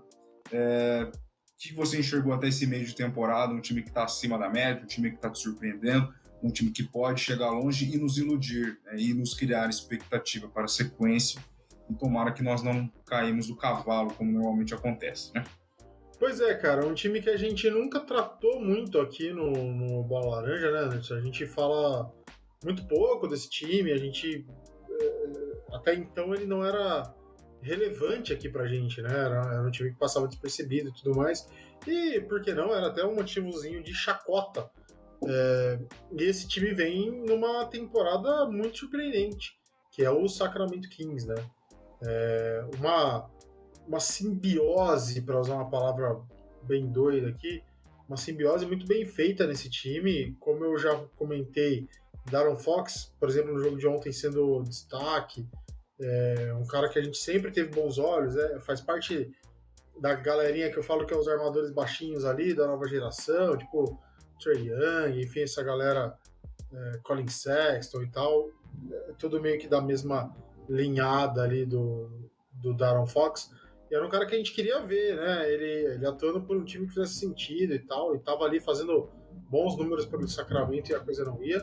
É... 0.51 1.09
O 1.09 1.13
que 1.57 1.73
você 1.73 2.01
enxergou 2.01 2.33
até 2.33 2.49
esse 2.49 2.67
meio 2.67 2.85
de 2.85 2.97
temporada? 2.97 3.55
Um 3.55 3.61
time 3.61 3.81
que 3.81 3.91
está 3.91 4.03
acima 4.03 4.37
da 4.37 4.51
média, 4.51 4.83
um 4.83 4.89
time 4.89 5.09
que 5.09 5.15
está 5.15 5.31
te 5.31 5.39
surpreendendo, 5.39 6.13
um 6.43 6.51
time 6.51 6.73
que 6.73 6.83
pode 6.83 7.21
chegar 7.21 7.49
longe 7.51 7.95
e 7.95 7.97
nos 7.97 8.19
iludir, 8.19 8.81
né? 8.87 8.97
e 8.99 9.15
nos 9.15 9.35
criar 9.35 9.71
expectativa 9.71 10.49
para 10.49 10.65
a 10.65 10.69
sequência 10.69 11.41
e 11.89 11.95
tomara 11.95 12.33
que 12.33 12.43
nós 12.43 12.61
não 12.61 12.91
caímos 13.07 13.47
do 13.47 13.55
cavalo, 13.55 14.13
como 14.15 14.33
normalmente 14.33 14.75
acontece, 14.75 15.33
né? 15.33 15.45
Pois 16.19 16.41
é, 16.41 16.57
cara, 16.57 16.85
um 16.85 16.95
time 16.95 17.23
que 17.23 17.31
a 17.31 17.37
gente 17.37 17.71
nunca 17.71 18.01
tratou 18.01 18.61
muito 18.61 18.99
aqui 18.99 19.33
no, 19.33 19.53
no 19.53 20.03
Bola 20.03 20.41
Laranja, 20.41 20.73
né? 20.73 21.01
A 21.17 21.21
gente 21.21 21.47
fala 21.47 22.13
muito 22.65 22.87
pouco 22.87 23.27
desse 23.27 23.49
time, 23.49 23.93
a 23.93 23.97
gente. 23.97 24.47
Eh, 24.91 25.63
até 25.73 25.95
então 25.95 26.35
ele 26.35 26.47
não 26.47 26.65
era 26.65 27.15
relevante 27.61 28.33
aqui 28.33 28.49
pra 28.49 28.67
gente, 28.67 29.01
né? 29.03 29.11
Era, 29.11 29.41
era 29.41 29.63
um 29.63 29.71
time 29.71 29.91
que 29.91 29.99
passava 29.99 30.29
despercebido 30.29 30.91
e 30.91 30.95
tudo 30.95 31.17
mais. 31.17 31.49
E, 31.87 32.21
por 32.21 32.43
que 32.43 32.53
não, 32.53 32.75
era 32.75 32.89
até 32.89 33.05
um 33.05 33.15
motivozinho 33.15 33.83
de 33.83 33.95
chacota. 33.95 34.71
É, 35.25 35.79
e 36.19 36.25
esse 36.25 36.49
time 36.49 36.75
vem 36.75 37.11
numa 37.25 37.65
temporada 37.67 38.47
muito 38.47 38.79
surpreendente, 38.79 39.57
que 39.93 40.05
é 40.05 40.11
o 40.11 40.29
Sacramento 40.29 40.89
Kings, 40.89 41.27
né? 41.27 41.37
é, 42.05 42.65
uma, 42.79 43.31
uma 43.87 44.01
simbiose, 44.01 45.23
para 45.23 45.41
usar 45.41 45.55
uma 45.55 45.71
palavra 45.71 46.21
bem 46.65 46.91
doida 46.91 47.29
aqui, 47.29 47.63
uma 48.09 48.17
simbiose 48.17 48.67
muito 48.67 48.87
bem 48.87 49.07
feita 49.07 49.47
nesse 49.47 49.71
time. 49.71 50.37
Como 50.41 50.65
eu 50.65 50.77
já 50.79 50.95
comentei, 51.17 51.89
Darren 52.31 52.57
Fox, 52.57 53.13
por 53.19 53.29
exemplo, 53.29 53.53
no 53.53 53.63
jogo 53.63 53.77
de 53.77 53.87
ontem 53.87 54.13
sendo 54.13 54.63
destaque, 54.63 55.47
é 56.01 56.55
um 56.55 56.67
cara 56.67 56.89
que 56.89 56.99
a 56.99 57.03
gente 57.03 57.17
sempre 57.17 57.51
teve 57.51 57.71
bons 57.71 57.99
olhos, 57.99 58.37
é, 58.37 58.59
faz 58.61 58.81
parte 58.81 59.31
da 60.01 60.15
galerinha 60.15 60.71
que 60.71 60.79
eu 60.79 60.83
falo 60.83 61.07
que 61.07 61.15
é 61.15 61.17
os 61.17 61.29
armadores 61.29 61.71
baixinhos 61.71 62.25
ali, 62.25 62.55
da 62.55 62.67
nova 62.67 62.87
geração, 62.89 63.57
tipo 63.57 64.01
Trey 64.43 64.69
Young, 64.69 65.21
enfim, 65.21 65.43
essa 65.43 65.63
galera, 65.63 66.17
é, 66.73 66.99
Colin 67.03 67.29
Sexton 67.29 68.03
e 68.03 68.11
tal, 68.11 68.49
é, 68.91 69.13
tudo 69.19 69.41
meio 69.41 69.61
que 69.61 69.69
da 69.69 69.81
mesma 69.81 70.35
linhada 70.69 71.43
ali 71.43 71.65
do, 71.65 72.11
do 72.55 72.75
Darren 72.75 73.07
Fox. 73.07 73.51
E 73.91 73.95
era 73.95 74.05
um 74.07 74.11
cara 74.11 74.27
que 74.27 74.35
a 74.35 74.39
gente 74.39 74.55
queria 74.55 74.81
ver, 74.81 75.17
né? 75.17 75.53
Ele, 75.53 75.95
ele 75.95 76.07
atuando 76.07 76.41
por 76.41 76.57
um 76.57 76.65
time 76.65 76.87
que 76.87 76.95
fizesse 76.95 77.17
sentido 77.17 77.75
e 77.75 77.79
tal, 77.79 78.17
e 78.17 78.19
tava 78.19 78.45
ali 78.45 78.59
fazendo 78.59 79.11
bons 79.51 79.77
números 79.77 80.07
pelo 80.07 80.27
Sacramento 80.27 80.91
e 80.91 80.95
a 80.95 81.01
coisa 81.01 81.25
não 81.25 81.43
ia. 81.43 81.63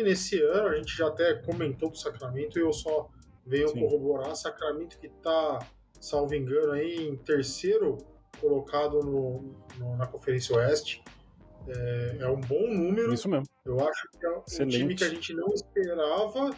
E 0.00 0.02
nesse 0.02 0.40
ano, 0.40 0.68
a 0.68 0.76
gente 0.76 0.96
já 0.96 1.08
até 1.08 1.34
comentou 1.34 1.90
do 1.90 1.98
Sacramento 1.98 2.58
e 2.58 2.62
eu 2.62 2.72
só 2.72 3.10
venho 3.46 3.68
Sim. 3.68 3.80
corroborar. 3.80 4.34
Sacramento 4.34 4.98
que 4.98 5.10
tá, 5.22 5.58
salvo 6.00 6.34
engano, 6.34 6.72
aí 6.72 7.06
em 7.06 7.16
terceiro 7.18 7.98
colocado 8.40 9.00
no, 9.00 9.54
no, 9.78 9.96
na 9.98 10.06
Conferência 10.06 10.56
Oeste. 10.56 11.04
É, 11.68 12.16
é, 12.20 12.28
um 12.28 12.40
bom 12.40 12.66
número. 12.72 13.12
Isso 13.12 13.28
mesmo. 13.28 13.44
Eu 13.66 13.78
acho 13.86 14.08
que 14.18 14.24
é 14.24 14.30
um 14.30 14.42
Excelente. 14.48 14.78
time 14.78 14.94
que 14.94 15.04
a 15.04 15.08
gente 15.10 15.34
não 15.34 15.48
esperava 15.48 16.50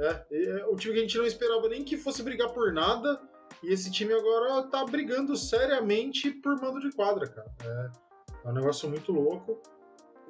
é, 0.00 0.26
é, 0.32 0.66
o 0.66 0.74
time 0.74 0.94
que 0.94 0.98
a 0.98 1.02
gente 1.02 1.18
não 1.18 1.26
esperava 1.26 1.68
nem 1.68 1.84
que 1.84 1.96
fosse 1.96 2.24
brigar 2.24 2.52
por 2.52 2.72
nada. 2.72 3.20
E 3.62 3.72
esse 3.72 3.88
time 3.92 4.12
agora 4.12 4.64
tá 4.64 4.84
brigando 4.84 5.36
seriamente 5.36 6.32
por 6.32 6.60
mando 6.60 6.80
de 6.80 6.90
quadra, 6.90 7.28
cara. 7.28 7.54
É, 7.62 7.90
é 8.46 8.48
um 8.48 8.52
negócio 8.52 8.88
muito 8.88 9.12
louco. 9.12 9.62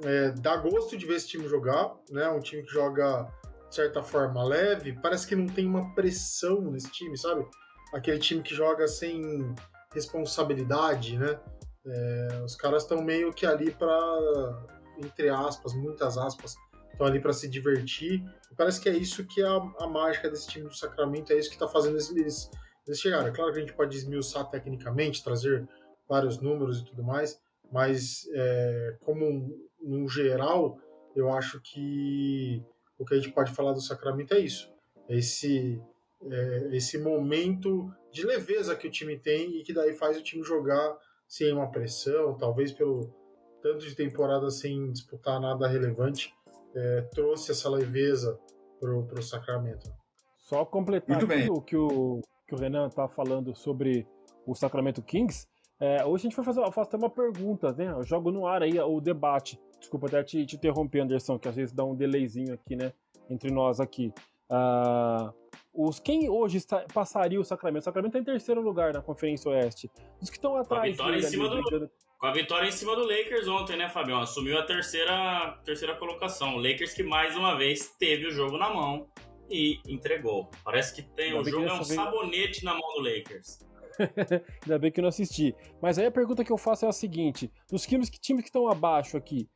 É, 0.03 0.31
dá 0.33 0.57
gosto 0.57 0.97
de 0.97 1.07
ver 1.07 1.17
esse 1.17 1.29
time 1.29 1.49
jogar, 1.49 1.95
né? 2.11 2.29
Um 2.29 2.41
time 2.41 2.63
que 2.63 2.73
joga 2.73 3.31
de 3.69 3.75
certa 3.75 4.03
forma 4.03 4.43
leve. 4.43 4.99
Parece 5.01 5.27
que 5.27 5.37
não 5.37 5.47
tem 5.47 5.67
uma 5.67 5.95
pressão 5.95 6.61
nesse 6.63 6.91
time, 6.91 7.17
sabe? 7.17 7.47
Aquele 7.93 8.19
time 8.19 8.43
que 8.43 8.55
joga 8.55 8.89
sem 8.89 9.55
responsabilidade, 9.93 11.19
né? 11.19 11.39
É, 11.87 12.43
os 12.45 12.55
caras 12.55 12.83
estão 12.83 13.03
meio 13.03 13.33
que 13.33 13.47
ali 13.47 13.71
para, 13.71 14.67
entre 14.99 15.29
aspas, 15.29 15.75
muitas 15.75 16.19
aspas, 16.19 16.55
estão 16.93 17.07
ali 17.07 17.21
para 17.21 17.33
se 17.33 17.49
divertir. 17.49 18.23
E 18.51 18.55
parece 18.55 18.81
que 18.81 18.89
é 18.89 18.93
isso 18.93 19.27
que 19.27 19.41
é 19.41 19.47
a, 19.47 19.57
a, 19.81 19.87
mágica 19.87 20.29
desse 20.29 20.49
time 20.49 20.69
do 20.69 20.75
Sacramento, 20.75 21.33
é 21.33 21.39
isso 21.39 21.49
que 21.49 21.57
está 21.57 21.67
fazendo 21.67 21.97
eles, 21.97 22.51
eles 22.87 23.01
chegarem. 23.01 23.29
É 23.29 23.33
claro 23.33 23.53
que 23.53 23.59
a 23.59 23.61
gente 23.63 23.75
pode 23.75 23.91
desmiuçar 23.91 24.49
tecnicamente, 24.51 25.25
trazer 25.25 25.67
vários 26.09 26.41
números 26.41 26.81
e 26.81 26.85
tudo 26.85 27.03
mais, 27.03 27.41
mas 27.73 28.29
é, 28.35 28.97
como 29.01 29.70
no 29.83 30.09
geral, 30.09 30.79
eu 31.15 31.31
acho 31.31 31.61
que 31.61 32.63
o 32.99 33.05
que 33.05 33.15
a 33.15 33.17
gente 33.17 33.33
pode 33.33 33.53
falar 33.53 33.73
do 33.73 33.81
Sacramento 33.81 34.35
é 34.35 34.41
isso. 34.41 34.73
É 35.09 35.17
esse, 35.17 35.81
é, 36.31 36.69
esse 36.73 36.99
momento 36.99 37.93
de 38.13 38.25
leveza 38.25 38.77
que 38.77 38.87
o 38.87 38.91
time 38.91 39.19
tem 39.19 39.59
e 39.59 39.63
que 39.63 39.73
daí 39.73 39.95
faz 39.95 40.17
o 40.17 40.23
time 40.23 40.43
jogar 40.43 40.97
sem 41.27 41.53
uma 41.53 41.71
pressão, 41.71 42.37
talvez 42.37 42.73
pelo 42.73 43.13
tanto 43.63 43.87
de 43.87 43.95
temporada 43.95 44.51
sem 44.51 44.91
disputar 44.91 45.41
nada 45.41 45.69
relevante 45.69 46.35
é, 46.75 47.03
trouxe 47.13 47.53
essa 47.53 47.69
leveza 47.69 48.39
para 48.81 48.91
o 48.91 49.23
Sacramento. 49.23 49.93
Só 50.39 50.65
completar 50.65 51.23
o 51.51 51.61
que 51.61 51.77
o 51.77 52.21
que 52.51 52.55
o 52.57 52.59
Renan 52.59 52.89
está 52.89 53.07
falando 53.07 53.55
sobre 53.55 54.05
o 54.45 54.57
Sacramento 54.57 55.01
Kings. 55.03 55.47
É, 55.79 56.05
hoje 56.05 56.27
a 56.27 56.29
gente 56.29 56.37
vai 56.37 56.45
fazer, 56.45 56.73
fazer 56.73 56.97
uma 56.97 57.09
pergunta, 57.09 57.73
né? 57.73 57.93
Eu 57.93 58.03
jogo 58.03 58.33
no 58.33 58.45
ar 58.45 58.63
aí 58.63 58.79
o 58.81 59.01
debate. 59.01 59.57
Desculpa 59.81 60.07
até 60.07 60.23
te, 60.23 60.47
te 60.47 60.57
interromper, 60.57 61.01
Anderson, 61.01 61.39
que 61.39 61.49
às 61.49 61.57
vezes 61.57 61.75
dá 61.75 61.85
um 61.85 61.97
delayzinho 61.97 62.55
aqui, 62.55 62.77
né? 62.77 62.93
entre 63.31 63.51
nós 63.51 63.81
aqui. 63.81 64.13
Uh, 64.51 65.33
os, 65.73 66.01
quem 66.01 66.29
hoje 66.29 66.59
está, 66.59 66.85
passaria 66.93 67.41
o 67.41 67.45
Sacramento? 67.45 67.83
O 67.83 67.85
Sacramento 67.85 68.17
está 68.17 68.19
em 68.19 68.35
terceiro 68.35 68.61
lugar 68.61 68.93
na 68.93 69.01
Conferência 69.01 69.51
Oeste. 69.51 69.89
Os 70.21 70.29
que 70.29 70.37
estão 70.37 70.57
atrás. 70.57 70.97
Com 70.97 71.05
a 71.05 71.07
vitória, 71.07 71.19
em 71.19 71.23
cima, 71.23 71.49
do, 71.49 71.91
com 72.19 72.27
a 72.27 72.33
vitória 72.33 72.69
em 72.69 72.73
cima 72.73 72.97
do 72.97 73.03
Lakers 73.03 73.47
ontem, 73.47 73.77
né, 73.77 73.89
Fabião? 73.89 74.21
Assumiu 74.21 74.59
a 74.59 74.65
terceira, 74.65 75.59
terceira 75.65 75.95
colocação. 75.95 76.57
O 76.57 76.59
Lakers 76.59 76.93
que 76.93 77.05
mais 77.05 77.37
uma 77.37 77.57
vez 77.57 77.95
teve 77.99 78.27
o 78.27 78.31
jogo 78.33 78.59
na 78.59 78.75
mão 78.75 79.09
e 79.49 79.81
entregou. 79.87 80.51
Parece 80.65 80.95
que 80.95 81.03
tem 81.03 81.39
o 81.39 81.45
jogo 81.45 81.67
é 81.67 81.73
um 81.73 81.85
sabonete 81.85 82.65
na 82.65 82.73
mão 82.73 82.95
do 82.95 83.01
Lakers. 83.01 83.61
Ainda 84.63 84.79
bem 84.79 84.91
que 84.91 84.99
eu 84.99 85.03
não 85.03 85.09
assisti. 85.09 85.55
Mas 85.81 85.99
aí 85.99 86.07
a 86.07 86.11
pergunta 86.11 86.45
que 86.45 86.51
eu 86.51 86.59
faço 86.59 86.85
é 86.87 86.89
a 86.89 86.93
seguinte: 86.93 87.51
dos 87.71 87.87
times 87.87 88.09
que 88.09 88.19
times 88.19 88.43
que 88.43 88.49
estão 88.49 88.69
abaixo 88.69 89.17
aqui, 89.17 89.49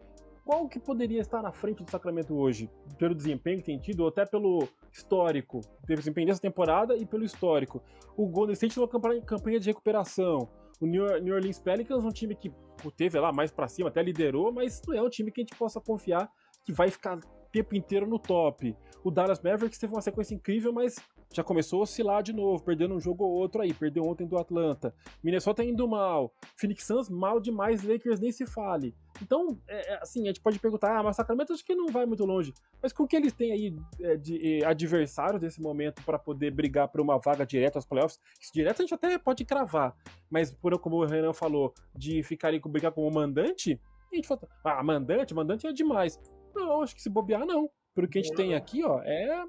qual 0.45 0.69
que 0.69 0.79
poderia 0.79 1.21
estar 1.21 1.43
na 1.43 1.51
frente 1.51 1.83
do 1.83 1.91
Sacramento 1.91 2.37
hoje? 2.37 2.71
Pelo 2.99 3.15
desempenho 3.15 3.59
que 3.59 3.65
tem 3.65 3.79
tido, 3.79 4.01
ou 4.01 4.09
até 4.09 4.27
pelo 4.27 4.69
histórico, 4.93 5.61
pelo 5.87 5.99
desempenho 5.99 6.27
dessa 6.27 6.41
temporada 6.41 6.97
e 6.97 7.07
pelo 7.07 7.25
histórico. 7.25 7.83
O 8.17 8.27
Golden 8.27 8.53
State 8.53 8.79
numa 8.79 8.89
campanha 9.23 9.59
de 9.59 9.67
recuperação. 9.67 10.49
O 10.81 10.87
New 10.87 11.35
Orleans 11.35 11.59
Pelicans, 11.59 12.05
um 12.05 12.11
time 12.11 12.35
que 12.35 12.53
teve 12.97 13.19
lá 13.19 13.33
mais 13.33 13.51
para 13.51 13.69
cima, 13.69 13.89
até 13.89 14.03
liderou, 14.03 14.53
mas 14.53 14.83
não 14.87 14.95
é 14.95 15.03
um 15.03 15.09
time 15.09 15.31
que 15.31 15.41
a 15.41 15.45
gente 15.45 15.57
possa 15.57 15.81
confiar 15.81 16.31
que 16.65 16.73
vai 16.73 16.91
ficar 16.91 17.17
o 17.17 17.21
tempo 17.51 17.75
inteiro 17.75 18.07
no 18.07 18.19
top. 18.19 18.77
O 19.03 19.11
Dallas 19.11 19.41
Mavericks 19.41 19.79
teve 19.79 19.95
uma 19.95 20.03
sequência 20.03 20.35
incrível, 20.35 20.73
mas 20.73 20.97
já 21.37 21.45
começou 21.45 21.81
a 21.81 21.83
oscilar 21.83 22.23
de 22.23 22.33
novo, 22.33 22.63
perdendo 22.63 22.95
um 22.95 23.01
jogo 23.01 23.25
ou 23.25 23.33
outro 23.33 23.63
aí, 23.63 23.73
perdeu 23.73 24.05
ontem 24.05 24.27
do 24.27 24.39
Atlanta. 24.39 24.95
Minnesota 25.23 25.65
indo 25.65 25.87
mal, 25.89 26.33
Phoenix 26.57 26.85
Suns 26.85 27.09
mal 27.09 27.41
demais, 27.41 27.83
Lakers 27.83 28.21
nem 28.21 28.31
se 28.31 28.47
fale. 28.47 28.95
Então, 29.23 29.59
é, 29.69 29.93
é, 29.93 30.03
assim, 30.03 30.23
a 30.25 30.27
gente 30.27 30.41
pode 30.41 30.59
perguntar, 30.59 30.99
ah, 30.99 31.03
mas 31.03 31.17
Sacramento 31.17 31.53
acho 31.53 31.65
que 31.65 31.75
não 31.75 31.87
vai 31.89 32.05
muito 32.07 32.25
longe. 32.25 32.53
Mas 32.83 32.93
com 32.93 33.05
o 33.05 33.07
que 33.07 33.17
eles 33.17 33.33
têm 33.33 33.53
aí 33.53 33.77
é, 34.01 34.17
de 34.17 34.63
é, 34.63 34.67
adversários 34.67 35.41
nesse 35.41 35.61
momento 35.61 36.03
para 36.03 36.19
poder 36.19 36.51
brigar 36.51 36.89
por 36.89 37.01
uma 37.01 37.19
vaga 37.19 37.47
direta 37.47 37.79
aos 37.79 37.87
playoffs, 37.87 38.19
isso 38.41 38.53
direto 38.53 38.81
a 38.81 38.83
gente 38.83 38.95
até 38.95 39.17
pode 39.19 39.45
cravar. 39.45 39.95
Mas, 40.31 40.53
por, 40.53 40.79
como 40.79 40.97
o 40.97 41.05
Renan 41.05 41.33
falou, 41.33 41.73
de 41.95 42.23
ficarem 42.23 42.61
com 42.61 42.69
brigar 42.69 42.93
com 42.93 43.07
o 43.07 43.13
mandante, 43.13 43.81
a 44.13 44.17
gente 44.17 44.29
fala, 44.29 44.41
ah, 44.65 44.83
mandante, 44.83 45.35
mandante 45.35 45.67
é 45.67 45.73
demais. 45.73 46.21
Não, 46.55 46.83
acho 46.83 46.95
que 46.95 47.03
se 47.03 47.11
bobear, 47.11 47.47
não. 47.47 47.69
Porque 47.95 48.19
a 48.19 48.23
gente 48.23 48.35
tem 48.35 48.55
aqui, 48.55 48.85
ó, 48.85 49.01
é 49.03 49.45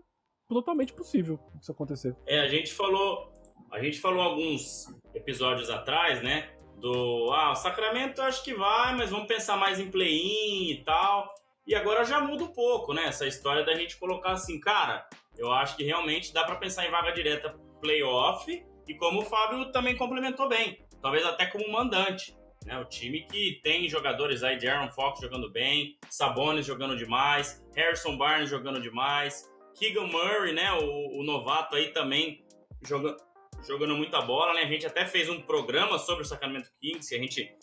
totalmente 0.47 0.93
possível 0.93 1.39
isso 1.61 1.71
acontecer. 1.71 2.15
É, 2.25 2.39
a 2.39 2.47
gente 2.47 2.73
falou, 2.73 3.31
a 3.71 3.81
gente 3.81 3.99
falou 3.99 4.21
alguns 4.21 4.87
episódios 5.13 5.69
atrás, 5.69 6.21
né? 6.21 6.49
Do 6.77 7.31
ah, 7.31 7.51
o 7.51 7.55
Sacramento 7.55 8.21
acho 8.21 8.43
que 8.43 8.53
vai, 8.53 8.95
mas 8.95 9.09
vamos 9.09 9.27
pensar 9.27 9.57
mais 9.57 9.79
em 9.79 9.89
play-in 9.89 10.71
e 10.71 10.83
tal. 10.83 11.33
E 11.65 11.73
agora 11.73 12.03
já 12.05 12.19
muda 12.21 12.43
um 12.43 12.53
pouco, 12.53 12.93
né? 12.93 13.05
Essa 13.05 13.25
história 13.25 13.63
da 13.63 13.73
gente 13.73 13.97
colocar 13.97 14.33
assim, 14.33 14.59
cara, 14.59 15.07
eu 15.37 15.51
acho 15.51 15.75
que 15.75 15.83
realmente 15.83 16.33
dá 16.33 16.43
para 16.43 16.55
pensar 16.55 16.85
em 16.85 16.91
vaga 16.91 17.11
direta 17.11 17.57
playoff 17.81 18.63
e 18.87 18.93
como 18.95 19.21
o 19.21 19.25
Fábio 19.25 19.71
também 19.71 19.97
complementou 19.97 20.47
bem, 20.47 20.85
talvez 21.01 21.25
até 21.25 21.45
como 21.47 21.71
mandante. 21.71 22.35
Né, 22.65 22.79
o 22.79 22.85
time 22.85 23.21
que 23.27 23.59
tem 23.63 23.87
jogadores 23.87 24.41
aí 24.41 24.57
de 24.57 24.67
Aaron 24.67 24.89
Fox 24.89 25.19
jogando 25.21 25.51
bem, 25.51 25.99
Sabonis 26.09 26.65
jogando 26.65 26.97
demais, 26.97 27.63
Harrison 27.75 28.17
Barnes 28.17 28.49
jogando 28.49 28.81
demais, 28.81 29.47
Keegan 29.77 30.07
Murray, 30.07 30.53
né, 30.53 30.71
o, 30.73 31.19
o 31.19 31.23
novato 31.23 31.75
aí 31.75 31.91
também 31.91 32.43
jogando, 32.81 33.17
jogando 33.67 33.95
muita 33.95 34.21
bola, 34.21 34.53
né? 34.53 34.61
A 34.61 34.67
gente 34.67 34.85
até 34.85 35.05
fez 35.05 35.29
um 35.29 35.41
programa 35.41 35.97
sobre 35.99 36.23
o 36.23 36.25
Sacramento 36.25 36.71
Kings, 36.79 37.09
que 37.09 37.15
a 37.15 37.19
gente 37.19 37.55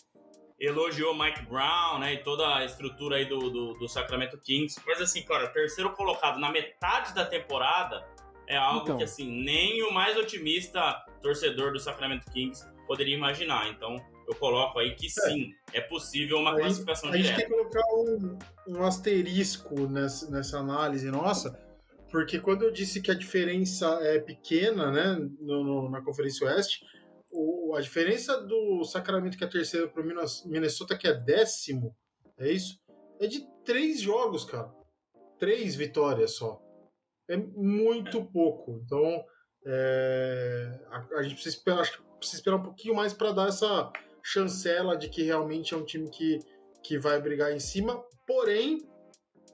elogiou 0.59 1.17
Mike 1.17 1.45
Brown, 1.45 1.99
né, 1.99 2.13
e 2.13 2.17
toda 2.23 2.55
a 2.55 2.63
estrutura 2.63 3.17
aí 3.17 3.25
do, 3.25 3.49
do, 3.49 3.73
do 3.73 3.87
Sacramento 3.87 4.37
Kings. 4.37 4.79
Mas 4.85 5.01
assim, 5.01 5.23
cara, 5.23 5.47
terceiro 5.49 5.91
colocado 5.91 6.39
na 6.39 6.51
metade 6.51 7.13
da 7.13 7.25
temporada 7.25 8.07
é 8.47 8.55
algo 8.57 8.83
então. 8.83 8.97
que 8.97 9.03
assim 9.03 9.43
nem 9.43 9.83
o 9.83 9.91
mais 9.91 10.17
otimista 10.17 11.03
torcedor 11.21 11.71
do 11.71 11.79
Sacramento 11.79 12.29
Kings 12.31 12.65
poderia 12.87 13.15
imaginar. 13.15 13.69
Então, 13.69 13.95
eu 14.27 14.35
coloco 14.35 14.79
aí 14.79 14.95
que 14.95 15.09
sim, 15.09 15.53
é, 15.73 15.79
é 15.79 15.81
possível 15.81 16.37
uma 16.37 16.55
classificação 16.55 17.09
a 17.09 17.13
direta. 17.13 17.35
A 17.35 17.39
gente 17.39 17.49
tem 17.49 17.57
que 17.57 17.71
colocar 17.71 17.93
um, 17.93 18.39
um 18.67 18.83
asterisco 18.83 19.87
nessa, 19.87 20.29
nessa 20.29 20.57
análise 20.59 21.09
nossa, 21.09 21.59
porque 22.13 22.39
quando 22.39 22.61
eu 22.61 22.69
disse 22.69 23.01
que 23.01 23.09
a 23.09 23.15
diferença 23.15 23.87
é 24.03 24.19
pequena, 24.19 24.91
né, 24.91 25.15
no, 25.39 25.63
no, 25.63 25.89
na 25.89 25.99
Conferência 25.99 26.45
Oeste, 26.45 26.85
o, 27.31 27.73
a 27.75 27.81
diferença 27.81 28.39
do 28.39 28.83
Sacramento, 28.83 29.35
que 29.35 29.43
é 29.43 29.47
terceiro, 29.47 29.89
para 29.89 30.03
o 30.03 30.47
Minnesota, 30.47 30.95
que 30.95 31.07
é 31.07 31.13
décimo, 31.15 31.97
é 32.37 32.51
isso? 32.51 32.79
É 33.19 33.25
de 33.25 33.43
três 33.65 33.99
jogos, 33.99 34.45
cara. 34.45 34.71
Três 35.39 35.73
vitórias 35.73 36.35
só. 36.35 36.61
É 37.27 37.35
muito 37.35 38.23
pouco. 38.25 38.79
Então, 38.85 39.25
é, 39.65 40.79
a, 40.91 41.17
a, 41.17 41.23
gente 41.23 41.33
precisa 41.33 41.55
esperar, 41.55 41.79
acho 41.79 41.97
que 41.97 42.17
precisa 42.19 42.37
esperar 42.37 42.57
um 42.57 42.63
pouquinho 42.63 42.93
mais 42.93 43.11
para 43.11 43.31
dar 43.31 43.47
essa 43.47 43.91
chancela 44.21 44.95
de 44.95 45.09
que 45.09 45.23
realmente 45.23 45.73
é 45.73 45.77
um 45.77 45.83
time 45.83 46.11
que, 46.11 46.37
que 46.83 46.99
vai 46.99 47.19
brigar 47.19 47.51
em 47.51 47.59
cima. 47.59 47.99
Porém, 48.27 48.87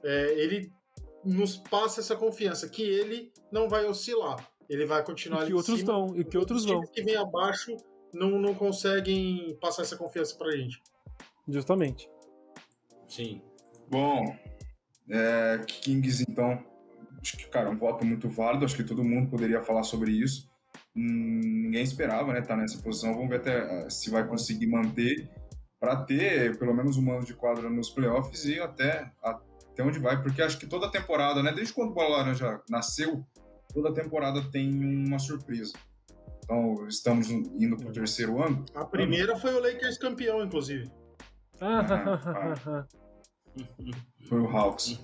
é, 0.04 0.34
ele 0.34 0.70
nos 1.24 1.56
passa 1.56 2.00
essa 2.00 2.16
confiança 2.16 2.68
que 2.68 2.82
ele 2.82 3.32
não 3.50 3.68
vai 3.68 3.84
oscilar. 3.86 4.48
Ele 4.68 4.86
vai 4.86 5.04
continuar 5.04 5.44
e 5.44 5.46
que 5.46 5.54
outros 5.54 5.80
cima, 5.80 5.92
estão 5.92 6.16
e 6.16 6.24
que 6.24 6.38
outros 6.38 6.64
vão. 6.64 6.80
que 6.82 7.02
vem 7.02 7.16
abaixo 7.16 7.76
não, 8.12 8.38
não 8.38 8.54
conseguem 8.54 9.56
passar 9.60 9.82
essa 9.82 9.96
confiança 9.96 10.36
pra 10.36 10.50
gente. 10.52 10.80
Justamente. 11.48 12.08
Sim. 13.08 13.42
Bom, 13.88 14.24
é, 15.10 15.58
Kings 15.66 16.24
então, 16.28 16.64
acho 17.20 17.36
que, 17.36 17.48
cara, 17.48 17.68
um 17.68 17.76
voto 17.76 18.04
muito 18.04 18.28
válido, 18.28 18.64
acho 18.64 18.76
que 18.76 18.84
todo 18.84 19.02
mundo 19.02 19.28
poderia 19.28 19.60
falar 19.60 19.82
sobre 19.82 20.12
isso. 20.12 20.48
Hum, 20.96 21.40
ninguém 21.64 21.82
esperava, 21.82 22.32
né, 22.32 22.40
estar 22.40 22.54
tá 22.54 22.60
nessa 22.60 22.80
posição. 22.80 23.14
Vamos 23.14 23.28
ver 23.28 23.36
até 23.36 23.86
uh, 23.86 23.90
se 23.90 24.10
vai 24.10 24.26
conseguir 24.26 24.66
manter 24.66 25.28
para 25.80 25.96
ter 26.04 26.58
pelo 26.58 26.74
menos 26.74 26.96
um 26.96 27.10
ano 27.10 27.24
de 27.24 27.34
quadra 27.34 27.68
nos 27.70 27.90
playoffs 27.90 28.44
e 28.44 28.60
até, 28.60 29.10
até 29.72 29.82
onde 29.82 29.98
vai, 29.98 30.22
porque 30.22 30.42
acho 30.42 30.58
que 30.58 30.66
toda 30.66 30.90
temporada, 30.90 31.42
né, 31.42 31.52
desde 31.52 31.72
quando 31.72 31.90
o 31.90 31.94
Bola 31.94 32.18
Laranja 32.18 32.60
nasceu, 32.68 33.24
toda 33.72 33.94
temporada 33.94 34.42
tem 34.50 34.68
uma 34.84 35.18
surpresa. 35.18 35.72
Então, 36.44 36.86
estamos 36.88 37.30
indo 37.30 37.76
para 37.76 37.88
o 37.88 37.92
terceiro 37.92 38.42
ano. 38.42 38.64
A 38.74 38.84
primeira 38.84 39.36
foi 39.36 39.54
o 39.54 39.60
Lakers 39.60 39.98
campeão, 39.98 40.42
inclusive. 40.42 40.90
Ah, 41.60 41.84
foi 44.28 44.40
o 44.40 44.48
Hawks. 44.48 45.00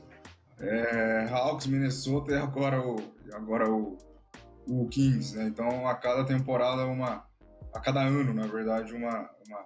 É, 0.59 1.29
Hawks, 1.31 1.67
Minnesota 1.67 2.33
e 2.33 2.37
agora 2.37 2.81
o, 2.81 2.97
agora 3.33 3.71
o, 3.71 3.97
o 4.67 4.89
Kings, 4.89 5.37
né? 5.37 5.45
Então, 5.45 5.87
a 5.87 5.95
cada 5.95 6.25
temporada, 6.25 6.85
uma, 6.87 7.25
a 7.73 7.81
cada 7.81 8.03
ano, 8.03 8.35
na 8.35 8.47
verdade, 8.47 8.93
uma, 8.93 9.31
uma, 9.47 9.65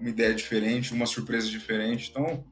uma 0.00 0.08
ideia 0.08 0.34
diferente, 0.34 0.92
uma 0.92 1.06
surpresa 1.06 1.48
diferente. 1.48 2.10
Então, 2.10 2.44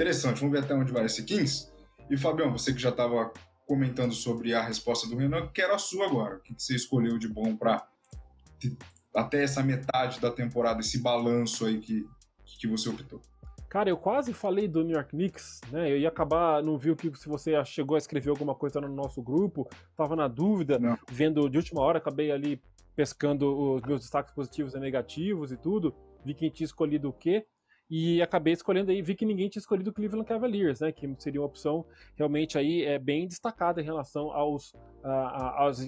interessante. 0.00 0.40
Vamos 0.40 0.58
ver 0.58 0.64
até 0.64 0.74
onde 0.74 0.92
vai 0.92 1.04
esse 1.04 1.22
Kings. 1.22 1.70
E, 2.08 2.16
Fabião, 2.16 2.50
você 2.50 2.72
que 2.72 2.80
já 2.80 2.88
estava 2.88 3.30
comentando 3.66 4.14
sobre 4.14 4.54
a 4.54 4.62
resposta 4.62 5.06
do 5.06 5.16
Renan, 5.16 5.48
quero 5.48 5.74
a 5.74 5.78
sua 5.78 6.06
agora. 6.06 6.36
O 6.36 6.40
que 6.40 6.54
você 6.56 6.74
escolheu 6.74 7.18
de 7.18 7.28
bom 7.28 7.54
para 7.54 7.86
até 9.14 9.42
essa 9.42 9.62
metade 9.62 10.18
da 10.18 10.30
temporada, 10.30 10.80
esse 10.80 10.98
balanço 10.98 11.66
aí 11.66 11.78
que, 11.78 12.06
que 12.58 12.66
você 12.66 12.88
optou? 12.88 13.20
Cara, 13.68 13.88
eu 13.88 13.96
quase 13.96 14.32
falei 14.32 14.66
do 14.66 14.82
New 14.82 14.96
York 14.96 15.10
Knicks, 15.10 15.60
né? 15.70 15.92
Eu 15.92 15.98
ia 15.98 16.08
acabar, 16.08 16.60
não 16.60 16.76
vi 16.76 16.90
o 16.90 16.96
que 16.96 17.16
se 17.16 17.28
você 17.28 17.64
chegou 17.64 17.94
a 17.94 17.98
escrever 17.98 18.30
alguma 18.30 18.54
coisa 18.54 18.80
no 18.80 18.88
nosso 18.88 19.22
grupo, 19.22 19.68
tava 19.96 20.16
na 20.16 20.26
dúvida, 20.26 20.78
não. 20.78 20.98
vendo 21.08 21.48
de 21.48 21.56
última 21.56 21.80
hora, 21.80 21.98
acabei 21.98 22.32
ali 22.32 22.60
pescando 22.96 23.76
os 23.76 23.82
meus 23.82 24.00
destaques 24.00 24.34
positivos 24.34 24.74
e 24.74 24.80
negativos 24.80 25.52
e 25.52 25.56
tudo, 25.56 25.94
vi 26.24 26.34
quem 26.34 26.50
tinha 26.50 26.64
escolhido 26.64 27.08
o 27.08 27.12
quê. 27.12 27.46
E 27.90 28.22
acabei 28.22 28.52
escolhendo 28.52 28.92
aí, 28.92 29.02
vi 29.02 29.16
que 29.16 29.26
ninguém 29.26 29.48
tinha 29.48 29.60
escolhido 29.60 29.90
o 29.90 29.92
Cleveland 29.92 30.28
Cavaliers, 30.28 30.78
né? 30.80 30.92
Que 30.92 31.12
seria 31.18 31.40
uma 31.40 31.46
opção 31.46 31.84
realmente 32.14 32.56
aí 32.56 32.84
é, 32.84 32.98
bem 32.98 33.26
destacada 33.26 33.80
em 33.80 33.84
relação 33.84 34.30
aos, 34.30 34.74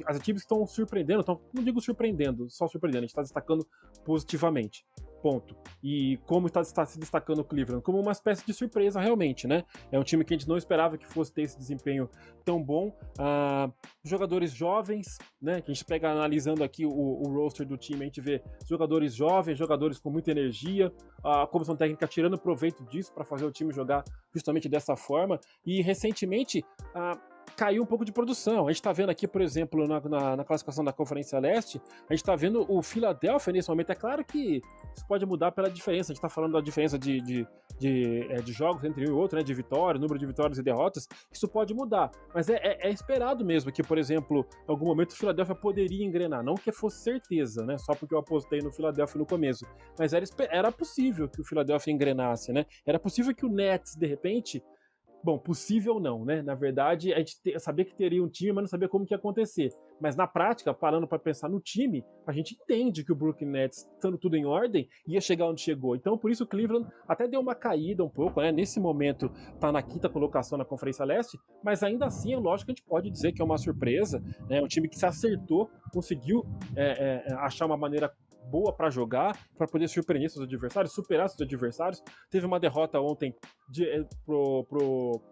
as 0.06 0.16
equipes 0.16 0.42
que 0.42 0.46
estão 0.46 0.66
surpreendendo, 0.66 1.20
então, 1.20 1.40
não 1.54 1.62
digo 1.62 1.80
surpreendendo, 1.80 2.50
só 2.50 2.66
surpreendendo, 2.66 3.04
a 3.04 3.06
gente 3.06 3.10
está 3.10 3.22
destacando 3.22 3.64
positivamente. 4.04 4.84
Ponto. 5.22 5.56
E 5.82 6.18
como 6.26 6.48
está, 6.48 6.60
está, 6.60 6.84
se 6.84 6.98
destacando 6.98 7.38
o 7.38 7.44
Cleveland? 7.44 7.82
Como 7.82 8.00
uma 8.00 8.10
espécie 8.10 8.44
de 8.44 8.52
surpresa, 8.52 9.00
realmente, 9.00 9.46
né? 9.46 9.64
É 9.92 9.98
um 9.98 10.02
time 10.02 10.24
que 10.24 10.34
a 10.34 10.36
gente 10.36 10.48
não 10.48 10.56
esperava 10.56 10.98
que 10.98 11.06
fosse 11.06 11.32
ter 11.32 11.42
esse 11.42 11.56
desempenho 11.56 12.10
tão 12.44 12.60
bom. 12.60 12.92
Ah, 13.18 13.70
jogadores 14.04 14.52
jovens, 14.52 15.18
né? 15.40 15.60
Que 15.60 15.70
a 15.70 15.74
gente 15.74 15.84
pega 15.84 16.10
analisando 16.10 16.64
aqui 16.64 16.84
o, 16.84 16.90
o 16.90 17.32
roster 17.34 17.64
do 17.64 17.76
time, 17.76 18.02
a 18.02 18.04
gente 18.04 18.20
vê 18.20 18.42
jogadores 18.68 19.14
jovens, 19.14 19.56
jogadores 19.56 20.00
com 20.00 20.10
muita 20.10 20.32
energia, 20.32 20.92
a 21.22 21.46
comissão 21.46 21.76
técnica 21.76 22.06
tirando 22.08 22.36
proveito 22.36 22.84
disso 22.84 23.12
para 23.12 23.24
fazer 23.24 23.44
o 23.44 23.52
time 23.52 23.72
jogar 23.72 24.02
justamente 24.34 24.68
dessa 24.68 24.96
forma. 24.96 25.38
E 25.64 25.80
recentemente, 25.82 26.64
ah, 26.96 27.16
caiu 27.56 27.82
um 27.82 27.86
pouco 27.86 28.04
de 28.04 28.12
produção. 28.12 28.66
A 28.66 28.70
gente 28.70 28.80
está 28.80 28.92
vendo 28.92 29.10
aqui, 29.10 29.26
por 29.26 29.40
exemplo, 29.40 29.86
na, 29.86 30.00
na, 30.00 30.36
na, 30.36 30.44
classificação 30.44 30.84
da 30.84 30.92
Conferência 30.92 31.38
Leste, 31.38 31.80
a 32.08 32.12
gente 32.12 32.22
está 32.22 32.34
vendo 32.36 32.64
o 32.68 32.82
Philadelphia 32.82 33.52
nesse 33.52 33.68
momento. 33.68 33.90
É 33.90 33.94
claro 33.94 34.24
que 34.24 34.62
isso 34.94 35.06
pode 35.06 35.24
mudar 35.26 35.52
pela 35.52 35.70
diferença. 35.70 36.12
A 36.12 36.14
gente 36.14 36.18
está 36.18 36.28
falando 36.28 36.52
da 36.52 36.60
diferença 36.60 36.98
de, 36.98 37.20
de, 37.20 37.46
de, 37.78 38.26
é, 38.30 38.36
de, 38.36 38.52
jogos 38.52 38.84
entre 38.84 39.04
um 39.04 39.08
e 39.08 39.12
outro, 39.12 39.38
né? 39.38 39.44
De 39.44 39.54
vitórias, 39.54 40.00
número 40.00 40.18
de 40.18 40.26
vitórias 40.26 40.58
e 40.58 40.62
derrotas. 40.62 41.08
Isso 41.32 41.48
pode 41.48 41.74
mudar. 41.74 42.10
Mas 42.34 42.48
é, 42.48 42.56
é, 42.56 42.88
é 42.88 42.90
esperado 42.90 43.44
mesmo 43.44 43.72
que, 43.72 43.82
por 43.82 43.98
exemplo, 43.98 44.46
em 44.68 44.70
algum 44.70 44.86
momento 44.86 45.12
o 45.12 45.16
Philadelphia 45.16 45.54
poderia 45.54 46.04
engrenar. 46.04 46.42
Não 46.42 46.54
que 46.54 46.72
fosse 46.72 47.02
certeza, 47.02 47.64
né? 47.64 47.78
Só 47.78 47.94
porque 47.94 48.14
eu 48.14 48.18
apostei 48.18 48.60
no 48.60 48.72
Philadelphia 48.72 49.18
no 49.18 49.26
começo. 49.26 49.66
Mas 49.98 50.12
era, 50.12 50.24
era 50.50 50.72
possível 50.72 51.28
que 51.28 51.40
o 51.40 51.44
Philadelphia 51.44 51.92
engrenasse, 51.92 52.52
né? 52.52 52.66
Era 52.86 52.98
possível 52.98 53.34
que 53.34 53.46
o 53.46 53.48
Nets, 53.48 53.96
de 53.96 54.06
repente, 54.06 54.62
Bom, 55.24 55.38
possível 55.38 56.00
não, 56.00 56.24
né? 56.24 56.42
Na 56.42 56.54
verdade, 56.54 57.12
a 57.14 57.18
gente 57.18 57.40
te, 57.40 57.56
sabia 57.60 57.84
que 57.84 57.94
teria 57.94 58.22
um 58.22 58.28
time, 58.28 58.52
mas 58.52 58.62
não 58.62 58.68
sabia 58.68 58.88
como 58.88 59.06
que 59.06 59.14
ia 59.14 59.16
acontecer. 59.18 59.72
Mas 60.00 60.16
na 60.16 60.26
prática, 60.26 60.74
parando 60.74 61.06
para 61.06 61.18
pensar 61.18 61.48
no 61.48 61.60
time, 61.60 62.04
a 62.26 62.32
gente 62.32 62.58
entende 62.60 63.04
que 63.04 63.12
o 63.12 63.14
Brooklyn 63.14 63.48
Nets, 63.48 63.88
estando 63.94 64.18
tudo 64.18 64.36
em 64.36 64.44
ordem, 64.44 64.88
ia 65.06 65.20
chegar 65.20 65.46
onde 65.46 65.60
chegou. 65.60 65.94
Então, 65.94 66.18
por 66.18 66.30
isso 66.30 66.42
o 66.42 66.46
Cleveland 66.46 66.88
até 67.06 67.28
deu 67.28 67.40
uma 67.40 67.54
caída 67.54 68.04
um 68.04 68.08
pouco, 68.08 68.40
né? 68.40 68.50
Nesse 68.50 68.80
momento 68.80 69.30
tá 69.60 69.70
na 69.70 69.80
quinta 69.80 70.08
colocação 70.08 70.58
na 70.58 70.64
Conferência 70.64 71.04
Leste, 71.04 71.38
mas 71.62 71.84
ainda 71.84 72.06
assim 72.06 72.32
é 72.32 72.36
lógico 72.36 72.66
que 72.66 72.72
a 72.72 72.74
gente 72.74 72.88
pode 72.88 73.08
dizer 73.08 73.32
que 73.32 73.40
é 73.40 73.44
uma 73.44 73.58
surpresa, 73.58 74.20
né? 74.48 74.60
Um 74.60 74.66
time 74.66 74.88
que 74.88 74.98
se 74.98 75.06
acertou, 75.06 75.70
conseguiu 75.92 76.44
é, 76.74 77.22
é, 77.28 77.34
achar 77.34 77.66
uma 77.66 77.76
maneira 77.76 78.12
boa 78.50 78.74
para 78.74 78.90
jogar, 78.90 79.38
para 79.56 79.66
poder 79.66 79.88
surpreender 79.88 80.30
seus 80.30 80.44
adversários, 80.44 80.94
superar 80.94 81.28
seus 81.28 81.42
adversários. 81.42 82.02
Teve 82.30 82.46
uma 82.46 82.60
derrota 82.60 83.00
ontem 83.00 83.34
de, 83.68 83.84
eh, 83.84 84.06
pro, 84.24 84.64
pro 84.64 85.22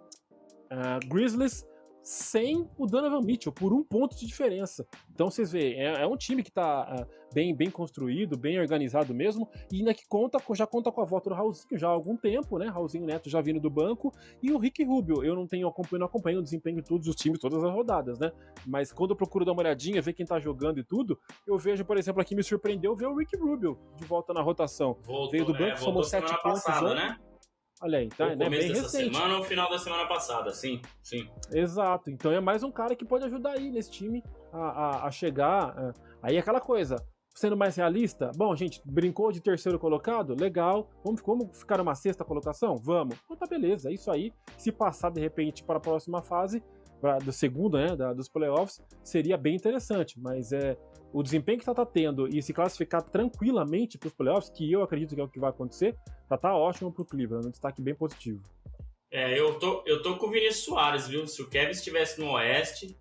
uh, 0.73 1.09
Grizzlies 1.09 1.65
sem 2.03 2.69
o 2.79 2.87
Donovan 2.87 3.21
Mitchell, 3.21 3.53
por 3.53 3.73
um 3.73 3.83
ponto 3.83 4.17
de 4.17 4.27
diferença. 4.27 4.87
Então 5.13 5.31
vocês 5.31 5.53
veem, 5.53 5.75
é, 5.81 6.03
é 6.03 6.07
um 6.07 6.17
time 6.17 6.43
que 6.43 6.49
está 6.49 6.83
uh, 6.83 7.35
bem, 7.35 7.55
bem 7.55 7.71
construído, 7.71 8.37
bem 8.37 8.59
organizado 8.59 9.15
mesmo, 9.15 9.49
e 9.71 9.79
ainda 9.79 9.95
que 9.95 10.07
conta, 10.09 10.39
já 10.55 10.67
conta 10.67 10.91
com 10.91 11.01
a 11.01 11.05
volta 11.05 11.31
do 11.31 11.37
Raulzinho 11.37 11.79
já 11.79 11.89
há 11.89 11.91
algum 11.91 12.17
tempo, 12.17 12.59
né? 12.59 12.67
Raulzinho 12.67 13.07
Neto 13.07 13.29
já 13.29 13.41
vindo 13.41 13.61
do 13.61 13.71
banco, 13.71 14.13
e 14.43 14.53
o 14.53 14.59
Rick 14.59 14.83
Rubio. 14.85 15.23
Eu 15.25 15.35
não 15.35 15.47
tenho 15.47 15.69
acompanho, 15.69 16.01
não 16.01 16.07
acompanho 16.07 16.39
o 16.41 16.43
desempenho 16.43 16.77
de 16.77 16.89
todos 16.89 17.07
os 17.07 17.17
times, 17.17 17.39
todas 17.39 17.63
as 17.63 17.71
rodadas, 17.71 18.19
né? 18.19 18.33
Mas 18.67 18.93
quando 18.93 19.11
eu 19.11 19.17
procuro 19.17 19.45
dar 19.45 19.53
uma 19.53 19.63
olhadinha, 19.63 20.01
ver 20.01 20.13
quem 20.13 20.25
está 20.25 20.39
jogando 20.39 20.79
e 20.79 20.85
tudo, 20.85 21.19
eu 21.47 21.59
vejo, 21.59 21.85
por 21.85 21.97
exemplo, 21.97 22.21
aqui 22.21 22.35
me 22.35 22.43
surpreendeu 22.43 22.97
ver 22.97 23.07
o 23.07 23.17
Rick 23.17 23.37
Rubio 23.37 23.79
de 23.97 24.05
volta 24.05 24.33
na 24.33 24.43
rotação. 24.43 24.97
Voltou, 25.03 25.31
Veio 25.31 25.45
do 25.45 25.53
banco, 25.53 25.65
é, 25.65 25.77
somou 25.77 26.03
sete 26.03 26.31
pontos. 26.43 26.63
Passada, 26.63 26.95
né? 26.95 27.19
Olha 27.83 27.99
aí, 27.99 28.09
tá? 28.11 28.31
No 28.31 28.37
né? 28.37 28.51
bem 28.51 28.73
recente. 28.73 28.91
semana 28.91 29.39
ou 29.39 29.43
final 29.43 29.71
da 29.71 29.79
semana 29.79 30.07
passada, 30.07 30.53
sim, 30.53 30.83
sim. 31.03 31.27
Exato. 31.51 32.11
Então 32.11 32.31
é 32.31 32.39
mais 32.39 32.63
um 32.63 32.71
cara 32.71 32.95
que 32.95 33.07
pode 33.07 33.25
ajudar 33.25 33.53
aí 33.53 33.71
nesse 33.71 33.91
time 33.91 34.23
a, 34.53 34.59
a, 34.59 35.07
a 35.07 35.11
chegar. 35.11 35.79
A... 35.79 35.95
Aí 36.23 36.37
é 36.37 36.41
aquela 36.41 36.61
coisa. 36.61 36.97
Sendo 37.33 37.57
mais 37.57 37.77
realista, 37.77 38.33
bom, 38.37 38.55
gente, 38.57 38.83
brincou 38.85 39.31
de 39.33 39.41
terceiro 39.41 39.79
colocado? 39.79 40.35
Legal. 40.39 40.91
Vamos, 41.03 41.23
vamos 41.25 41.59
ficar 41.59 41.81
uma 41.81 41.95
sexta 41.95 42.25
colocação? 42.25 42.77
Vamos. 42.77 43.17
Então 43.25 43.37
tá 43.37 43.47
beleza, 43.47 43.89
é 43.89 43.95
isso 43.95 44.11
aí. 44.11 44.33
Se 44.59 44.71
passar 44.71 45.11
de 45.11 45.21
repente 45.21 45.65
para 45.65 45.79
a 45.79 45.81
próxima 45.81 46.21
fase, 46.21 46.63
pra, 47.01 47.19
do 47.19 47.33
segundo, 47.33 47.79
né, 47.79 47.97
da, 47.97 48.13
dos 48.13 48.29
playoffs, 48.29 48.81
seria 49.03 49.37
bem 49.37 49.57
interessante. 49.57 50.19
Mas 50.21 50.53
é 50.53 50.77
o 51.13 51.23
desempenho 51.23 51.59
que 51.59 51.65
tá, 51.65 51.75
tá 51.75 51.87
tendo 51.87 52.29
e 52.29 52.43
se 52.43 52.53
classificar 52.53 53.03
tranquilamente 53.03 53.99
para 53.99 54.09
os 54.09 54.15
playoffs, 54.15 54.51
que 54.51 54.71
eu 54.71 54.83
acredito 54.83 55.15
que 55.15 55.21
é 55.21 55.25
o 55.25 55.29
que 55.29 55.41
vai 55.41 55.51
acontecer, 55.51 55.97
tá, 56.29 56.37
tá 56.37 56.55
ótimo 56.55 56.93
pro 56.93 57.05
Cleveland, 57.05 57.49
um 57.49 57.51
destaque 57.51 57.83
bem 57.83 57.95
positivo. 57.95 58.43
É, 59.11 59.39
eu 59.39 59.59
tô, 59.59 59.83
eu 59.87 60.03
tô 60.03 60.17
com 60.17 60.27
o 60.27 60.31
Vinícius 60.31 60.65
Soares, 60.65 61.09
viu? 61.09 61.27
Se 61.27 61.43
o 61.43 61.49
Kevin 61.49 61.73
estivesse 61.73 62.21
no 62.21 62.31
Oeste, 62.33 62.97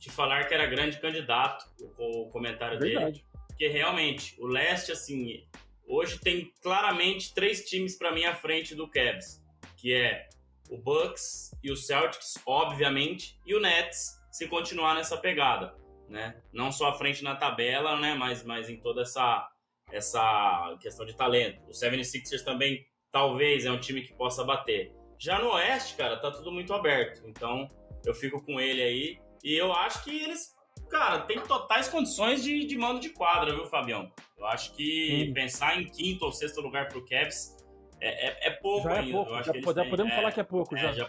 te 0.00 0.10
falar 0.10 0.48
que 0.48 0.54
era 0.54 0.66
grande 0.66 1.00
candidato, 1.00 1.64
o, 1.96 2.22
o 2.22 2.30
comentário 2.30 2.80
Verdade. 2.80 3.12
dele. 3.12 3.24
Porque 3.46 3.68
realmente, 3.68 4.34
o 4.40 4.46
Leste, 4.46 4.90
assim, 4.90 5.44
hoje 5.86 6.18
tem 6.18 6.52
claramente 6.60 7.32
três 7.32 7.64
times 7.64 7.96
para 7.96 8.12
mim 8.12 8.24
à 8.24 8.34
frente 8.34 8.74
do 8.74 8.88
Cavs, 8.88 9.40
que 9.76 9.94
é 9.94 10.28
o 10.72 10.78
Bucks 10.78 11.50
e 11.62 11.70
o 11.70 11.76
Celtics, 11.76 12.38
obviamente, 12.46 13.38
e 13.44 13.54
o 13.54 13.60
Nets, 13.60 14.18
se 14.30 14.48
continuar 14.48 14.94
nessa 14.94 15.18
pegada, 15.18 15.76
né? 16.08 16.42
Não 16.50 16.72
só 16.72 16.88
à 16.88 16.94
frente 16.94 17.22
na 17.22 17.36
tabela, 17.36 18.00
né, 18.00 18.14
mas, 18.14 18.42
mas 18.42 18.70
em 18.70 18.80
toda 18.80 19.02
essa 19.02 19.48
essa 19.90 20.74
questão 20.80 21.04
de 21.04 21.14
talento. 21.14 21.60
O 21.68 21.72
76ers 21.72 22.42
também 22.42 22.86
talvez 23.10 23.66
é 23.66 23.70
um 23.70 23.78
time 23.78 24.00
que 24.00 24.14
possa 24.14 24.42
bater. 24.42 24.90
Já 25.18 25.38
no 25.38 25.50
Oeste, 25.50 25.96
cara, 25.96 26.16
tá 26.16 26.30
tudo 26.30 26.50
muito 26.50 26.72
aberto. 26.72 27.22
Então, 27.26 27.70
eu 28.06 28.14
fico 28.14 28.40
com 28.42 28.58
ele 28.58 28.82
aí 28.82 29.18
e 29.44 29.54
eu 29.54 29.70
acho 29.70 30.02
que 30.02 30.22
eles, 30.22 30.54
cara, 30.88 31.20
tem 31.20 31.38
totais 31.40 31.88
condições 31.88 32.42
de, 32.42 32.64
de 32.64 32.78
mando 32.78 33.00
de 33.00 33.10
quadra, 33.10 33.54
viu, 33.54 33.66
Fabião? 33.66 34.10
Eu 34.38 34.46
acho 34.46 34.74
que 34.74 35.28
hum. 35.28 35.34
pensar 35.34 35.78
em 35.78 35.84
quinto 35.84 36.24
ou 36.24 36.32
sexto 36.32 36.62
lugar 36.62 36.88
pro 36.88 37.04
Cavs 37.04 37.61
é, 38.02 38.26
é, 38.26 38.48
é 38.48 38.50
pouco 38.50 38.88
já 38.88 38.96
é 38.96 38.98
ainda. 38.98 39.12
Pouco. 39.12 39.42
já 39.42 39.84
podemos 39.84 40.14
falar 40.14 40.32
que 40.32 40.40
é 40.40 40.44
pouco 40.44 40.76
já. 40.76 40.92
já 40.92 41.08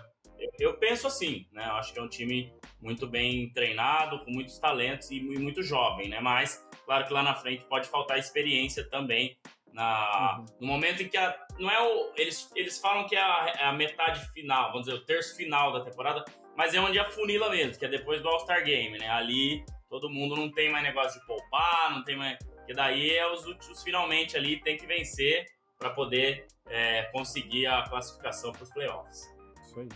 eu 0.59 0.77
penso 0.77 1.07
assim, 1.07 1.47
né? 1.51 1.65
Eu 1.65 1.73
acho 1.73 1.93
que 1.93 1.99
é 1.99 2.01
um 2.01 2.07
time 2.07 2.53
muito 2.81 3.07
bem 3.07 3.49
treinado, 3.51 4.19
com 4.19 4.31
muitos 4.31 4.59
talentos 4.59 5.09
e 5.11 5.21
muito 5.21 5.61
jovem, 5.61 6.09
né? 6.09 6.19
Mas, 6.19 6.65
claro 6.85 7.05
que 7.05 7.13
lá 7.13 7.23
na 7.23 7.33
frente 7.35 7.65
pode 7.65 7.87
faltar 7.87 8.19
experiência 8.19 8.87
também. 8.89 9.37
Na, 9.71 10.37
uhum. 10.39 10.45
No 10.61 10.67
momento 10.67 11.01
em 11.01 11.07
que 11.07 11.17
a, 11.17 11.35
não 11.57 11.71
é 11.71 11.81
o, 11.81 12.13
eles, 12.15 12.51
eles 12.55 12.79
falam 12.79 13.07
que 13.07 13.15
é 13.15 13.21
a, 13.21 13.53
é 13.57 13.63
a, 13.65 13.73
metade 13.73 14.19
final, 14.31 14.71
vamos 14.71 14.85
dizer, 14.85 14.97
o 14.97 15.05
terço 15.05 15.35
final 15.35 15.71
da 15.71 15.81
temporada, 15.81 16.23
mas 16.55 16.73
é 16.75 16.79
onde 16.79 16.99
a 16.99 17.09
funila 17.09 17.49
mesmo, 17.49 17.79
que 17.79 17.85
é 17.85 17.89
depois 17.89 18.21
do 18.21 18.29
All-Star 18.29 18.63
Game, 18.63 18.97
né? 18.97 19.09
Ali 19.09 19.65
todo 19.89 20.09
mundo 20.09 20.35
não 20.35 20.51
tem 20.51 20.71
mais 20.71 20.83
negócio 20.83 21.19
de 21.19 21.25
poupar, 21.25 21.91
não 21.91 22.03
tem 22.03 22.15
mais. 22.15 22.37
Que 22.65 22.73
daí 22.73 23.11
é 23.11 23.27
os 23.31 23.45
últimos 23.45 23.81
finalmente 23.81 24.37
ali, 24.37 24.59
tem 24.61 24.77
que 24.77 24.85
vencer 24.85 25.45
para 25.77 25.89
poder 25.89 26.45
é, 26.68 27.03
conseguir 27.11 27.68
a 27.68 27.84
classificação 27.84 28.51
para 28.51 28.64
os 28.64 28.70
playoffs. 28.72 29.22
Isso 29.66 29.80
aí. 29.80 29.89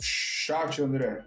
Chat, 0.00 0.82
André. 0.82 1.24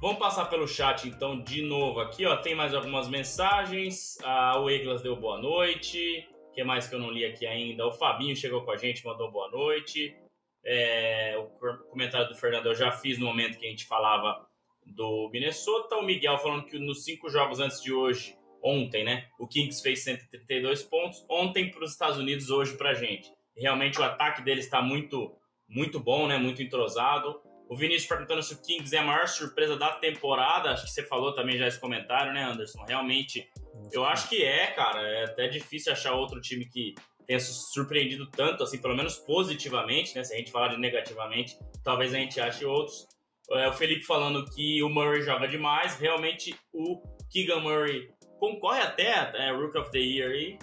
Vamos 0.00 0.18
passar 0.18 0.46
pelo 0.46 0.66
chat 0.66 1.06
então 1.06 1.42
de 1.42 1.60
novo 1.60 2.00
aqui, 2.00 2.24
ó. 2.24 2.36
Tem 2.36 2.54
mais 2.54 2.74
algumas 2.74 3.06
mensagens. 3.08 4.16
Ah, 4.22 4.58
o 4.58 4.70
Eglas 4.70 5.02
deu 5.02 5.14
boa 5.14 5.38
noite. 5.38 6.26
O 6.48 6.52
que 6.52 6.64
mais 6.64 6.88
que 6.88 6.94
eu 6.94 6.98
não 6.98 7.10
li 7.10 7.24
aqui 7.24 7.46
ainda? 7.46 7.86
O 7.86 7.92
Fabinho 7.92 8.34
chegou 8.34 8.62
com 8.64 8.70
a 8.70 8.78
gente, 8.78 9.04
mandou 9.04 9.30
boa 9.30 9.50
noite. 9.50 10.16
É, 10.64 11.36
o 11.38 11.46
comentário 11.90 12.28
do 12.28 12.34
Fernando 12.34 12.66
eu 12.66 12.74
já 12.74 12.90
fiz 12.90 13.18
no 13.18 13.26
momento 13.26 13.58
que 13.58 13.66
a 13.66 13.68
gente 13.68 13.86
falava 13.86 14.46
do 14.86 15.28
Minnesota. 15.30 15.96
O 15.96 16.02
Miguel 16.02 16.38
falando 16.38 16.64
que 16.64 16.78
nos 16.78 17.04
cinco 17.04 17.28
jogos 17.28 17.60
antes 17.60 17.82
de 17.82 17.92
hoje, 17.92 18.36
ontem, 18.62 19.04
né? 19.04 19.28
O 19.38 19.46
Kings 19.46 19.82
fez 19.82 20.02
132 20.02 20.82
pontos. 20.82 21.24
Ontem 21.28 21.70
para 21.70 21.84
os 21.84 21.92
Estados 21.92 22.16
Unidos, 22.16 22.48
hoje 22.50 22.74
para 22.76 22.90
a 22.90 22.94
gente. 22.94 23.30
Realmente 23.56 24.00
o 24.00 24.04
ataque 24.04 24.42
dele 24.42 24.60
está 24.60 24.80
muito, 24.80 25.36
muito 25.68 26.00
bom, 26.00 26.26
né? 26.26 26.38
Muito 26.38 26.62
entrosado. 26.62 27.40
O 27.68 27.76
Vinícius 27.76 28.08
perguntando 28.08 28.42
se 28.42 28.52
o 28.54 28.60
Kings 28.60 28.94
é 28.94 28.98
a 28.98 29.04
maior 29.04 29.28
surpresa 29.28 29.76
da 29.76 29.92
temporada. 29.92 30.70
Acho 30.70 30.84
que 30.84 30.90
você 30.90 31.04
falou 31.04 31.32
também 31.32 31.56
já 31.56 31.68
esse 31.68 31.78
comentário, 31.78 32.32
né, 32.32 32.42
Anderson? 32.42 32.84
Realmente, 32.84 33.48
eu 33.92 34.04
acho 34.04 34.28
que 34.28 34.42
é, 34.42 34.66
cara. 34.68 35.00
É 35.00 35.24
até 35.26 35.46
difícil 35.46 35.92
achar 35.92 36.14
outro 36.14 36.40
time 36.40 36.66
que 36.66 36.94
tenha 37.28 37.38
surpreendido 37.38 38.28
tanto, 38.28 38.64
assim, 38.64 38.78
pelo 38.78 38.96
menos 38.96 39.18
positivamente, 39.18 40.16
né? 40.16 40.24
Se 40.24 40.34
a 40.34 40.36
gente 40.36 40.50
falar 40.50 40.68
de 40.68 40.78
negativamente, 40.78 41.56
talvez 41.84 42.12
a 42.12 42.18
gente 42.18 42.40
ache 42.40 42.64
outros. 42.64 43.06
É, 43.52 43.68
o 43.68 43.72
Felipe 43.72 44.04
falando 44.04 44.44
que 44.46 44.82
o 44.82 44.88
Murray 44.88 45.22
joga 45.22 45.46
demais. 45.46 45.96
Realmente, 45.96 46.56
o 46.72 47.00
Keegan 47.30 47.60
Murray 47.60 48.10
concorre 48.40 48.80
até 48.80 49.30
é, 49.34 49.52
Rook 49.52 49.78
of 49.78 49.92
the 49.92 49.98
Year 49.98 50.32
aí. 50.32 50.58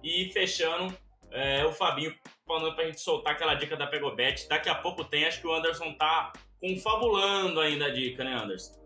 E 0.00 0.30
fechando, 0.32 0.96
é, 1.32 1.64
o 1.64 1.72
Fabinho 1.72 2.14
falando 2.46 2.74
pra 2.74 2.84
gente 2.84 3.00
soltar 3.00 3.34
aquela 3.34 3.54
dica 3.54 3.76
da 3.76 3.86
Pegobet. 3.86 4.48
Daqui 4.48 4.68
a 4.68 4.74
pouco 4.74 5.04
tem, 5.04 5.24
acho 5.24 5.40
que 5.40 5.46
o 5.46 5.54
Anderson 5.54 5.94
tá 5.94 6.32
confabulando 6.60 7.60
ainda 7.60 7.86
a 7.86 7.90
dica, 7.90 8.22
né, 8.22 8.34
Anderson? 8.34 8.80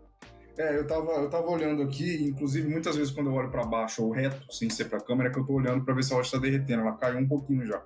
É, 0.57 0.75
eu 0.75 0.87
tava, 0.87 1.11
eu 1.11 1.29
tava 1.29 1.47
olhando 1.49 1.83
aqui, 1.83 2.23
inclusive 2.23 2.67
muitas 2.67 2.95
vezes 2.95 3.13
quando 3.13 3.29
eu 3.29 3.33
olho 3.35 3.51
para 3.51 3.63
baixo 3.63 4.03
ou 4.03 4.11
reto, 4.11 4.51
sem 4.51 4.69
ser 4.69 4.85
pra 4.85 4.99
câmera, 4.99 5.31
que 5.31 5.39
eu 5.39 5.45
tô 5.45 5.53
olhando 5.53 5.85
para 5.85 5.93
ver 5.93 6.03
se 6.03 6.13
a 6.13 6.17
rocha 6.17 6.31
tá 6.31 6.37
derretendo. 6.39 6.81
Ela 6.81 6.97
caiu 6.97 7.19
um 7.19 7.27
pouquinho 7.27 7.65
já. 7.65 7.83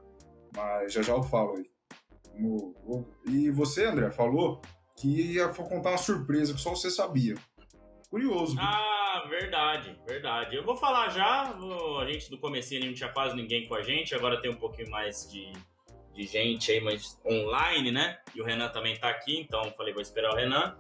Mas 0.56 0.94
já 0.94 1.02
já 1.02 1.14
eu 1.14 1.24
falo 1.24 1.58
aí. 1.58 1.70
E 3.28 3.52
você, 3.52 3.86
André, 3.86 4.10
falou 4.12 4.62
que 4.96 5.34
ia 5.34 5.50
contar 5.50 5.92
uma 5.92 5.98
surpresa 5.98 6.54
que 6.54 6.62
só 6.62 6.70
você 6.70 6.90
sabia. 6.90 7.36
Curioso. 8.12 8.58
Ah, 8.60 9.26
verdade, 9.30 9.98
verdade. 10.06 10.58
Eu 10.58 10.66
vou 10.66 10.76
falar 10.76 11.08
já, 11.10 11.44
a 11.50 12.06
gente 12.06 12.30
no 12.30 12.38
comecinho 12.38 12.86
não 12.86 12.94
tinha 12.94 13.08
quase 13.08 13.34
ninguém 13.38 13.66
com 13.66 13.74
a 13.74 13.82
gente, 13.82 14.14
agora 14.14 14.42
tem 14.42 14.52
um 14.52 14.58
pouquinho 14.58 14.92
mais 14.92 15.32
de, 15.32 15.50
de 16.14 16.24
gente 16.24 16.74
aí, 16.74 16.82
mas 16.82 17.18
online, 17.26 17.90
né? 17.90 18.20
E 18.36 18.42
o 18.42 18.44
Renan 18.44 18.68
também 18.68 18.98
tá 18.98 19.10
aqui, 19.10 19.40
então 19.40 19.72
falei, 19.78 19.94
vou 19.94 20.02
esperar 20.02 20.34
o 20.34 20.36
Renan. 20.36 20.78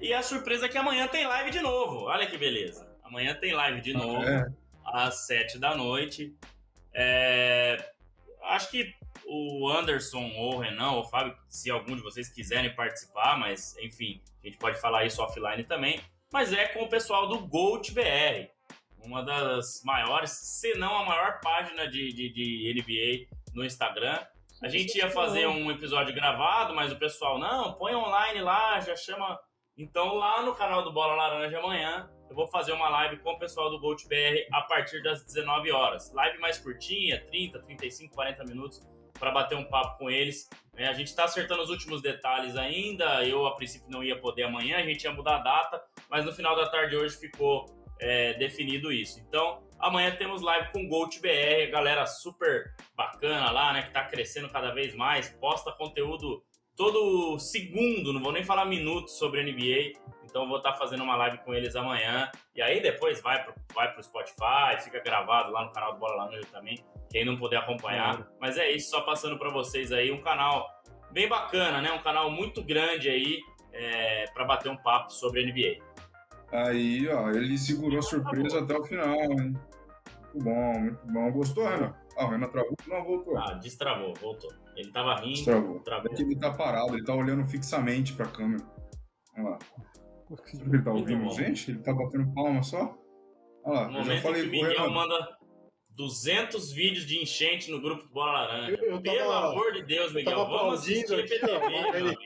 E 0.00 0.14
a 0.14 0.22
surpresa 0.22 0.64
é 0.64 0.68
que 0.70 0.78
amanhã 0.78 1.06
tem 1.06 1.26
live 1.26 1.50
de 1.50 1.60
novo. 1.60 2.06
Olha 2.06 2.26
que 2.26 2.38
beleza. 2.38 2.90
Amanhã 3.04 3.34
tem 3.34 3.52
live 3.52 3.82
de 3.82 3.92
novo, 3.92 4.22
é. 4.22 4.50
às 4.86 5.26
sete 5.26 5.58
da 5.58 5.76
noite. 5.76 6.34
É... 6.94 7.92
Acho 8.44 8.70
que 8.70 8.94
o 9.26 9.68
Anderson 9.68 10.32
ou 10.38 10.54
o 10.54 10.58
Renan 10.58 10.92
ou 10.92 11.02
o 11.02 11.04
Fábio, 11.04 11.36
se 11.48 11.70
algum 11.70 11.94
de 11.94 12.02
vocês 12.02 12.30
quiserem 12.30 12.74
participar, 12.74 13.38
mas 13.38 13.76
enfim, 13.76 14.22
a 14.42 14.46
gente 14.46 14.56
pode 14.56 14.80
falar 14.80 15.04
isso 15.04 15.22
offline 15.22 15.64
também. 15.64 16.00
Mas 16.32 16.50
é 16.50 16.66
com 16.68 16.82
o 16.82 16.88
pessoal 16.88 17.28
do 17.28 17.46
GoldBR, 17.46 18.50
uma 19.04 19.22
das 19.22 19.82
maiores, 19.84 20.30
se 20.30 20.72
não 20.78 20.96
a 20.96 21.04
maior 21.04 21.40
página 21.40 21.86
de, 21.86 22.10
de, 22.10 22.32
de 22.32 22.74
NBA 22.74 23.36
no 23.54 23.62
Instagram. 23.62 24.18
A 24.62 24.68
gente 24.68 24.96
ia 24.96 25.10
fazer 25.10 25.46
um 25.46 25.70
episódio 25.70 26.14
gravado, 26.14 26.74
mas 26.74 26.90
o 26.90 26.98
pessoal, 26.98 27.38
não, 27.38 27.74
põe 27.74 27.94
online 27.94 28.40
lá, 28.40 28.80
já 28.80 28.96
chama. 28.96 29.38
Então, 29.76 30.14
lá 30.14 30.40
no 30.42 30.54
canal 30.54 30.82
do 30.82 30.90
Bola 30.90 31.14
Laranja 31.14 31.58
amanhã, 31.58 32.08
eu 32.30 32.34
vou 32.34 32.46
fazer 32.46 32.72
uma 32.72 32.88
live 32.88 33.18
com 33.18 33.32
o 33.32 33.38
pessoal 33.38 33.68
do 33.68 33.78
GoldBR 33.78 34.46
a 34.52 34.62
partir 34.62 35.02
das 35.02 35.22
19 35.24 35.70
horas. 35.70 36.10
Live 36.14 36.38
mais 36.38 36.56
curtinha, 36.56 37.22
30, 37.26 37.60
35, 37.60 38.14
40 38.14 38.44
minutos, 38.44 38.80
para 39.22 39.30
bater 39.30 39.56
um 39.56 39.62
papo 39.62 39.98
com 39.98 40.10
eles. 40.10 40.50
É, 40.76 40.88
a 40.88 40.92
gente 40.92 41.06
está 41.06 41.22
acertando 41.22 41.62
os 41.62 41.70
últimos 41.70 42.02
detalhes 42.02 42.56
ainda. 42.56 43.24
Eu, 43.24 43.46
a 43.46 43.54
princípio, 43.54 43.88
não 43.88 44.02
ia 44.02 44.18
poder 44.18 44.42
amanhã, 44.42 44.78
a 44.78 44.82
gente 44.82 45.04
ia 45.04 45.12
mudar 45.12 45.36
a 45.36 45.38
data, 45.38 45.80
mas 46.10 46.24
no 46.24 46.32
final 46.32 46.56
da 46.56 46.68
tarde 46.68 46.96
hoje 46.96 47.16
ficou 47.16 47.66
é, 48.00 48.34
definido 48.34 48.90
isso. 48.90 49.20
Então, 49.20 49.62
amanhã 49.78 50.10
temos 50.16 50.42
live 50.42 50.72
com 50.72 50.88
Gold 50.88 51.20
BR, 51.20 51.70
galera 51.70 52.04
super 52.04 52.74
bacana 52.96 53.52
lá, 53.52 53.72
né? 53.72 53.82
Que 53.82 53.92
tá 53.92 54.02
crescendo 54.02 54.48
cada 54.48 54.74
vez 54.74 54.92
mais, 54.92 55.28
posta 55.28 55.70
conteúdo 55.70 56.42
todo 56.76 57.38
segundo, 57.38 58.12
não 58.12 58.20
vou 58.20 58.32
nem 58.32 58.42
falar 58.42 58.64
minutos 58.64 59.18
sobre 59.18 59.44
NBA. 59.44 60.00
Então 60.32 60.48
vou 60.48 60.56
estar 60.56 60.72
fazendo 60.72 61.02
uma 61.02 61.14
live 61.14 61.36
com 61.44 61.52
eles 61.52 61.76
amanhã. 61.76 62.30
E 62.56 62.62
aí 62.62 62.80
depois 62.80 63.20
vai 63.20 63.44
pro, 63.44 63.52
vai 63.74 63.92
pro 63.92 64.02
Spotify, 64.02 64.80
fica 64.82 64.98
gravado 65.00 65.52
lá 65.52 65.66
no 65.66 65.72
canal 65.72 65.92
do 65.92 65.98
Bola 65.98 66.24
Laranja 66.24 66.48
também, 66.50 66.82
quem 67.10 67.22
não 67.22 67.36
puder 67.36 67.58
acompanhar. 67.58 68.26
Mas 68.40 68.56
é 68.56 68.70
isso, 68.70 68.88
só 68.88 69.02
passando 69.02 69.38
para 69.38 69.50
vocês 69.50 69.92
aí, 69.92 70.10
um 70.10 70.22
canal 70.22 70.66
bem 71.10 71.28
bacana, 71.28 71.82
né? 71.82 71.92
Um 71.92 72.02
canal 72.02 72.30
muito 72.30 72.64
grande 72.64 73.10
aí 73.10 73.40
é, 73.74 74.24
para 74.32 74.46
bater 74.46 74.70
um 74.70 74.76
papo 74.76 75.12
sobre 75.12 75.44
NBA. 75.44 75.84
Aí, 76.50 77.06
ó, 77.08 77.28
ele 77.30 77.58
segurou 77.58 77.98
a 77.98 78.02
surpresa 78.02 78.60
até 78.60 78.74
o 78.74 78.84
final, 78.84 79.14
hein? 79.14 79.36
Muito 79.36 80.44
bom, 80.44 80.80
muito 80.80 81.06
bom. 81.08 81.30
Gostou, 81.30 81.68
Renan? 81.68 81.94
Ah, 82.16 82.24
o 82.24 82.30
Renan 82.30 82.48
travou? 82.48 82.74
Não, 82.86 83.04
voltou. 83.04 83.36
Ah, 83.36 83.52
destravou, 83.54 84.14
voltou. 84.14 84.50
Ele 84.76 84.90
tava 84.90 85.14
rindo, 85.16 85.34
destravou. 85.34 85.80
Travou. 85.80 86.10
É 86.10 86.14
que 86.14 86.22
ele 86.22 86.36
tá 86.36 86.50
parado, 86.50 86.94
ele 86.94 87.04
tá 87.04 87.14
olhando 87.14 87.44
fixamente 87.44 88.14
pra 88.14 88.24
câmera. 88.24 88.64
Olha 89.36 89.50
lá. 89.50 89.58
Ele 90.54 90.82
tá 90.82 90.92
ouvindo 90.92 91.30
gente? 91.30 91.70
Ele 91.70 91.80
tá 91.80 91.92
batendo 91.92 92.32
palma 92.32 92.62
só? 92.62 92.96
Olha 93.64 93.80
lá, 93.80 93.88
no 93.90 93.98
eu 93.98 94.04
já 94.04 94.20
falei 94.20 94.42
que 94.42 94.48
o 94.48 94.50
Miguel 94.50 94.90
manda 94.90 95.36
200 95.96 96.72
vídeos 96.72 97.06
de 97.06 97.20
enchente 97.20 97.70
no 97.70 97.80
grupo 97.80 98.04
do 98.04 98.10
Bola 98.10 98.32
Laranja. 98.32 98.78
Eu, 98.82 98.92
eu 98.92 99.00
Pelo 99.00 99.18
tava, 99.18 99.52
amor 99.52 99.72
de 99.72 99.82
Deus, 99.84 100.12
Miguel, 100.12 100.46
vamos 100.46 100.80
assistir 100.80 101.06
PTV. 101.06 102.16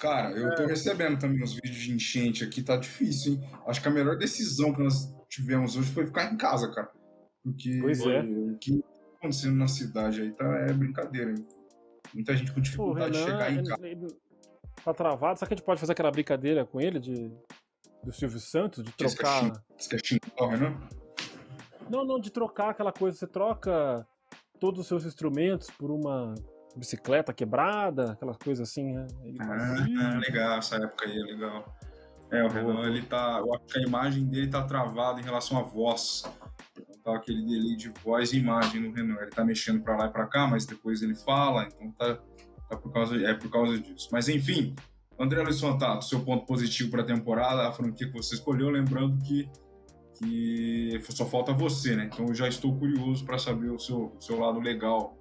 Cara, 0.00 0.30
eu 0.30 0.54
tô 0.54 0.66
recebendo 0.66 1.18
também 1.18 1.42
uns 1.42 1.52
vídeos 1.52 1.76
de 1.76 1.92
enchente 1.92 2.42
aqui, 2.42 2.62
tá 2.62 2.76
difícil, 2.76 3.34
hein? 3.34 3.40
Acho 3.66 3.82
que 3.82 3.88
a 3.88 3.90
melhor 3.90 4.16
decisão 4.16 4.72
que 4.72 4.82
nós 4.82 5.14
tivemos 5.28 5.76
hoje 5.76 5.92
foi 5.92 6.06
ficar 6.06 6.32
em 6.32 6.36
casa, 6.36 6.72
cara. 6.72 6.90
Porque 7.44 7.78
pois 7.80 8.00
é. 8.00 8.22
o 8.22 8.56
que 8.58 8.80
tá 8.80 8.88
acontecendo 9.18 9.56
na 9.56 9.68
cidade 9.68 10.22
aí 10.22 10.32
tá, 10.32 10.44
é 10.68 10.72
brincadeira, 10.72 11.30
hein? 11.30 11.46
Muita 12.14 12.34
gente 12.34 12.52
com 12.52 12.60
dificuldade 12.60 13.12
Pô, 13.12 13.24
Renan, 13.24 13.26
de 13.26 13.30
chegar 13.30 13.52
em 13.52 13.64
casa. 13.64 13.86
Ele 13.86 14.06
tá 14.84 14.94
travado. 14.94 15.38
Será 15.38 15.48
que 15.48 15.54
a 15.54 15.56
gente 15.56 15.64
pode 15.64 15.80
fazer 15.80 15.92
aquela 15.92 16.10
brincadeira 16.10 16.64
com 16.64 16.80
ele 16.80 16.98
de, 16.98 17.32
do 18.02 18.12
Silvio 18.12 18.38
Santos, 18.38 18.82
de 18.84 18.92
trocar. 18.92 19.52
Esquechinho, 19.78 20.20
Renan? 20.38 20.80
Não, 21.88 22.04
não, 22.04 22.20
de 22.20 22.30
trocar 22.30 22.70
aquela 22.70 22.92
coisa. 22.92 23.16
Você 23.16 23.26
troca 23.26 24.06
todos 24.58 24.80
os 24.80 24.86
seus 24.86 25.04
instrumentos 25.04 25.70
por 25.70 25.90
uma 25.90 26.34
bicicleta 26.76 27.32
quebrada, 27.32 28.12
aquelas 28.12 28.36
coisas 28.36 28.68
assim, 28.68 28.92
né? 28.92 29.06
Ah, 29.40 30.18
legal, 30.18 30.58
essa 30.58 30.76
época 30.76 31.06
aí 31.06 31.18
é 31.18 31.22
legal. 31.24 31.76
É, 32.30 32.44
o 32.44 32.48
Renan, 32.48 32.86
ele 32.86 33.02
tá. 33.02 33.38
Eu 33.40 33.52
acho 33.54 33.64
que 33.64 33.78
a 33.78 33.82
imagem 33.82 34.24
dele 34.26 34.48
tá 34.48 34.62
travada 34.62 35.20
em 35.20 35.24
relação 35.24 35.58
à 35.58 35.62
voz. 35.62 36.22
Então 36.78 36.94
tá 37.02 37.16
aquele 37.16 37.44
delay 37.44 37.74
de 37.74 37.88
voz 38.04 38.32
e 38.32 38.38
imagem 38.38 38.82
no 38.82 38.92
Renan. 38.94 39.16
Ele 39.20 39.30
tá 39.30 39.44
mexendo 39.44 39.82
pra 39.82 39.96
lá 39.96 40.06
e 40.06 40.12
pra 40.12 40.26
cá, 40.26 40.46
mas 40.46 40.64
depois 40.64 41.02
ele 41.02 41.16
fala, 41.16 41.64
então 41.64 41.90
tá, 41.92 42.22
tá 42.70 42.76
por 42.76 42.92
causa, 42.92 43.16
é 43.26 43.34
por 43.34 43.50
causa 43.50 43.78
disso. 43.78 44.08
Mas 44.12 44.28
enfim, 44.28 44.74
André 45.18 45.42
Luiz 45.42 45.60
Fantato, 45.60 46.04
seu 46.04 46.24
ponto 46.24 46.46
positivo 46.46 46.90
para 46.90 47.02
a 47.02 47.06
temporada, 47.06 47.68
a 47.68 47.72
franquia 47.72 48.06
que 48.06 48.16
você 48.16 48.36
escolheu, 48.36 48.70
lembrando 48.70 49.18
que, 49.24 49.50
que 50.16 51.00
só 51.10 51.26
falta 51.26 51.52
você, 51.52 51.96
né? 51.96 52.08
Então 52.12 52.26
eu 52.26 52.34
já 52.34 52.48
estou 52.48 52.78
curioso 52.78 53.24
para 53.26 53.38
saber 53.38 53.70
o 53.70 53.78
seu, 53.78 54.14
o 54.16 54.20
seu 54.20 54.38
lado 54.38 54.60
legal 54.60 55.18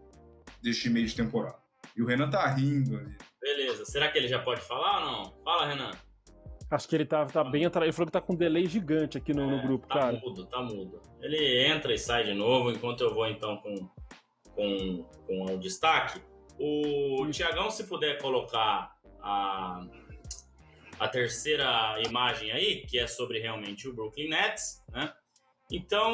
deste 0.62 0.90
meio 0.90 1.08
de 1.08 1.16
temporada. 1.16 1.58
E 1.98 2.04
o 2.04 2.06
Renan 2.06 2.30
tá 2.30 2.48
rindo 2.48 2.96
ali. 2.98 3.18
Beleza. 3.42 3.84
Será 3.86 4.10
que 4.10 4.18
ele 4.18 4.28
já 4.28 4.40
pode 4.40 4.62
falar 4.62 5.00
ou 5.00 5.12
não? 5.12 5.44
Fala, 5.44 5.68
Renan. 5.68 5.92
Acho 6.72 6.88
que 6.88 6.96
ele 6.96 7.06
tá, 7.06 7.26
tá 7.26 7.44
bem 7.44 7.66
atrás. 7.66 7.86
Ele 7.86 7.94
falou 7.94 8.06
que 8.06 8.14
tá 8.14 8.22
com 8.22 8.34
um 8.34 8.38
delay 8.38 8.68
gigante 8.68 9.18
aqui 9.18 9.34
no, 9.34 9.42
é, 9.42 9.46
no 9.48 9.62
grupo, 9.64 9.88
tá 9.88 9.96
cara. 9.96 10.18
Tá 10.18 10.22
mudo, 10.22 10.46
tá 10.46 10.62
mudo. 10.62 11.02
Ele 11.20 11.66
entra 11.66 11.94
e 11.94 11.98
sai 11.98 12.26
de 12.26 12.34
novo, 12.34 12.72
enquanto 12.72 13.02
eu 13.02 13.14
vou 13.14 13.28
então 13.28 13.58
com, 13.58 13.90
com, 14.54 15.04
com 15.26 15.56
o 15.56 15.58
destaque. 15.58 16.22
O 16.60 17.28
Tiagão, 17.32 17.72
se 17.72 17.86
puder 17.86 18.22
colocar 18.22 18.96
a, 19.22 19.86
a 21.00 21.08
terceira 21.08 22.02
imagem 22.06 22.52
aí, 22.52 22.86
que 22.86 23.00
é 23.00 23.08
sobre 23.08 23.40
realmente 23.40 23.88
o 23.88 23.94
Brooklyn 23.94 24.30
Nets, 24.30 24.84
né? 24.92 25.14
Então, 25.72 26.12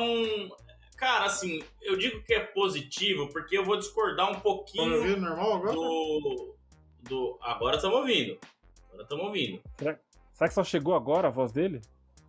Cara, 0.96 1.26
assim, 1.26 1.62
eu 1.82 1.98
digo 1.98 2.24
que 2.24 2.34
é 2.34 2.40
positivo 2.40 3.28
porque 3.30 3.58
eu 3.58 3.66
vou 3.66 3.78
discordar 3.78 4.32
um 4.32 4.40
pouquinho. 4.40 4.96
Ouvindo 4.96 5.22
normal 5.22 5.54
agora? 5.56 5.74
Do, 5.74 6.56
do... 7.02 7.38
Agora 7.42 7.76
estamos 7.76 7.98
ouvindo. 7.98 8.40
Agora 8.88 9.04
estamos 9.04 9.26
ouvindo. 9.26 9.62
Será, 9.78 10.00
será, 10.34 10.48
que 10.48 10.54
só 10.54 10.64
chegou 10.64 10.96
agora 10.96 11.28
a 11.28 11.32
voz 11.32 11.52
dele? 11.52 11.82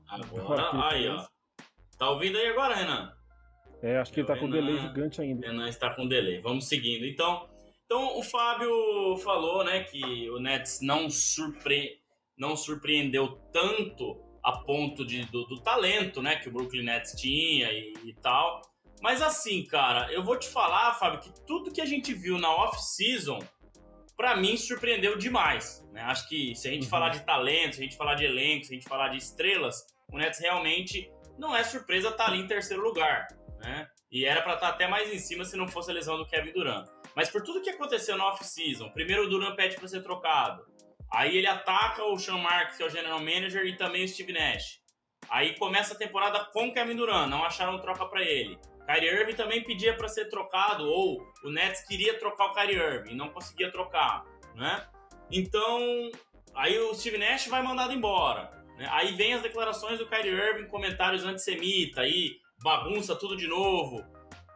Agora, 0.09 0.89
aí, 0.89 1.09
ó. 1.09 1.25
Tá 1.97 2.11
ouvindo 2.11 2.37
aí 2.39 2.49
agora, 2.49 2.75
Renan? 2.75 3.13
É, 3.83 3.99
acho 3.99 4.13
que 4.13 4.21
ele 4.21 4.27
tá 4.27 4.35
Renan, 4.35 4.47
com 4.47 4.53
delay 4.53 4.79
gigante 4.79 5.21
ainda. 5.21 5.47
Renan 5.47 5.69
está 5.69 5.95
com 5.95 6.09
delay. 6.09 6.41
Vamos 6.41 6.67
seguindo. 6.67 7.07
Então, 7.07 7.49
então 7.87 8.19
o 8.19 8.23
Fábio 8.23 9.17
falou, 9.19 9.65
né, 9.65 9.85
que 9.85 10.29
o 10.31 10.39
Nets 10.41 10.81
não, 10.83 11.09
surpre... 11.09 12.01
não 12.37 12.57
surpreendeu 12.57 13.41
tanto 13.53 14.21
a 14.43 14.53
ponto 14.59 15.05
de, 15.05 15.25
do, 15.27 15.45
do, 15.47 15.61
talento, 15.61 16.21
né, 16.21 16.37
que 16.37 16.49
o 16.49 16.53
Brooklyn 16.53 16.85
Nets 16.85 17.13
tinha 17.13 17.73
e, 17.73 17.95
e, 18.05 18.15
tal. 18.15 18.61
Mas 19.01 19.23
assim, 19.23 19.65
cara, 19.65 20.13
eu 20.13 20.23
vou 20.23 20.39
te 20.39 20.49
falar, 20.49 20.95
Fábio, 20.95 21.21
que 21.21 21.33
tudo 21.47 21.73
que 21.73 21.81
a 21.81 21.87
gente 21.87 22.13
viu 22.13 22.39
na 22.39 22.49
off-season, 22.49 23.39
para 24.17 24.37
mim, 24.37 24.57
surpreendeu 24.57 25.17
demais. 25.17 25.87
Né? 25.93 26.01
Acho 26.03 26.29
que 26.29 26.55
se 26.55 26.69
a 26.69 26.73
gente 26.73 26.85
uhum. 26.85 26.91
falar 26.91 27.11
de 27.11 27.25
talento, 27.25 27.77
se 27.77 27.81
a 27.81 27.85
gente 27.85 27.97
falar 27.97 28.15
de 28.15 28.25
elenco, 28.25 28.65
se 28.65 28.73
a 28.73 28.77
gente 28.77 28.89
falar 28.89 29.09
de 29.09 29.19
estrelas, 29.19 29.87
o 30.09 30.17
Nets 30.17 30.41
realmente 30.41 31.11
não 31.39 31.55
é 31.55 31.63
surpresa 31.63 32.09
estar 32.09 32.25
tá 32.25 32.31
ali 32.31 32.41
em 32.41 32.47
terceiro 32.47 32.83
lugar, 32.83 33.29
né? 33.61 33.89
E 34.11 34.25
era 34.25 34.41
para 34.41 34.55
estar 34.55 34.69
tá 34.69 34.73
até 34.73 34.89
mais 34.89 35.13
em 35.13 35.19
cima 35.19 35.45
se 35.45 35.57
não 35.57 35.69
fosse 35.69 35.91
a 35.91 35.95
lesão 35.95 36.17
do 36.17 36.27
Kevin 36.27 36.53
Durant. 36.53 36.89
Mas 37.17 37.31
por 37.31 37.43
tudo 37.43 37.63
que 37.63 37.71
aconteceu 37.71 38.17
na 38.17 38.29
off-season, 38.29 38.91
primeiro 38.91 39.25
o 39.25 39.29
Durant 39.29 39.57
pede 39.57 39.77
para 39.77 39.89
ser 39.89 40.03
trocado, 40.03 40.63
Aí 41.13 41.37
ele 41.37 41.47
ataca 41.47 42.05
o 42.05 42.19
Sean 42.19 42.39
Marks, 42.39 42.77
que 42.77 42.83
é 42.83 42.87
o 42.87 42.91
general 42.91 43.21
manager, 43.21 43.65
e 43.65 43.77
também 43.77 44.05
o 44.05 44.09
Steve 44.09 44.33
Nash. 44.33 44.81
Aí 45.29 45.57
começa 45.57 45.95
a 45.95 45.97
temporada 45.97 46.45
com 46.53 46.73
Kevin 46.73 46.97
Durant, 46.97 47.29
não 47.29 47.45
acharam 47.45 47.81
troca 47.81 48.07
para 48.07 48.23
ele. 48.23 48.59
Kyrie 48.87 49.09
Irving 49.09 49.35
também 49.35 49.65
pedia 49.65 49.97
para 49.97 50.09
ser 50.09 50.29
trocado, 50.29 50.85
ou 50.85 51.21
o 51.43 51.51
Nets 51.51 51.85
queria 51.87 52.19
trocar 52.19 52.47
o 52.47 52.53
Kyrie 52.53 52.77
Irving, 52.77 53.17
não 53.17 53.31
conseguia 53.31 53.71
trocar, 53.71 54.25
né? 54.55 54.87
Então, 55.31 56.11
aí 56.55 56.79
o 56.79 56.95
Steve 56.95 57.19
Nash 57.19 57.49
vai 57.49 57.63
mandado 57.63 57.93
embora. 57.93 58.53
Né? 58.77 58.87
Aí 58.93 59.13
vem 59.15 59.35
as 59.35 59.43
declarações 59.43 59.99
do 59.99 60.07
Kyrie 60.07 60.31
Irving, 60.31 60.69
comentários 60.69 61.25
antissemitas, 61.25 61.99
aí 61.99 62.37
bagunça 62.63 63.17
tudo 63.17 63.37
de 63.37 63.49
novo. 63.49 64.05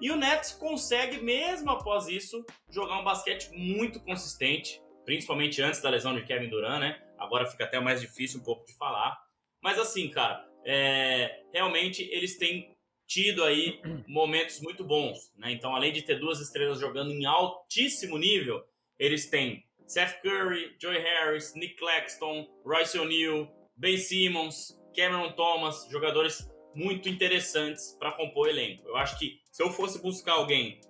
E 0.01 0.11
o 0.11 0.17
Nets 0.17 0.53
consegue, 0.53 1.21
mesmo 1.23 1.71
após 1.71 2.09
isso, 2.09 2.45
jogar 2.71 2.99
um 2.99 3.05
basquete 3.05 3.51
muito 3.53 4.01
consistente 4.01 4.81
principalmente 5.11 5.61
antes 5.61 5.81
da 5.81 5.91
lesão 5.91 6.15
de 6.15 6.25
Kevin 6.25 6.49
Durant, 6.49 6.81
né? 6.81 7.03
Agora 7.19 7.45
fica 7.45 7.65
até 7.65 7.81
mais 7.81 8.01
difícil 8.01 8.41
um 8.41 8.45
pouco 8.45 8.65
de 8.65 8.77
falar. 8.77 9.19
Mas 9.61 9.77
assim, 9.77 10.09
cara, 10.09 10.47
é, 10.65 11.43
realmente 11.53 12.03
eles 12.13 12.39
têm 12.39 12.77
tido 13.09 13.43
aí 13.43 13.81
momentos 14.07 14.61
muito 14.61 14.85
bons, 14.85 15.33
né? 15.37 15.51
Então, 15.51 15.75
além 15.75 15.93
de 15.93 16.03
ter 16.03 16.21
duas 16.21 16.41
estrelas 16.41 16.79
jogando 16.79 17.11
em 17.11 17.27
altíssimo 17.27 18.19
nível, 18.19 18.63
eles 19.01 19.29
têm 19.29 19.65
Seth 19.85 20.21
Curry, 20.23 20.77
Joy 20.81 20.99
Harris, 20.99 21.55
Nick 21.57 21.75
Claxton, 21.75 22.47
Royce 22.65 22.97
O'Neal, 22.97 23.53
Ben 23.77 23.99
Simmons, 23.99 24.79
Cameron 24.95 25.33
Thomas, 25.33 25.89
jogadores 25.91 26.49
muito 26.75 27.09
interessantes 27.09 27.97
para 27.99 28.13
compor 28.13 28.47
o 28.47 28.51
elenco. 28.51 28.87
Eu 28.87 28.97
acho 28.97 29.19
que 29.19 29.41
se 29.51 29.63
eu 29.63 29.71
fosse 29.71 30.01
buscar 30.01 30.35
alguém 30.35 30.81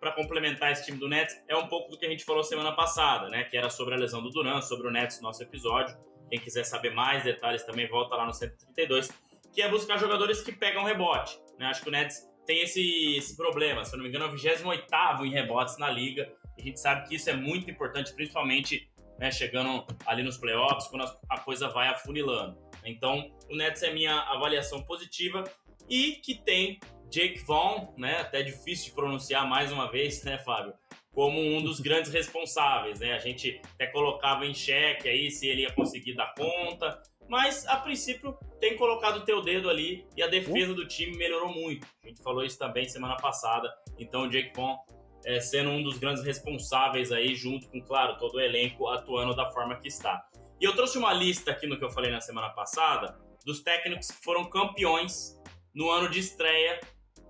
para 0.00 0.12
complementar 0.12 0.72
esse 0.72 0.84
time 0.84 0.98
do 0.98 1.08
Nets 1.08 1.40
é 1.48 1.56
um 1.56 1.68
pouco 1.68 1.90
do 1.90 1.98
que 1.98 2.06
a 2.06 2.08
gente 2.10 2.24
falou 2.24 2.42
semana 2.42 2.72
passada, 2.72 3.28
né? 3.28 3.44
Que 3.44 3.56
era 3.56 3.70
sobre 3.70 3.94
a 3.94 3.96
lesão 3.96 4.22
do 4.22 4.30
Duran, 4.30 4.60
sobre 4.60 4.88
o 4.88 4.90
Nets, 4.90 5.20
nosso 5.20 5.42
episódio. 5.42 5.96
Quem 6.28 6.38
quiser 6.38 6.64
saber 6.64 6.90
mais 6.90 7.24
detalhes 7.24 7.64
também 7.64 7.88
volta 7.88 8.14
lá 8.14 8.26
no 8.26 8.32
132, 8.32 9.10
que 9.52 9.62
é 9.62 9.68
buscar 9.68 9.98
jogadores 9.98 10.42
que 10.42 10.52
pegam 10.52 10.84
rebote. 10.84 11.40
Né? 11.58 11.66
Acho 11.66 11.82
que 11.82 11.88
o 11.88 11.92
Nets 11.92 12.28
tem 12.46 12.62
esse, 12.62 13.16
esse 13.16 13.36
problema. 13.36 13.84
Se 13.84 13.94
eu 13.94 13.98
não 13.98 14.04
me 14.04 14.08
engano, 14.08 14.26
é 14.26 14.28
o 14.28 14.32
28 14.32 15.24
em 15.24 15.30
rebotes 15.30 15.78
na 15.78 15.90
liga. 15.90 16.32
A 16.58 16.60
gente 16.60 16.80
sabe 16.80 17.08
que 17.08 17.14
isso 17.14 17.30
é 17.30 17.34
muito 17.34 17.70
importante, 17.70 18.12
principalmente 18.14 18.90
né, 19.18 19.30
chegando 19.30 19.84
ali 20.06 20.22
nos 20.22 20.36
playoffs, 20.36 20.88
quando 20.88 21.04
a 21.28 21.40
coisa 21.40 21.68
vai 21.68 21.88
afunilando. 21.88 22.56
Então, 22.84 23.30
o 23.50 23.56
Nets 23.56 23.82
é 23.82 23.92
minha 23.92 24.14
avaliação 24.14 24.82
positiva 24.82 25.44
e 25.88 26.12
que 26.12 26.34
tem 26.34 26.78
Jake 27.10 27.38
Vaughn, 27.44 27.88
né, 27.96 28.20
até 28.20 28.42
difícil 28.42 28.86
de 28.86 28.92
pronunciar 28.92 29.48
mais 29.48 29.72
uma 29.72 29.90
vez, 29.90 30.22
né, 30.22 30.38
Fábio? 30.38 30.74
Como 31.12 31.40
um 31.40 31.62
dos 31.62 31.80
grandes 31.80 32.12
responsáveis, 32.12 33.00
né? 33.00 33.12
A 33.12 33.18
gente 33.18 33.60
até 33.74 33.88
colocava 33.88 34.46
em 34.46 34.54
xeque 34.54 35.08
aí 35.08 35.30
se 35.30 35.48
ele 35.48 35.62
ia 35.62 35.72
conseguir 35.72 36.14
dar 36.14 36.32
conta, 36.34 37.02
mas 37.28 37.66
a 37.66 37.76
princípio 37.76 38.38
tem 38.60 38.76
colocado 38.76 39.18
o 39.18 39.24
teu 39.24 39.42
dedo 39.42 39.68
ali 39.68 40.06
e 40.16 40.22
a 40.22 40.28
defesa 40.28 40.74
do 40.74 40.86
time 40.86 41.16
melhorou 41.16 41.52
muito. 41.52 41.86
A 42.04 42.08
gente 42.08 42.22
falou 42.22 42.44
isso 42.44 42.58
também 42.58 42.88
semana 42.88 43.16
passada. 43.16 43.74
Então 43.98 44.22
o 44.22 44.28
Jake 44.28 44.52
Vaughn 44.54 44.76
é, 45.24 45.40
sendo 45.40 45.70
um 45.70 45.82
dos 45.82 45.98
grandes 45.98 46.22
responsáveis 46.24 47.12
aí, 47.12 47.34
junto 47.34 47.68
com, 47.68 47.80
claro, 47.80 48.16
todo 48.16 48.36
o 48.36 48.40
elenco 48.40 48.86
atuando 48.88 49.34
da 49.34 49.50
forma 49.50 49.76
que 49.76 49.88
está. 49.88 50.24
E 50.60 50.64
eu 50.64 50.74
trouxe 50.74 50.98
uma 50.98 51.12
lista 51.12 51.50
aqui 51.50 51.66
no 51.66 51.78
que 51.78 51.84
eu 51.84 51.90
falei 51.90 52.10
na 52.10 52.20
semana 52.20 52.50
passada 52.50 53.18
dos 53.44 53.62
técnicos 53.62 54.10
que 54.10 54.24
foram 54.24 54.48
campeões 54.50 55.40
no 55.74 55.90
ano 55.90 56.08
de 56.08 56.18
estreia 56.18 56.80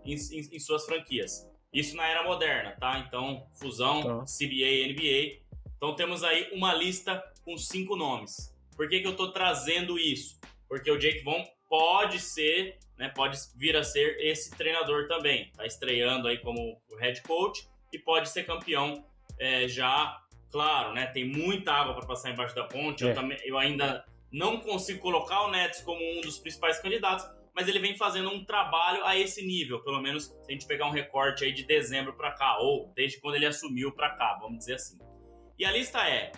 em, 0.04 0.14
em, 0.14 0.56
em 0.56 0.58
suas 0.58 0.84
franquias. 0.86 1.46
Isso 1.72 1.96
na 1.96 2.06
era 2.06 2.22
moderna, 2.22 2.74
tá? 2.80 2.98
Então, 3.06 3.46
fusão, 3.54 4.02
tá. 4.02 4.24
CBA 4.24 4.64
e 4.64 4.92
NBA. 4.92 5.48
Então 5.76 5.94
temos 5.94 6.24
aí 6.24 6.48
uma 6.52 6.74
lista 6.74 7.22
com 7.44 7.56
cinco 7.56 7.94
nomes. 7.94 8.54
Por 8.74 8.88
que, 8.88 9.00
que 9.00 9.06
eu 9.06 9.12
estou 9.12 9.30
trazendo 9.30 9.98
isso? 9.98 10.38
Porque 10.68 10.90
o 10.90 10.98
Jake 10.98 11.22
Vaughn 11.22 11.44
pode 11.68 12.18
ser, 12.18 12.78
né, 12.96 13.08
pode 13.10 13.38
vir 13.56 13.76
a 13.76 13.84
ser 13.84 14.18
esse 14.20 14.50
treinador 14.52 15.06
também. 15.06 15.48
Está 15.48 15.66
estreando 15.66 16.26
aí 16.28 16.38
como 16.38 16.80
head 16.98 17.22
coach 17.22 17.68
e 17.92 17.98
pode 17.98 18.28
ser 18.28 18.44
campeão 18.44 19.04
é, 19.38 19.68
já. 19.68 20.18
Claro, 20.50 20.94
né? 20.94 21.06
Tem 21.06 21.26
muita 21.26 21.72
água 21.72 21.94
para 21.94 22.06
passar 22.06 22.30
embaixo 22.30 22.54
da 22.54 22.64
ponte. 22.64 23.04
É. 23.04 23.10
Eu, 23.10 23.14
também, 23.14 23.38
eu 23.44 23.58
ainda 23.58 24.04
não 24.30 24.60
consigo 24.60 25.00
colocar 25.00 25.42
o 25.46 25.50
Nets 25.50 25.80
como 25.82 26.00
um 26.00 26.20
dos 26.20 26.38
principais 26.38 26.80
candidatos, 26.80 27.26
mas 27.54 27.66
ele 27.66 27.78
vem 27.78 27.96
fazendo 27.96 28.30
um 28.30 28.44
trabalho 28.44 29.04
a 29.04 29.16
esse 29.16 29.44
nível, 29.44 29.82
pelo 29.82 30.00
menos 30.00 30.26
se 30.26 30.34
a 30.48 30.52
gente 30.52 30.66
pegar 30.66 30.86
um 30.86 30.92
recorte 30.92 31.44
aí 31.44 31.52
de 31.52 31.64
dezembro 31.64 32.14
para 32.14 32.32
cá, 32.32 32.58
ou 32.58 32.92
desde 32.94 33.20
quando 33.20 33.34
ele 33.34 33.46
assumiu 33.46 33.92
para 33.92 34.10
cá, 34.10 34.38
vamos 34.40 34.58
dizer 34.58 34.74
assim. 34.74 34.98
E 35.58 35.64
a 35.64 35.72
lista 35.72 35.98
é 36.08 36.30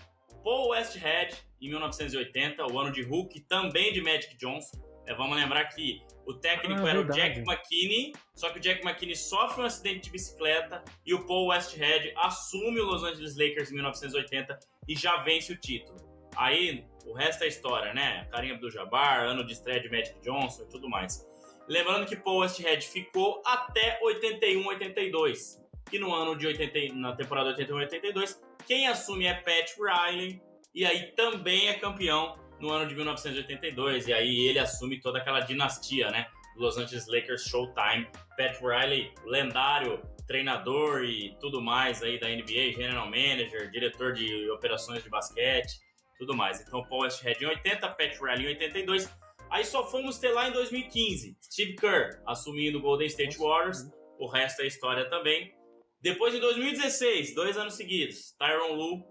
Paul 0.43 0.71
Westhead, 0.71 1.37
em 1.61 1.69
1980, 1.69 2.67
o 2.67 2.79
ano 2.79 2.91
de 2.91 3.03
Hulk, 3.03 3.41
também 3.43 3.93
de 3.93 4.01
Magic 4.01 4.37
Johnson. 4.39 4.79
É, 5.07 5.15
vamos 5.15 5.37
lembrar 5.37 5.65
que 5.67 6.03
o 6.27 6.35
técnico 6.35 6.83
ah, 6.83 6.91
era 6.91 7.03
verdade. 7.03 7.11
o 7.11 7.15
Jack 7.15 7.41
McKinney, 7.41 8.13
só 8.35 8.51
que 8.51 8.59
o 8.59 8.61
Jack 8.61 8.87
McKinney 8.87 9.17
sofre 9.17 9.63
um 9.63 9.65
acidente 9.65 10.01
de 10.03 10.11
bicicleta 10.11 10.85
e 11.05 11.13
o 11.15 11.27
Paul 11.27 11.49
Westhead 11.49 12.13
assume 12.17 12.81
o 12.81 12.85
Los 12.85 13.03
Angeles 13.03 13.37
Lakers 13.37 13.71
em 13.71 13.75
1980 13.75 14.59
e 14.87 14.95
já 14.95 15.17
vence 15.19 15.53
o 15.53 15.57
título. 15.57 15.99
Aí 16.37 16.85
o 17.05 17.13
resto 17.13 17.45
é 17.45 17.49
história, 17.49 17.93
né? 17.93 18.27
Karim 18.31 18.53
Abdul-Jabbar, 18.53 19.25
ano 19.25 19.45
de 19.45 19.53
estreia 19.53 19.81
de 19.81 19.91
Magic 19.91 20.21
Johnson 20.21 20.63
e 20.63 20.69
tudo 20.69 20.89
mais. 20.89 21.27
Lembrando 21.69 22.07
que 22.07 22.17
Paul 22.17 22.41
Westhead 22.41 22.87
ficou 22.87 23.43
até 23.45 24.01
81-82, 24.01 25.61
que 25.89 25.99
no 25.99 26.15
ano 26.15 26.37
de 26.37 26.47
80, 26.47 26.95
na 26.95 27.15
temporada 27.15 27.57
81-82, 27.57 28.39
quem 28.67 28.87
assume 28.87 29.27
é 29.27 29.35
Pat 29.35 29.75
Riley, 29.79 30.41
e 30.75 30.85
aí 30.85 31.13
também 31.13 31.69
é 31.69 31.75
campeão 31.75 32.39
no 32.61 32.71
ano 32.71 32.87
de 32.87 32.95
1982, 32.95 34.09
e 34.09 34.13
aí 34.13 34.47
ele 34.47 34.59
assume 34.59 35.01
toda 35.01 35.19
aquela 35.19 35.41
dinastia, 35.41 36.11
né? 36.11 36.27
Los 36.57 36.77
Angeles 36.77 37.07
Lakers 37.07 37.45
Showtime. 37.45 38.07
Pat 38.37 38.59
Riley, 38.61 39.13
lendário 39.27 40.01
treinador 40.31 41.03
e 41.03 41.37
tudo 41.41 41.61
mais 41.61 42.05
aí 42.05 42.17
da 42.17 42.29
NBA, 42.29 42.73
general 42.77 43.07
manager, 43.07 43.69
diretor 43.69 44.13
de 44.13 44.49
operações 44.53 45.03
de 45.03 45.11
basquete, 45.11 45.81
tudo 46.17 46.37
mais. 46.37 46.61
Então, 46.61 46.85
Paul 46.85 47.03
Westhead 47.03 47.43
em 47.43 47.49
80, 47.49 47.89
Pat 47.89 48.17
Riley 48.21 48.45
em 48.45 48.49
82. 48.51 49.13
Aí 49.51 49.65
só 49.65 49.85
fomos 49.91 50.21
ter 50.21 50.31
lá 50.31 50.49
em 50.49 50.53
2015, 50.53 51.37
Steve 51.43 51.75
Kerr 51.75 52.23
assumindo 52.25 52.79
o 52.79 52.81
Golden 52.81 53.09
State 53.09 53.37
Warriors, 53.37 53.91
o 54.21 54.29
resto 54.29 54.63
é 54.63 54.69
história 54.69 55.09
também. 55.09 55.53
Depois, 56.01 56.33
em 56.33 56.39
2016, 56.39 57.35
dois 57.35 57.59
anos 57.59 57.75
seguidos, 57.75 58.33
Tyron 58.39 58.75
Lue 58.75 59.03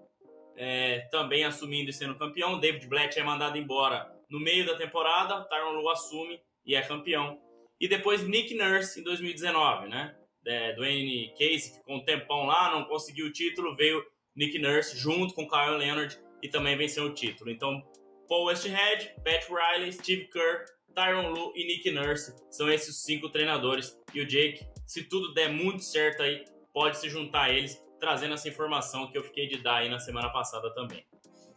é, 0.60 1.08
também 1.10 1.46
assumindo 1.46 1.90
e 1.90 1.94
sendo 1.94 2.16
campeão. 2.16 2.60
David 2.60 2.86
Blatt 2.88 3.18
é 3.18 3.24
mandado 3.24 3.58
embora 3.58 4.14
no 4.30 4.40
meio 4.40 4.66
da 4.66 4.76
temporada, 4.76 5.46
Tyron 5.46 5.72
Lue 5.72 5.90
assume 5.90 6.40
e 6.66 6.76
é 6.76 6.82
campeão. 6.82 7.40
E 7.80 7.88
depois 7.88 8.28
Nick 8.28 8.54
Nurse 8.54 9.00
em 9.00 9.04
2019, 9.04 9.88
né? 9.88 10.14
É, 10.46 10.74
Dwayne 10.74 11.30
Casey 11.32 11.74
ficou 11.78 11.96
um 11.96 12.04
tempão 12.04 12.46
lá, 12.46 12.72
não 12.76 12.84
conseguiu 12.86 13.28
o 13.28 13.32
título, 13.32 13.76
veio 13.76 14.04
Nick 14.36 14.60
Nurse 14.60 14.98
junto 14.98 15.34
com 15.34 15.48
Kyle 15.48 15.78
Leonard 15.78 16.20
e 16.44 16.50
também 16.50 16.76
venceu 16.76 17.06
o 17.06 17.14
título. 17.14 17.50
Então, 17.50 17.82
Paul 18.28 18.46
Westhead, 18.46 19.16
Pat 19.24 19.48
Riley, 19.50 19.94
Steve 19.94 20.28
Kerr, 20.28 20.66
Tyron 20.94 21.30
Lue 21.30 21.54
e 21.56 21.66
Nick 21.68 21.90
Nurse 21.90 22.36
são 22.52 22.70
esses 22.70 23.02
cinco 23.04 23.30
treinadores. 23.30 23.98
E 24.14 24.20
o 24.20 24.28
Jake, 24.28 24.66
se 24.86 25.04
tudo 25.04 25.34
der 25.34 25.50
muito 25.50 25.84
certo 25.84 26.22
aí, 26.22 26.44
pode 26.74 26.98
se 26.98 27.10
juntar 27.10 27.44
a 27.44 27.54
eles 27.54 27.82
trazendo 28.00 28.34
essa 28.34 28.48
informação 28.48 29.12
que 29.12 29.18
eu 29.18 29.24
fiquei 29.24 29.48
de 29.48 29.62
dar 29.62 29.78
aí 29.78 29.90
na 29.90 30.00
semana 30.00 30.30
passada 30.30 30.74
também. 30.74 31.04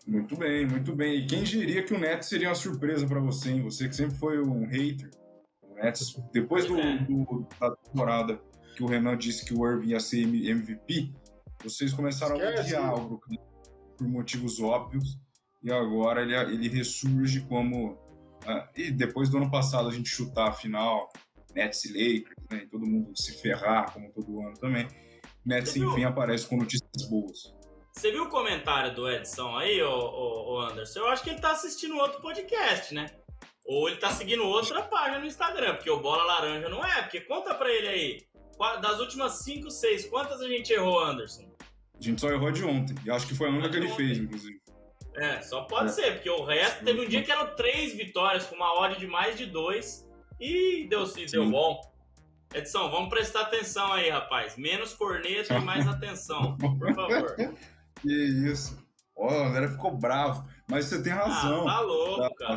Muito 0.06 0.36
bem, 0.36 0.66
muito 0.66 0.94
bem. 0.94 1.20
E 1.20 1.26
quem 1.26 1.42
diria 1.42 1.82
que 1.82 1.94
o 1.94 1.98
Nets 1.98 2.28
seria 2.28 2.48
uma 2.48 2.54
surpresa 2.54 3.06
para 3.06 3.20
você, 3.20 3.50
hein? 3.50 3.62
Você 3.62 3.88
que 3.88 3.94
sempre 3.94 4.16
foi 4.16 4.40
um 4.40 4.66
hater. 4.66 5.10
O 5.62 5.74
Nets, 5.74 6.20
depois 6.32 6.66
do, 6.66 6.78
é. 6.78 6.98
do, 6.98 7.46
da 7.60 7.76
temporada 7.76 8.40
que 8.76 8.82
o 8.82 8.86
Renan 8.86 9.16
disse 9.16 9.44
que 9.44 9.54
o 9.54 9.66
Irving 9.66 9.90
ia 9.90 10.00
ser 10.00 10.22
MVP, 10.22 11.12
vocês 11.62 11.92
começaram 11.92 12.36
Esquece. 12.36 12.74
a 12.74 12.80
odiar 12.80 12.94
o 12.94 13.08
Brooklyn 13.08 13.38
por 13.96 14.08
motivos 14.08 14.60
óbvios. 14.60 15.18
E 15.62 15.72
agora 15.72 16.22
ele, 16.22 16.34
ele 16.34 16.68
ressurge 16.68 17.40
como. 17.42 17.92
Uh, 18.44 18.66
e 18.76 18.90
depois 18.90 19.28
do 19.28 19.36
ano 19.36 19.48
passado 19.48 19.88
a 19.88 19.92
gente 19.92 20.08
chutar 20.08 20.48
a 20.48 20.52
final, 20.52 21.12
Nets 21.54 21.84
e 21.84 21.88
Lakers, 21.92 22.46
né? 22.50 22.62
E 22.64 22.66
todo 22.66 22.84
mundo 22.84 23.12
se 23.16 23.40
ferrar, 23.40 23.92
como 23.92 24.10
todo 24.10 24.40
ano 24.40 24.54
também. 24.54 24.88
Nets, 25.44 25.76
enfim, 25.76 25.94
viu? 25.94 26.08
aparece 26.08 26.46
com 26.46 26.56
notícias 26.56 27.08
boas. 27.08 27.54
Você 27.92 28.10
viu 28.10 28.24
o 28.24 28.28
comentário 28.28 28.94
do 28.94 29.10
Edson 29.10 29.56
aí, 29.56 29.82
ô, 29.82 29.90
ô, 29.90 30.54
ô, 30.54 30.60
Anderson? 30.60 31.00
Eu 31.00 31.08
acho 31.08 31.22
que 31.22 31.30
ele 31.30 31.40
tá 31.40 31.52
assistindo 31.52 31.96
outro 31.96 32.20
podcast, 32.20 32.94
né? 32.94 33.06
Ou 33.66 33.88
ele 33.88 33.98
tá 33.98 34.10
seguindo 34.10 34.44
outra 34.44 34.82
página 34.82 35.18
no 35.18 35.26
Instagram, 35.26 35.74
porque 35.74 35.90
o 35.90 36.00
Bola 36.00 36.24
Laranja 36.24 36.68
não 36.68 36.84
é. 36.84 37.02
Porque 37.02 37.20
conta 37.20 37.54
pra 37.54 37.70
ele 37.70 37.88
aí. 37.88 38.26
Das 38.80 39.00
últimas 39.00 39.42
5, 39.44 39.70
6, 39.70 40.06
quantas 40.06 40.40
a 40.40 40.48
gente 40.48 40.72
errou, 40.72 41.04
Anderson? 41.04 41.52
A 41.98 42.02
gente 42.02 42.20
só 42.20 42.30
errou 42.30 42.50
de 42.50 42.64
ontem. 42.64 42.94
E 43.04 43.10
acho 43.10 43.26
que 43.26 43.34
foi 43.34 43.48
a 43.48 43.50
única 43.50 43.68
que 43.68 43.76
ele 43.76 43.88
fez, 43.90 44.18
inclusive. 44.18 44.60
É, 45.16 45.42
só 45.42 45.62
pode 45.62 45.90
é. 45.90 45.92
ser, 45.92 46.12
porque 46.14 46.30
o 46.30 46.44
resto 46.44 46.84
teve 46.84 47.00
um 47.00 47.08
dia 47.08 47.22
que 47.22 47.30
eram 47.30 47.54
três 47.54 47.94
vitórias, 47.94 48.46
com 48.46 48.56
uma 48.56 48.72
odd 48.80 48.98
de 48.98 49.06
mais 49.06 49.36
de 49.36 49.46
dois, 49.46 50.08
e 50.40 50.86
deu, 50.88 51.04
deu 51.06 51.50
bom. 51.50 51.80
Edson, 52.54 52.90
vamos 52.90 53.08
prestar 53.08 53.42
atenção 53.42 53.92
aí, 53.92 54.10
rapaz. 54.10 54.56
Menos 54.56 54.92
corneta 54.92 55.54
e 55.54 55.60
mais 55.60 55.86
atenção, 55.86 56.56
por 56.56 56.94
favor. 56.94 57.36
Que 58.00 58.10
isso. 58.50 58.76
Ó, 59.14 59.28
oh, 59.28 59.42
a 59.44 59.44
galera 59.44 59.70
ficou 59.70 59.96
bravo. 59.96 60.44
Mas 60.68 60.86
você 60.86 61.00
tem 61.02 61.12
razão. 61.12 61.68
Ah, 61.68 61.74
tá 61.76 61.80
louco, 61.80 62.34
cara. 62.34 62.56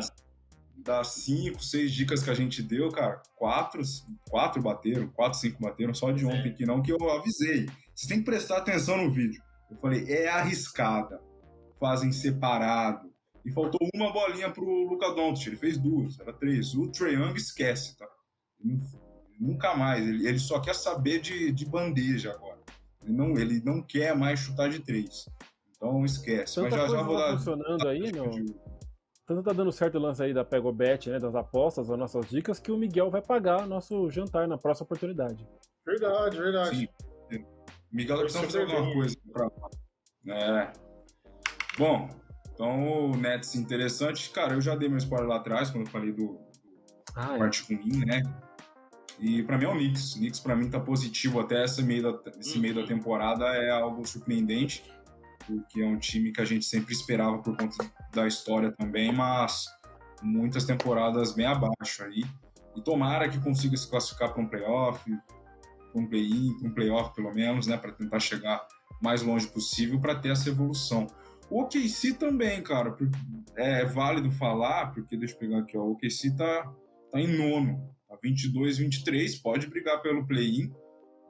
Das 0.78 1.08
cinco, 1.08 1.62
seis 1.62 1.92
dicas 1.92 2.22
que 2.24 2.30
a 2.30 2.34
gente 2.34 2.62
deu, 2.62 2.90
cara, 2.90 3.22
quatro, 3.36 3.80
quatro 4.28 4.60
bateram, 4.60 5.06
quatro, 5.08 5.38
cinco 5.38 5.62
bateram, 5.62 5.94
só 5.94 6.10
de 6.10 6.26
ontem 6.26 6.52
que 6.52 6.66
não, 6.66 6.82
que 6.82 6.90
eu 6.90 7.10
avisei. 7.10 7.68
Você 7.94 8.08
tem 8.08 8.18
que 8.18 8.24
prestar 8.24 8.58
atenção 8.58 8.96
no 8.96 9.10
vídeo. 9.10 9.40
Eu 9.70 9.76
falei, 9.76 10.04
é 10.08 10.28
arriscada. 10.28 11.20
Fazem 11.78 12.10
separado. 12.10 13.08
E 13.44 13.52
faltou 13.52 13.78
uma 13.94 14.12
bolinha 14.12 14.50
pro 14.50 14.88
Luca 14.88 15.14
Doncic, 15.14 15.46
ele 15.46 15.56
fez 15.56 15.78
duas, 15.78 16.18
era 16.18 16.32
três. 16.32 16.74
O 16.74 16.90
Trae 16.90 17.14
Young 17.14 17.36
esquece, 17.36 17.96
tá? 17.96 18.06
Nunca 19.38 19.74
mais. 19.74 20.06
Ele, 20.06 20.26
ele 20.26 20.38
só 20.38 20.60
quer 20.60 20.74
saber 20.74 21.20
de, 21.20 21.52
de 21.52 21.66
bandeja 21.66 22.32
agora. 22.32 22.58
Ele 23.02 23.12
não, 23.12 23.38
ele 23.38 23.62
não 23.64 23.82
quer 23.82 24.16
mais 24.16 24.40
chutar 24.40 24.68
de 24.68 24.80
três. 24.80 25.28
Então 25.76 26.04
esquece. 26.04 26.54
Tanta 26.56 26.76
Mas 26.76 26.90
já, 26.90 26.96
já 26.96 27.02
vou 27.02 27.16
tá 27.16 27.30
dar. 27.30 27.38
funcionando 27.38 27.88
aí, 27.88 28.12
não? 28.12 28.30
Tanto 29.26 29.42
tá 29.42 29.52
dando 29.52 29.72
certo 29.72 29.96
o 29.96 30.00
lance 30.00 30.22
aí 30.22 30.32
da 30.32 30.44
Pegobet, 30.44 31.10
né? 31.10 31.18
Das 31.18 31.34
apostas, 31.34 31.88
das 31.88 31.98
nossas 31.98 32.28
dicas, 32.28 32.58
que 32.58 32.70
o 32.70 32.76
Miguel 32.76 33.10
vai 33.10 33.20
pagar 33.20 33.66
nosso 33.66 34.08
jantar 34.10 34.46
na 34.46 34.56
próxima 34.56 34.84
oportunidade. 34.84 35.46
Verdade, 35.84 36.38
verdade. 36.38 36.90
Sim. 37.30 37.44
Miguel 37.92 38.18
precisa 38.20 38.44
fazer 38.44 38.60
alguma 38.62 38.92
coisa 38.92 39.16
pra. 39.32 39.48
É. 40.28 40.72
Bom, 41.78 42.08
então 42.52 43.10
o 43.10 43.16
Nets 43.16 43.54
interessante. 43.54 44.30
Cara, 44.30 44.54
eu 44.54 44.60
já 44.60 44.74
dei 44.74 44.88
meu 44.88 44.98
spoiler 44.98 45.28
lá 45.28 45.36
atrás, 45.36 45.70
quando 45.70 45.86
eu 45.86 45.90
falei 45.90 46.12
do, 46.12 46.28
do 46.28 46.40
ah, 47.14 47.36
parte 47.38 47.72
é. 47.72 47.76
ruim, 47.76 48.04
né? 48.04 48.22
E 49.18 49.42
para 49.42 49.56
mim 49.56 49.64
é 49.64 49.68
o 49.68 49.72
Knicks. 49.72 50.14
O 50.14 50.18
Knicks 50.18 50.40
para 50.40 50.56
mim 50.56 50.68
tá 50.68 50.80
positivo 50.80 51.40
até 51.40 51.64
esse 51.64 51.82
meio 51.82 52.02
da, 52.02 52.30
esse 52.38 52.58
meio 52.58 52.74
da 52.74 52.80
uhum. 52.82 52.86
temporada 52.86 53.44
é 53.46 53.70
algo 53.70 54.06
surpreendente, 54.06 54.84
porque 55.46 55.80
é 55.80 55.86
um 55.86 55.98
time 55.98 56.32
que 56.32 56.40
a 56.40 56.44
gente 56.44 56.64
sempre 56.64 56.92
esperava 56.92 57.38
por 57.38 57.56
conta 57.56 57.76
da 58.12 58.26
história 58.26 58.72
também, 58.72 59.12
mas 59.12 59.66
muitas 60.22 60.64
temporadas 60.64 61.32
bem 61.32 61.46
abaixo 61.46 62.02
aí. 62.04 62.24
E 62.76 62.82
tomara 62.82 63.28
que 63.28 63.40
consiga 63.40 63.76
se 63.76 63.88
classificar 63.88 64.32
para 64.32 64.42
um 64.42 64.46
playoff, 64.46 65.10
um 65.94 66.06
play-in, 66.06 66.54
um 66.62 66.70
playoff 66.70 67.14
pelo 67.14 67.32
menos, 67.32 67.66
né, 67.66 67.76
para 67.76 67.92
tentar 67.92 68.20
chegar 68.20 68.66
mais 69.00 69.22
longe 69.22 69.46
possível 69.46 69.98
para 69.98 70.14
ter 70.14 70.30
essa 70.30 70.48
evolução. 70.48 71.06
O 71.48 71.62
OKC 71.62 72.14
também, 72.14 72.62
cara, 72.62 72.94
é 73.56 73.84
válido 73.84 74.30
falar, 74.30 74.92
porque 74.92 75.16
deixa 75.16 75.34
eu 75.34 75.38
pegar 75.38 75.58
aqui, 75.60 75.76
ó, 75.78 75.82
o 75.82 75.92
OKC 75.92 76.36
tá, 76.36 76.72
tá 77.12 77.20
em 77.20 77.36
nono, 77.36 77.95
tá 78.08 78.18
22, 78.22 78.78
23, 78.78 79.36
pode 79.36 79.66
brigar 79.66 80.00
pelo 80.02 80.26
play-in, 80.26 80.72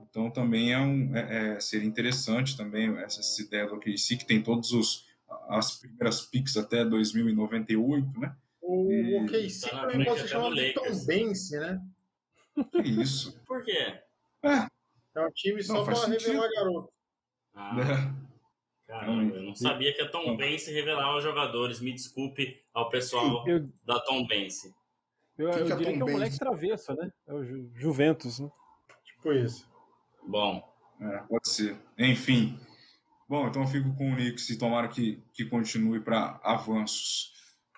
então 0.01 0.31
também 0.31 0.73
é 0.73 0.79
um, 0.79 1.15
é, 1.17 1.57
é, 1.57 1.61
seria 1.61 1.87
interessante 1.87 2.57
também 2.57 2.89
essa, 2.99 3.21
essa 3.21 3.43
ideia 3.43 3.67
do 3.67 3.75
OKC, 3.75 4.17
que 4.17 4.27
tem 4.27 4.43
todos 4.43 4.73
os 4.73 5.07
as 5.49 5.79
primeiras 5.79 6.23
picks 6.23 6.57
até 6.57 6.85
2098, 6.85 8.21
né? 8.21 8.37
O 8.63 8.91
e... 8.91 9.25
OKC 9.25 9.71
tá 9.71 9.87
também 9.87 10.07
pode 10.07 10.21
ser 10.21 10.29
chamado 10.29 10.55
de 10.55 10.73
Tom 10.73 11.05
Bense, 11.05 11.59
né? 11.59 11.81
Que 12.71 12.83
isso? 12.83 13.39
Por 13.45 13.65
quê? 13.65 14.01
É, 14.45 14.67
é 15.17 15.21
um 15.21 15.31
time 15.33 15.63
só 15.63 15.85
para 15.85 16.07
revelar 16.07 16.49
garoto. 16.51 16.93
Ah. 17.55 17.77
É. 17.81 18.27
Caramba, 18.87 19.37
eu 19.37 19.43
não 19.43 19.55
sabia 19.55 19.93
que 19.93 20.01
a 20.01 20.09
Tom 20.09 20.37
Bense 20.37 20.73
revelava 20.73 21.17
os 21.17 21.25
jogadores. 21.25 21.81
Me 21.81 21.93
desculpe 21.93 22.63
ao 22.73 22.89
pessoal 22.89 23.47
eu, 23.49 23.69
da 23.85 24.01
Tom 24.01 24.25
Bense. 24.27 24.73
Eu, 25.39 25.49
eu, 25.51 25.59
eu 25.59 25.77
diria 25.77 25.93
que 25.93 26.01
é 26.01 26.05
o 26.05 26.11
moleque 26.11 26.39
travesso, 26.39 26.95
né? 26.95 27.13
É 27.27 27.35
o 27.35 27.45
Ju 27.45 27.71
Juventus, 27.75 28.41
né? 28.41 28.51
Tipo 29.05 29.33
isso. 29.33 29.69
Bom. 30.27 30.63
É, 31.01 31.19
pode 31.29 31.49
ser. 31.49 31.77
Enfim. 31.99 32.59
Bom, 33.29 33.49
então 33.49 33.63
eu 33.63 33.69
fico 33.69 33.95
com 33.97 34.13
o 34.13 34.15
Knicks 34.15 34.49
e 34.51 34.59
tomara 34.59 34.89
que, 34.89 35.23
que 35.33 35.45
continue 35.45 36.01
para 36.01 36.41
avanços. 36.43 37.33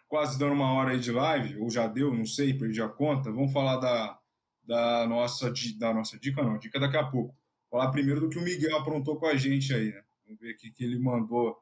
Quase 0.06 0.38
dando 0.38 0.52
uma 0.52 0.72
hora 0.72 0.92
aí 0.92 1.00
de 1.00 1.10
live, 1.10 1.58
ou 1.58 1.70
já 1.70 1.86
deu, 1.86 2.14
não 2.14 2.24
sei, 2.24 2.54
perdi 2.54 2.80
a 2.80 2.88
conta. 2.88 3.32
Vamos 3.32 3.52
falar 3.52 3.76
da, 3.76 4.18
da, 4.64 5.06
nossa, 5.06 5.52
da 5.78 5.92
nossa 5.92 6.18
dica, 6.18 6.42
não, 6.42 6.58
dica 6.58 6.78
daqui 6.78 6.96
a 6.96 7.04
pouco. 7.04 7.34
Falar 7.70 7.90
primeiro 7.90 8.20
do 8.20 8.28
que 8.28 8.38
o 8.38 8.42
Miguel 8.42 8.76
aprontou 8.76 9.16
com 9.16 9.26
a 9.26 9.36
gente 9.36 9.74
aí, 9.74 9.90
né? 9.90 10.02
Vamos 10.24 10.40
ver 10.40 10.52
aqui 10.52 10.70
que 10.70 10.84
ele 10.84 10.98
mandou 10.98 11.58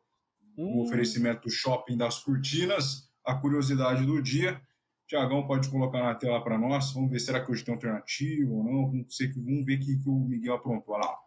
hum. 0.59 0.79
o 0.79 0.83
oferecimento 0.83 1.43
do 1.43 1.51
Shopping 1.51 1.97
das 1.97 2.19
Cortinas, 2.19 3.09
a 3.25 3.35
curiosidade 3.35 4.05
do 4.05 4.21
dia. 4.21 4.61
Tiagão 5.07 5.47
pode 5.47 5.71
colocar 5.71 6.03
na 6.03 6.15
tela 6.15 6.43
para 6.43 6.59
nós. 6.59 6.93
Vamos 6.93 7.11
ver 7.11 7.21
será 7.21 7.45
que 7.45 7.51
hoje 7.51 7.65
tem 7.65 7.75
alternativa 7.75 8.51
ou 8.51 8.65
não. 8.65 8.87
Vamos, 8.91 9.17
ver, 9.19 9.33
vamos 9.35 9.65
ver 9.65 9.77
o 9.77 9.81
que, 9.81 9.97
que 9.99 10.09
o 10.09 10.19
Miguel 10.19 10.55
aprontou. 10.55 10.95
Olha 10.95 11.07
lá. 11.07 11.19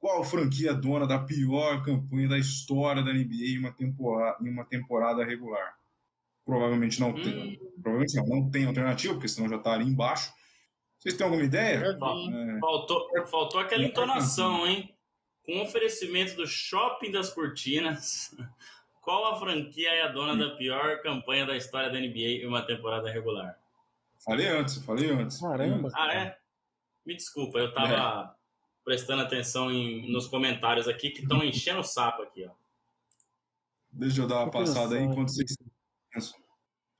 Qual 0.00 0.24
franquia 0.24 0.74
dona 0.74 1.06
da 1.06 1.18
pior 1.18 1.82
campanha 1.84 2.28
da 2.28 2.38
história 2.38 3.02
da 3.02 3.12
NBA 3.12 3.54
em 3.54 3.58
uma 3.58 3.72
temporada, 3.72 4.44
em 4.44 4.50
uma 4.50 4.64
temporada 4.64 5.24
regular? 5.24 5.76
Provavelmente 6.44 7.00
não 7.00 7.12
tem. 7.12 7.52
Hum. 7.60 7.72
Provavelmente 7.82 8.16
não, 8.16 8.26
não 8.26 8.50
tem 8.50 8.64
alternativa, 8.64 9.14
porque 9.14 9.28
senão 9.28 9.48
já 9.48 9.56
está 9.56 9.72
ali 9.72 9.84
embaixo. 9.84 10.32
Vocês 10.98 11.16
têm 11.16 11.24
alguma 11.24 11.44
ideia? 11.44 11.84
É. 11.84 12.58
Faltou, 12.58 13.08
faltou 13.26 13.60
aquela 13.60 13.84
entonação, 13.84 14.66
hein? 14.66 14.94
Com 15.44 15.62
oferecimento 15.62 16.36
do 16.36 16.46
Shopping 16.46 17.10
das 17.10 17.32
Cortinas, 17.32 18.34
qual 19.08 19.24
a 19.32 19.38
franquia 19.38 19.88
é 19.88 20.02
a 20.02 20.08
dona 20.08 20.36
da 20.36 20.54
pior 20.54 21.00
campanha 21.00 21.46
da 21.46 21.56
história 21.56 21.88
da 21.88 21.98
NBA 21.98 22.42
em 22.42 22.46
uma 22.46 22.60
temporada 22.60 23.10
regular? 23.10 23.58
Falei 24.22 24.46
antes, 24.48 24.76
falei 24.84 25.08
antes. 25.08 25.40
Caramba. 25.40 25.88
Ah, 25.94 26.14
é? 26.14 26.38
Me 27.06 27.16
desculpa, 27.16 27.58
eu 27.58 27.72
tava 27.72 27.94
é. 27.94 28.30
prestando 28.84 29.22
atenção 29.22 29.72
em, 29.72 30.12
nos 30.12 30.26
comentários 30.26 30.86
aqui 30.86 31.08
que 31.08 31.22
estão 31.22 31.42
enchendo 31.42 31.80
o 31.80 31.84
saco 31.84 32.20
aqui, 32.20 32.44
ó. 32.44 32.50
Deixa 33.90 34.20
eu 34.20 34.28
dar 34.28 34.40
uma 34.42 34.50
passada 34.50 34.96
aí 34.96 35.04
enquanto 35.04 35.30
vocês. 35.30 35.56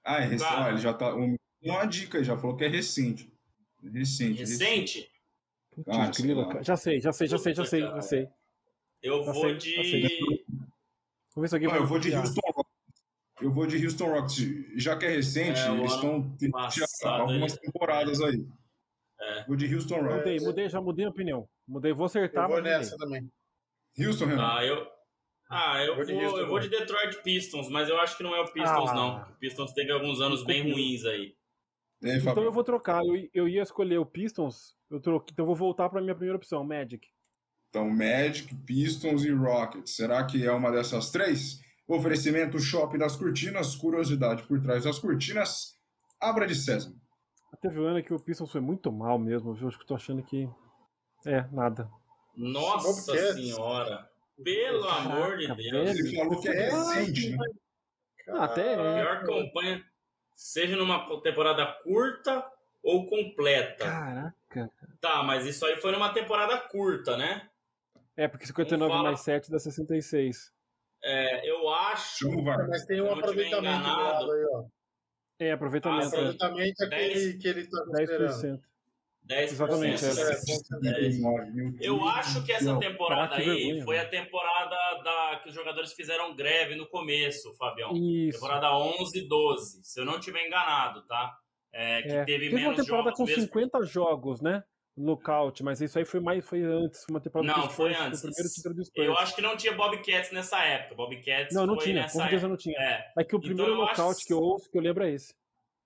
Ah, 0.02 0.22
é 0.22 0.24
recente. 0.24 0.50
Ah, 0.50 0.70
ele 0.70 0.78
já 0.78 0.94
tá. 0.94 1.14
Uma 1.14 1.84
dica, 1.84 2.24
já 2.24 2.38
falou 2.38 2.56
que 2.56 2.64
é 2.64 2.68
recente. 2.68 3.30
Recente. 3.82 4.38
Recente? 4.38 5.10
Ah, 5.86 6.10
já 6.62 6.74
sei, 6.74 7.00
já 7.02 7.12
sei, 7.12 7.28
já 7.28 7.36
sei, 7.36 7.54
já 7.54 7.64
sei, 7.66 7.80
já 7.82 8.00
sei. 8.00 8.28
Eu 9.02 9.24
já 9.24 9.32
vou 9.32 9.42
sei, 9.42 9.56
de. 9.58 10.44
Vamos 11.38 11.42
ver 11.42 11.48
se 11.48 11.54
alguém 11.54 11.70
ah, 11.70 11.76
eu 11.76 11.86
vou 11.86 11.98
de 12.00 12.12
Houston 12.12 12.40
Rockets. 12.46 13.04
Eu 13.40 13.52
vou 13.52 13.66
de 13.66 13.84
Houston 13.84 14.08
Rockets. 14.08 14.82
Já 14.82 14.96
que 14.96 15.06
é 15.06 15.10
recente, 15.10 15.60
é, 15.60 15.70
eles 15.70 15.92
estão 15.92 16.36
algumas 17.04 17.52
aí. 17.52 17.58
temporadas 17.60 18.20
aí. 18.20 18.44
É. 19.20 19.44
Vou 19.44 19.54
de 19.54 19.72
Houston 19.72 20.00
Rockets. 20.00 20.16
Mudei, 20.16 20.40
mudei, 20.40 20.68
já 20.68 20.80
mudei 20.80 21.06
a 21.06 21.10
opinião. 21.10 21.48
Mudei, 21.66 21.92
vou 21.92 22.06
acertar. 22.06 22.44
Eu 22.44 22.56
vou 22.56 22.62
nessa 22.62 22.96
também. 22.96 23.30
Houston, 23.96 24.26
Renan. 24.26 24.52
Ah, 24.52 24.64
eu, 24.64 24.86
ah, 25.48 25.84
eu, 25.84 25.94
vou, 25.94 26.04
vou 26.04 26.38
eu 26.40 26.48
vou 26.48 26.58
de 26.58 26.68
Detroit 26.68 27.22
Pistons, 27.22 27.68
mas 27.68 27.88
eu 27.88 28.00
acho 28.00 28.16
que 28.16 28.24
não 28.24 28.34
é 28.34 28.40
o 28.40 28.52
Pistons, 28.52 28.90
ah. 28.90 28.94
não. 28.94 29.22
O 29.22 29.38
Pistons 29.38 29.72
teve 29.72 29.92
alguns 29.92 30.20
anos 30.20 30.44
bem 30.44 30.72
ruins 30.72 31.04
aí. 31.04 31.36
aí 32.02 32.18
então 32.18 32.42
eu 32.42 32.52
vou 32.52 32.64
trocar. 32.64 33.04
Eu, 33.04 33.28
eu 33.32 33.48
ia 33.48 33.62
escolher 33.62 33.98
o 33.98 34.06
Pistons, 34.06 34.74
eu 34.90 35.00
troquei, 35.00 35.32
então 35.32 35.44
eu 35.44 35.46
vou 35.46 35.56
voltar 35.56 35.88
para 35.88 36.00
minha 36.00 36.16
primeira 36.16 36.36
opção, 36.36 36.64
Magic. 36.64 37.06
Então, 37.68 37.88
Magic, 37.90 38.54
Pistons 38.66 39.24
e 39.24 39.30
Rockets. 39.30 39.94
Será 39.94 40.24
que 40.24 40.44
é 40.44 40.50
uma 40.52 40.70
dessas 40.70 41.10
três? 41.10 41.60
Oferecimento 41.86 42.58
Shopping 42.58 42.98
das 42.98 43.16
Cortinas, 43.16 43.74
curiosidade 43.74 44.42
por 44.44 44.60
trás 44.60 44.84
das 44.84 44.98
cortinas. 44.98 45.74
Abra 46.20 46.46
de 46.46 46.54
César. 46.54 46.92
Teve 47.62 47.80
um 47.80 47.86
ano 47.86 48.02
que 48.02 48.12
o 48.12 48.20
Pistons 48.20 48.52
foi 48.52 48.60
muito 48.60 48.92
mal 48.92 49.18
mesmo, 49.18 49.54
viu? 49.54 49.68
Acho 49.68 49.78
que 49.78 49.86
tô 49.86 49.94
achando 49.94 50.22
que. 50.22 50.48
É, 51.26 51.44
nada. 51.50 51.90
Nossa 52.36 53.34
senhora! 53.34 54.08
Pelo 54.42 54.86
Caraca, 54.86 55.12
amor 55.12 55.36
de 55.38 55.46
Deus! 55.48 55.90
Ele 55.90 56.16
falou 56.16 56.40
que 56.40 56.48
é 56.48 56.70
recente, 56.70 57.30
né? 57.30 57.46
Ah, 58.28 58.44
até 58.44 58.74
é. 58.74 59.02
Pior 59.02 59.24
campanha, 59.24 59.84
seja 60.36 60.76
numa 60.76 61.20
temporada 61.20 61.66
curta 61.82 62.44
ou 62.82 63.06
completa. 63.06 63.84
Caraca. 63.84 64.70
Tá, 65.00 65.22
mas 65.24 65.44
isso 65.46 65.66
aí 65.66 65.76
foi 65.80 65.90
numa 65.90 66.12
temporada 66.12 66.56
curta, 66.58 67.16
né? 67.16 67.48
É, 68.18 68.26
porque 68.26 68.46
59 68.46 68.92
fala... 68.92 69.02
mais 69.04 69.20
7 69.20 69.48
dá 69.48 69.60
66. 69.60 70.52
É, 71.04 71.48
eu 71.48 71.68
acho. 71.68 72.28
Mas 72.42 72.84
tem 72.84 73.00
um 73.00 73.12
aproveitamento 73.12 73.78
do 73.84 73.88
lado 73.88 74.32
aí, 74.32 74.44
ó. 74.52 74.64
É, 75.38 75.52
aproveitamento. 75.52 76.04
Ah, 76.04 76.08
aproveitamento 76.08 76.82
é 76.82 76.86
aquele 76.86 77.38
que 77.38 77.46
ele 77.46 77.70
tá 77.70 77.84
considerando. 77.84 78.42
10%. 78.42 78.60
10%. 79.28 79.42
Exatamente. 79.42 80.04
É. 80.04 81.78
Eu 81.80 82.04
acho 82.08 82.44
que 82.44 82.50
essa 82.50 82.76
temporada 82.80 83.36
aí 83.36 83.80
foi 83.82 84.00
a 84.00 84.08
temporada 84.08 84.74
da, 85.04 85.40
que 85.40 85.50
os 85.50 85.54
jogadores 85.54 85.92
fizeram 85.92 86.34
greve 86.34 86.74
no 86.74 86.88
começo, 86.88 87.54
Fabião. 87.54 87.92
Isso. 87.94 88.40
Temporada 88.40 88.76
11 88.76 89.28
12, 89.28 89.84
se 89.84 90.00
eu 90.00 90.04
não 90.04 90.18
estiver 90.18 90.44
enganado, 90.44 91.06
tá? 91.06 91.38
É, 91.72 92.02
que 92.02 92.08
é. 92.08 92.24
teve, 92.24 92.48
teve 92.48 92.54
menos 92.56 92.78
uma 92.78 92.84
temporada 92.84 93.10
jogos 93.10 93.34
com 93.34 93.40
50 93.40 93.78
mesmo. 93.78 93.92
jogos, 93.92 94.40
né? 94.40 94.64
Lookout, 94.98 95.62
mas 95.62 95.80
isso 95.80 95.98
aí 95.98 96.04
foi 96.04 96.20
mais 96.20 96.44
foi 96.44 96.62
antes, 96.62 97.04
uma 97.08 97.20
temporada 97.20 97.52
Não, 97.52 97.70
foi 97.70 97.94
antes. 97.94 98.20
Foi 98.20 98.30
primeiro 98.30 98.54
título 98.54 98.74
do 98.74 98.84
Spurs. 98.84 99.06
Eu 99.06 99.16
acho 99.16 99.34
que 99.36 99.42
não 99.42 99.56
tinha 99.56 99.72
Bobcats 99.72 100.32
nessa 100.32 100.62
época. 100.64 100.94
Bobcats 100.96 101.54
Não, 101.54 101.66
não 101.66 101.76
tinha, 101.76 102.02
com 102.02 102.08
certeza 102.08 102.48
não 102.48 102.56
tinha. 102.56 102.78
É, 102.78 103.12
é 103.18 103.24
que 103.24 103.34
o 103.34 103.38
então 103.38 103.40
primeiro 103.40 103.74
lookout 103.74 104.00
acho... 104.00 104.26
que 104.26 104.32
eu 104.32 104.40
ouço, 104.40 104.70
que 104.70 104.76
eu 104.76 104.82
lembro 104.82 105.04
é 105.04 105.12
esse. 105.12 105.34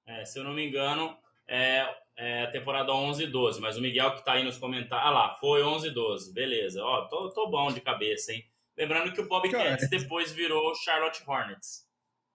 É, 0.06 0.24
se 0.24 0.38
eu 0.38 0.44
não 0.44 0.52
me 0.52 0.66
engano, 0.66 1.16
é, 1.46 1.86
é 2.16 2.42
a 2.44 2.50
temporada 2.50 2.92
11 2.92 3.24
e 3.24 3.26
12, 3.26 3.60
mas 3.60 3.76
o 3.76 3.80
Miguel 3.80 4.14
que 4.14 4.24
tá 4.24 4.32
aí 4.32 4.44
nos 4.44 4.58
comentários, 4.58 5.08
ah 5.08 5.10
lá, 5.10 5.34
foi 5.34 5.62
11 5.62 5.88
e 5.88 5.90
12, 5.90 6.32
beleza. 6.32 6.82
Ó, 6.82 7.06
tô, 7.08 7.28
tô 7.30 7.48
bom 7.48 7.70
de 7.72 7.80
cabeça, 7.80 8.32
hein? 8.32 8.44
Lembrando 8.76 9.12
que 9.12 9.20
o 9.20 9.28
Bobcats 9.28 9.88
depois 9.90 10.32
virou 10.32 10.74
Charlotte 10.74 11.22
Hornets. 11.26 11.86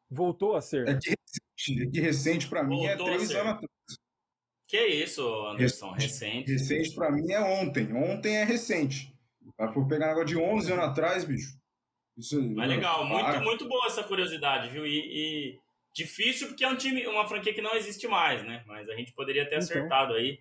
Voltou 0.09 0.55
a 0.55 0.61
ser. 0.61 0.88
É 0.88 0.93
de 0.93 1.09
recente, 1.09 1.84
é 1.84 1.86
de 1.86 2.01
recente 2.01 2.47
para 2.47 2.63
mim 2.63 2.86
é 2.86 2.95
três 2.95 3.32
anos 3.32 3.53
atrás. 3.53 3.76
Que 4.68 4.86
isso, 4.86 5.24
Anderson? 5.47 5.91
Recente. 5.91 6.51
Recente 6.51 6.93
para 6.93 7.09
mim 7.09 7.32
é 7.32 7.39
ontem. 7.39 7.93
Ontem 7.93 8.36
é 8.36 8.43
recente. 8.43 9.15
Ela 9.57 9.72
foi 9.72 9.88
pegar 9.88 10.07
negócio 10.07 10.28
de 10.28 10.38
11 10.38 10.74
anos 10.74 10.86
atrás, 10.86 11.24
bicho. 11.24 11.57
Isso, 12.18 12.41
Mas 12.55 12.68
legal, 12.68 13.05
muito, 13.05 13.26
ah, 13.26 13.39
muito 13.39 13.68
boa 13.68 13.86
essa 13.86 14.03
curiosidade, 14.03 14.70
viu? 14.70 14.86
E, 14.86 14.99
e, 14.99 15.59
difícil 15.93 16.47
porque 16.47 16.65
é 16.65 16.68
um 16.68 16.76
time, 16.76 17.07
uma 17.07 17.28
franquia 17.28 17.53
que 17.53 17.61
não 17.61 17.76
existe 17.76 18.07
mais, 18.07 18.43
né? 18.43 18.63
Mas 18.68 18.89
a 18.89 18.95
gente 18.95 19.13
poderia 19.13 19.43
ter 19.45 19.55
então. 19.55 19.59
acertado 19.59 20.13
aí. 20.13 20.39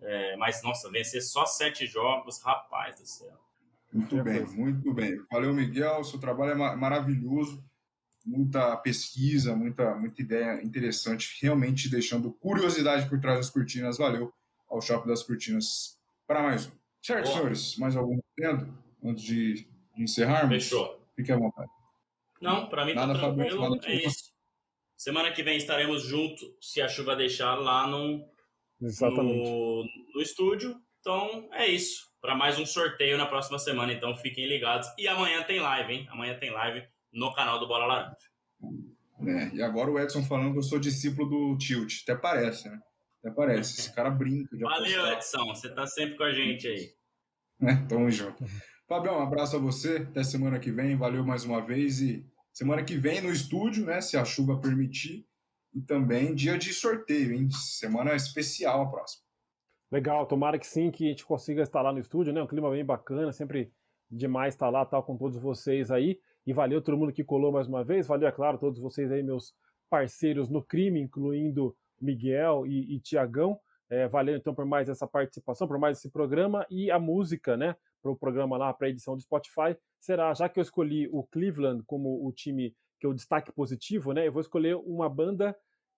É, 0.00 0.36
mas, 0.36 0.62
nossa, 0.62 0.90
vencer 0.90 1.22
só 1.22 1.46
sete 1.46 1.86
jogos, 1.86 2.42
rapaz 2.42 2.96
do 3.00 3.06
céu. 3.06 3.38
Muito 3.92 4.22
bem, 4.22 4.44
muito 4.46 4.92
bem. 4.92 5.16
Valeu, 5.30 5.54
Miguel. 5.54 6.02
Seu 6.02 6.18
trabalho 6.18 6.52
é 6.52 6.76
maravilhoso 6.76 7.62
muita 8.24 8.76
pesquisa, 8.76 9.54
muita, 9.54 9.94
muita 9.94 10.22
ideia 10.22 10.62
interessante, 10.62 11.38
realmente 11.40 11.88
deixando 11.88 12.32
curiosidade 12.32 13.08
por 13.08 13.20
trás 13.20 13.38
das 13.38 13.50
cortinas. 13.50 13.98
Valeu 13.98 14.32
ao 14.72 14.80
Shopping 14.80 15.08
das 15.08 15.22
Cortinas 15.22 16.00
para 16.26 16.42
mais 16.42 16.66
um. 16.66 16.70
Certo, 17.02 17.26
Boa. 17.26 17.36
senhores? 17.36 17.76
Mais 17.76 17.96
algum 17.96 18.18
tendo 18.34 18.72
antes 19.04 19.22
de, 19.22 19.54
de 19.94 20.02
encerrarmos? 20.02 20.64
Fechou. 20.64 21.06
Fique 21.14 21.30
à 21.30 21.36
vontade. 21.36 21.70
Não, 22.40 22.68
para 22.68 22.84
mim 22.86 22.94
tá 22.94 23.06
nada 23.06 23.20
tá 23.20 23.32
tranquilo. 23.32 23.60
Nada 23.60 23.86
é 23.86 24.06
isso. 24.06 24.32
Semana 24.96 25.32
que 25.32 25.42
vem 25.42 25.56
estaremos 25.56 26.04
juntos, 26.04 26.42
se 26.60 26.80
a 26.80 26.88
chuva 26.88 27.16
deixar, 27.16 27.56
lá 27.56 27.86
no, 27.86 28.24
no, 28.80 29.84
no 30.14 30.22
estúdio. 30.22 30.80
Então, 31.00 31.48
é 31.52 31.66
isso. 31.66 32.10
Para 32.20 32.36
mais 32.36 32.58
um 32.58 32.64
sorteio 32.64 33.18
na 33.18 33.26
próxima 33.26 33.58
semana. 33.58 33.92
Então, 33.92 34.16
fiquem 34.16 34.46
ligados. 34.46 34.88
E 34.96 35.08
amanhã 35.08 35.42
tem 35.42 35.60
live, 35.60 35.92
hein? 35.92 36.06
Amanhã 36.08 36.38
tem 36.38 36.50
live 36.50 36.86
no 37.12 37.34
canal 37.34 37.58
do 37.58 37.68
Bola 37.68 37.86
Laranja. 37.86 38.16
É, 39.26 39.54
e 39.54 39.62
agora 39.62 39.90
o 39.90 39.98
Edson 39.98 40.22
falando 40.22 40.52
que 40.52 40.58
eu 40.58 40.62
sou 40.62 40.78
discípulo 40.78 41.28
do 41.28 41.58
Tilt. 41.58 42.02
Até 42.02 42.16
parece, 42.16 42.68
né? 42.68 42.80
Até 43.20 43.34
parece. 43.34 43.80
Esse 43.80 43.94
cara 43.94 44.10
brinca. 44.10 44.56
Valeu, 44.58 45.00
apostar. 45.00 45.12
Edson. 45.12 45.54
Você 45.54 45.68
tá 45.68 45.86
sempre 45.86 46.16
com 46.16 46.24
a 46.24 46.32
gente 46.32 46.66
aí. 46.66 46.90
Né? 47.60 47.86
Tamo 47.88 48.10
junto. 48.10 48.44
Fabião, 48.88 49.18
um 49.18 49.22
abraço 49.22 49.56
a 49.56 49.60
você. 49.60 49.98
Até 50.08 50.24
semana 50.24 50.58
que 50.58 50.72
vem. 50.72 50.96
Valeu 50.96 51.24
mais 51.24 51.44
uma 51.44 51.60
vez. 51.60 52.00
E 52.00 52.26
semana 52.52 52.82
que 52.82 52.96
vem 52.96 53.20
no 53.20 53.30
estúdio, 53.30 53.86
né? 53.86 54.00
Se 54.00 54.16
a 54.16 54.24
chuva 54.24 54.60
permitir. 54.60 55.24
E 55.72 55.80
também 55.80 56.34
dia 56.34 56.58
de 56.58 56.72
sorteio, 56.72 57.32
hein? 57.32 57.48
Semana 57.50 58.14
especial 58.14 58.82
a 58.82 58.90
próxima. 58.90 59.22
Legal, 59.90 60.26
tomara 60.26 60.58
que 60.58 60.66
sim, 60.66 60.90
que 60.90 61.04
a 61.04 61.08
gente 61.08 61.24
consiga 61.24 61.62
estar 61.62 61.82
lá 61.82 61.92
no 61.92 61.98
estúdio, 61.98 62.32
né? 62.32 62.42
Um 62.42 62.46
clima 62.46 62.70
bem 62.70 62.84
bacana, 62.84 63.32
sempre 63.32 63.70
demais 64.10 64.54
estar 64.54 64.68
lá, 64.68 64.84
tal, 64.84 65.02
com 65.02 65.16
todos 65.16 65.38
vocês 65.38 65.90
aí. 65.90 66.18
E 66.46 66.52
valeu 66.52 66.82
todo 66.82 66.96
mundo 66.96 67.12
que 67.12 67.24
colou 67.24 67.52
mais 67.52 67.68
uma 67.68 67.84
vez. 67.84 68.06
Valeu, 68.06 68.28
é 68.28 68.32
claro, 68.32 68.58
todos 68.58 68.80
vocês 68.80 69.10
aí, 69.10 69.22
meus 69.22 69.54
parceiros 69.88 70.48
no 70.48 70.62
crime, 70.62 71.00
incluindo 71.00 71.76
Miguel 72.00 72.66
e, 72.66 72.94
e 72.94 73.00
Tiagão. 73.00 73.60
É, 73.88 74.08
valeu 74.08 74.36
então 74.36 74.54
por 74.54 74.64
mais 74.64 74.88
essa 74.88 75.06
participação, 75.06 75.68
por 75.68 75.78
mais 75.78 75.98
esse 75.98 76.10
programa 76.10 76.66
e 76.70 76.90
a 76.90 76.98
música, 76.98 77.56
né? 77.56 77.76
Para 78.02 78.10
o 78.10 78.16
programa 78.16 78.56
lá, 78.56 78.72
para 78.72 78.86
a 78.86 78.90
edição 78.90 79.14
do 79.14 79.22
Spotify, 79.22 79.76
será, 80.00 80.32
já 80.32 80.48
que 80.48 80.58
eu 80.58 80.62
escolhi 80.62 81.08
o 81.12 81.22
Cleveland 81.24 81.82
como 81.84 82.26
o 82.26 82.32
time 82.32 82.74
que 82.98 83.06
eu 83.06 83.12
destaque 83.12 83.52
positivo, 83.52 84.12
né? 84.12 84.26
Eu 84.26 84.32
vou 84.32 84.40
escolher 84.40 84.76
uma 84.76 85.08
banda 85.08 85.54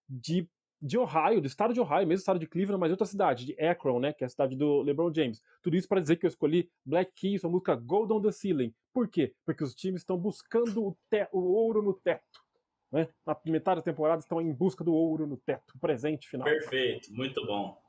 de, 0.09 0.49
de 0.81 0.99
Ohio, 0.99 1.41
do 1.41 1.47
estado 1.47 1.73
de 1.73 1.81
Ohio, 1.81 2.07
mesmo 2.07 2.21
estado 2.21 2.39
de 2.39 2.47
Cleveland, 2.47 2.81
mas 2.81 2.91
outra 2.91 3.07
cidade, 3.07 3.47
de 3.47 3.61
Akron, 3.65 3.99
né? 4.01 4.13
Que 4.13 4.25
é 4.25 4.27
a 4.27 4.31
cidade 4.31 4.57
do 4.57 4.83
LeBron 4.83 5.13
James. 5.15 5.43
Tudo 5.63 5.77
isso 5.77 5.89
para 5.89 6.01
dizer 6.01 6.17
que 6.17 6.27
eu 6.27 6.29
escolhi 6.29 6.71
Black 6.85 7.13
Keys, 7.15 7.45
a 7.45 7.49
música 7.49 7.75
Gold 7.75 8.13
on 8.13 8.21
the 8.21 8.33
Ceiling. 8.33 8.75
Por 8.93 9.09
quê? 9.09 9.35
Porque 9.45 9.65
os 9.65 9.75
times 9.75 10.03
estão 10.03 10.19
buscando 10.19 10.85
o, 10.85 10.97
te 11.11 11.27
o 11.33 11.41
ouro 11.41 11.83
no 11.83 11.95
teto. 11.95 12.45
Né? 12.93 13.09
Na 13.27 13.37
metade 13.47 13.81
da 13.81 13.83
temporada 13.83 14.21
estão 14.21 14.41
em 14.41 14.53
busca 14.53 14.85
do 14.85 14.93
ouro 14.93 15.27
no 15.27 15.37
teto, 15.37 15.79
presente 15.81 16.29
final. 16.29 16.47
Perfeito, 16.47 17.13
muito 17.13 17.45
bom 17.47 17.83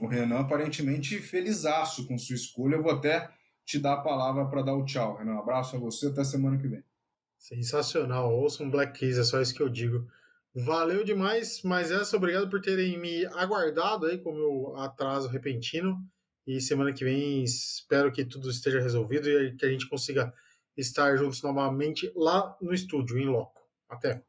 o 0.00 0.06
Renan 0.06 0.40
aparentemente 0.40 1.18
felizaço 1.18 2.06
com 2.08 2.16
sua 2.16 2.34
escolha. 2.34 2.76
Eu 2.76 2.82
vou 2.82 2.92
até 2.92 3.30
te 3.66 3.78
dar 3.78 3.94
a 3.94 4.00
palavra 4.00 4.46
para 4.46 4.62
dar 4.62 4.74
o 4.74 4.84
tchau, 4.84 5.16
Renan. 5.16 5.34
Um 5.34 5.38
abraço 5.38 5.76
a 5.76 5.78
você, 5.78 6.06
até 6.06 6.24
semana 6.24 6.56
que 6.56 6.66
vem. 6.66 6.82
Sensacional, 7.38 8.34
ouça 8.34 8.62
um 8.62 8.70
Black 8.70 8.98
Keys, 8.98 9.18
é 9.18 9.24
só 9.24 9.40
isso 9.40 9.54
que 9.54 9.62
eu 9.62 9.68
digo. 9.68 10.06
Valeu 10.54 11.04
demais, 11.04 11.62
mas 11.62 11.92
essa, 11.92 12.16
obrigado 12.16 12.50
por 12.50 12.60
terem 12.60 12.98
me 12.98 13.24
aguardado 13.26 14.06
aí 14.06 14.18
com 14.18 14.30
o 14.30 14.34
meu 14.34 14.76
atraso 14.76 15.28
repentino. 15.28 16.04
E 16.46 16.60
semana 16.60 16.92
que 16.92 17.04
vem 17.04 17.44
espero 17.44 18.10
que 18.10 18.24
tudo 18.24 18.50
esteja 18.50 18.80
resolvido 18.80 19.28
e 19.28 19.54
que 19.54 19.64
a 19.64 19.70
gente 19.70 19.88
consiga 19.88 20.34
estar 20.76 21.16
juntos 21.16 21.42
novamente 21.42 22.10
lá 22.16 22.56
no 22.60 22.74
estúdio, 22.74 23.18
em 23.18 23.26
loco. 23.26 23.60
Até! 23.88 24.24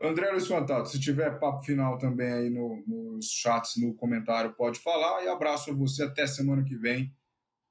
André 0.00 0.30
Luiz 0.30 0.46
Fantato, 0.46 0.88
se 0.88 1.00
tiver 1.00 1.38
papo 1.38 1.62
final 1.62 1.96
também 1.96 2.30
aí 2.30 2.50
no, 2.50 2.82
nos 2.86 3.30
chats, 3.30 3.76
no 3.76 3.94
comentário, 3.94 4.52
pode 4.54 4.78
falar. 4.80 5.22
E 5.24 5.28
abraço 5.28 5.70
a 5.70 5.74
você 5.74 6.02
até 6.02 6.26
semana 6.26 6.64
que 6.64 6.76
vem. 6.76 7.14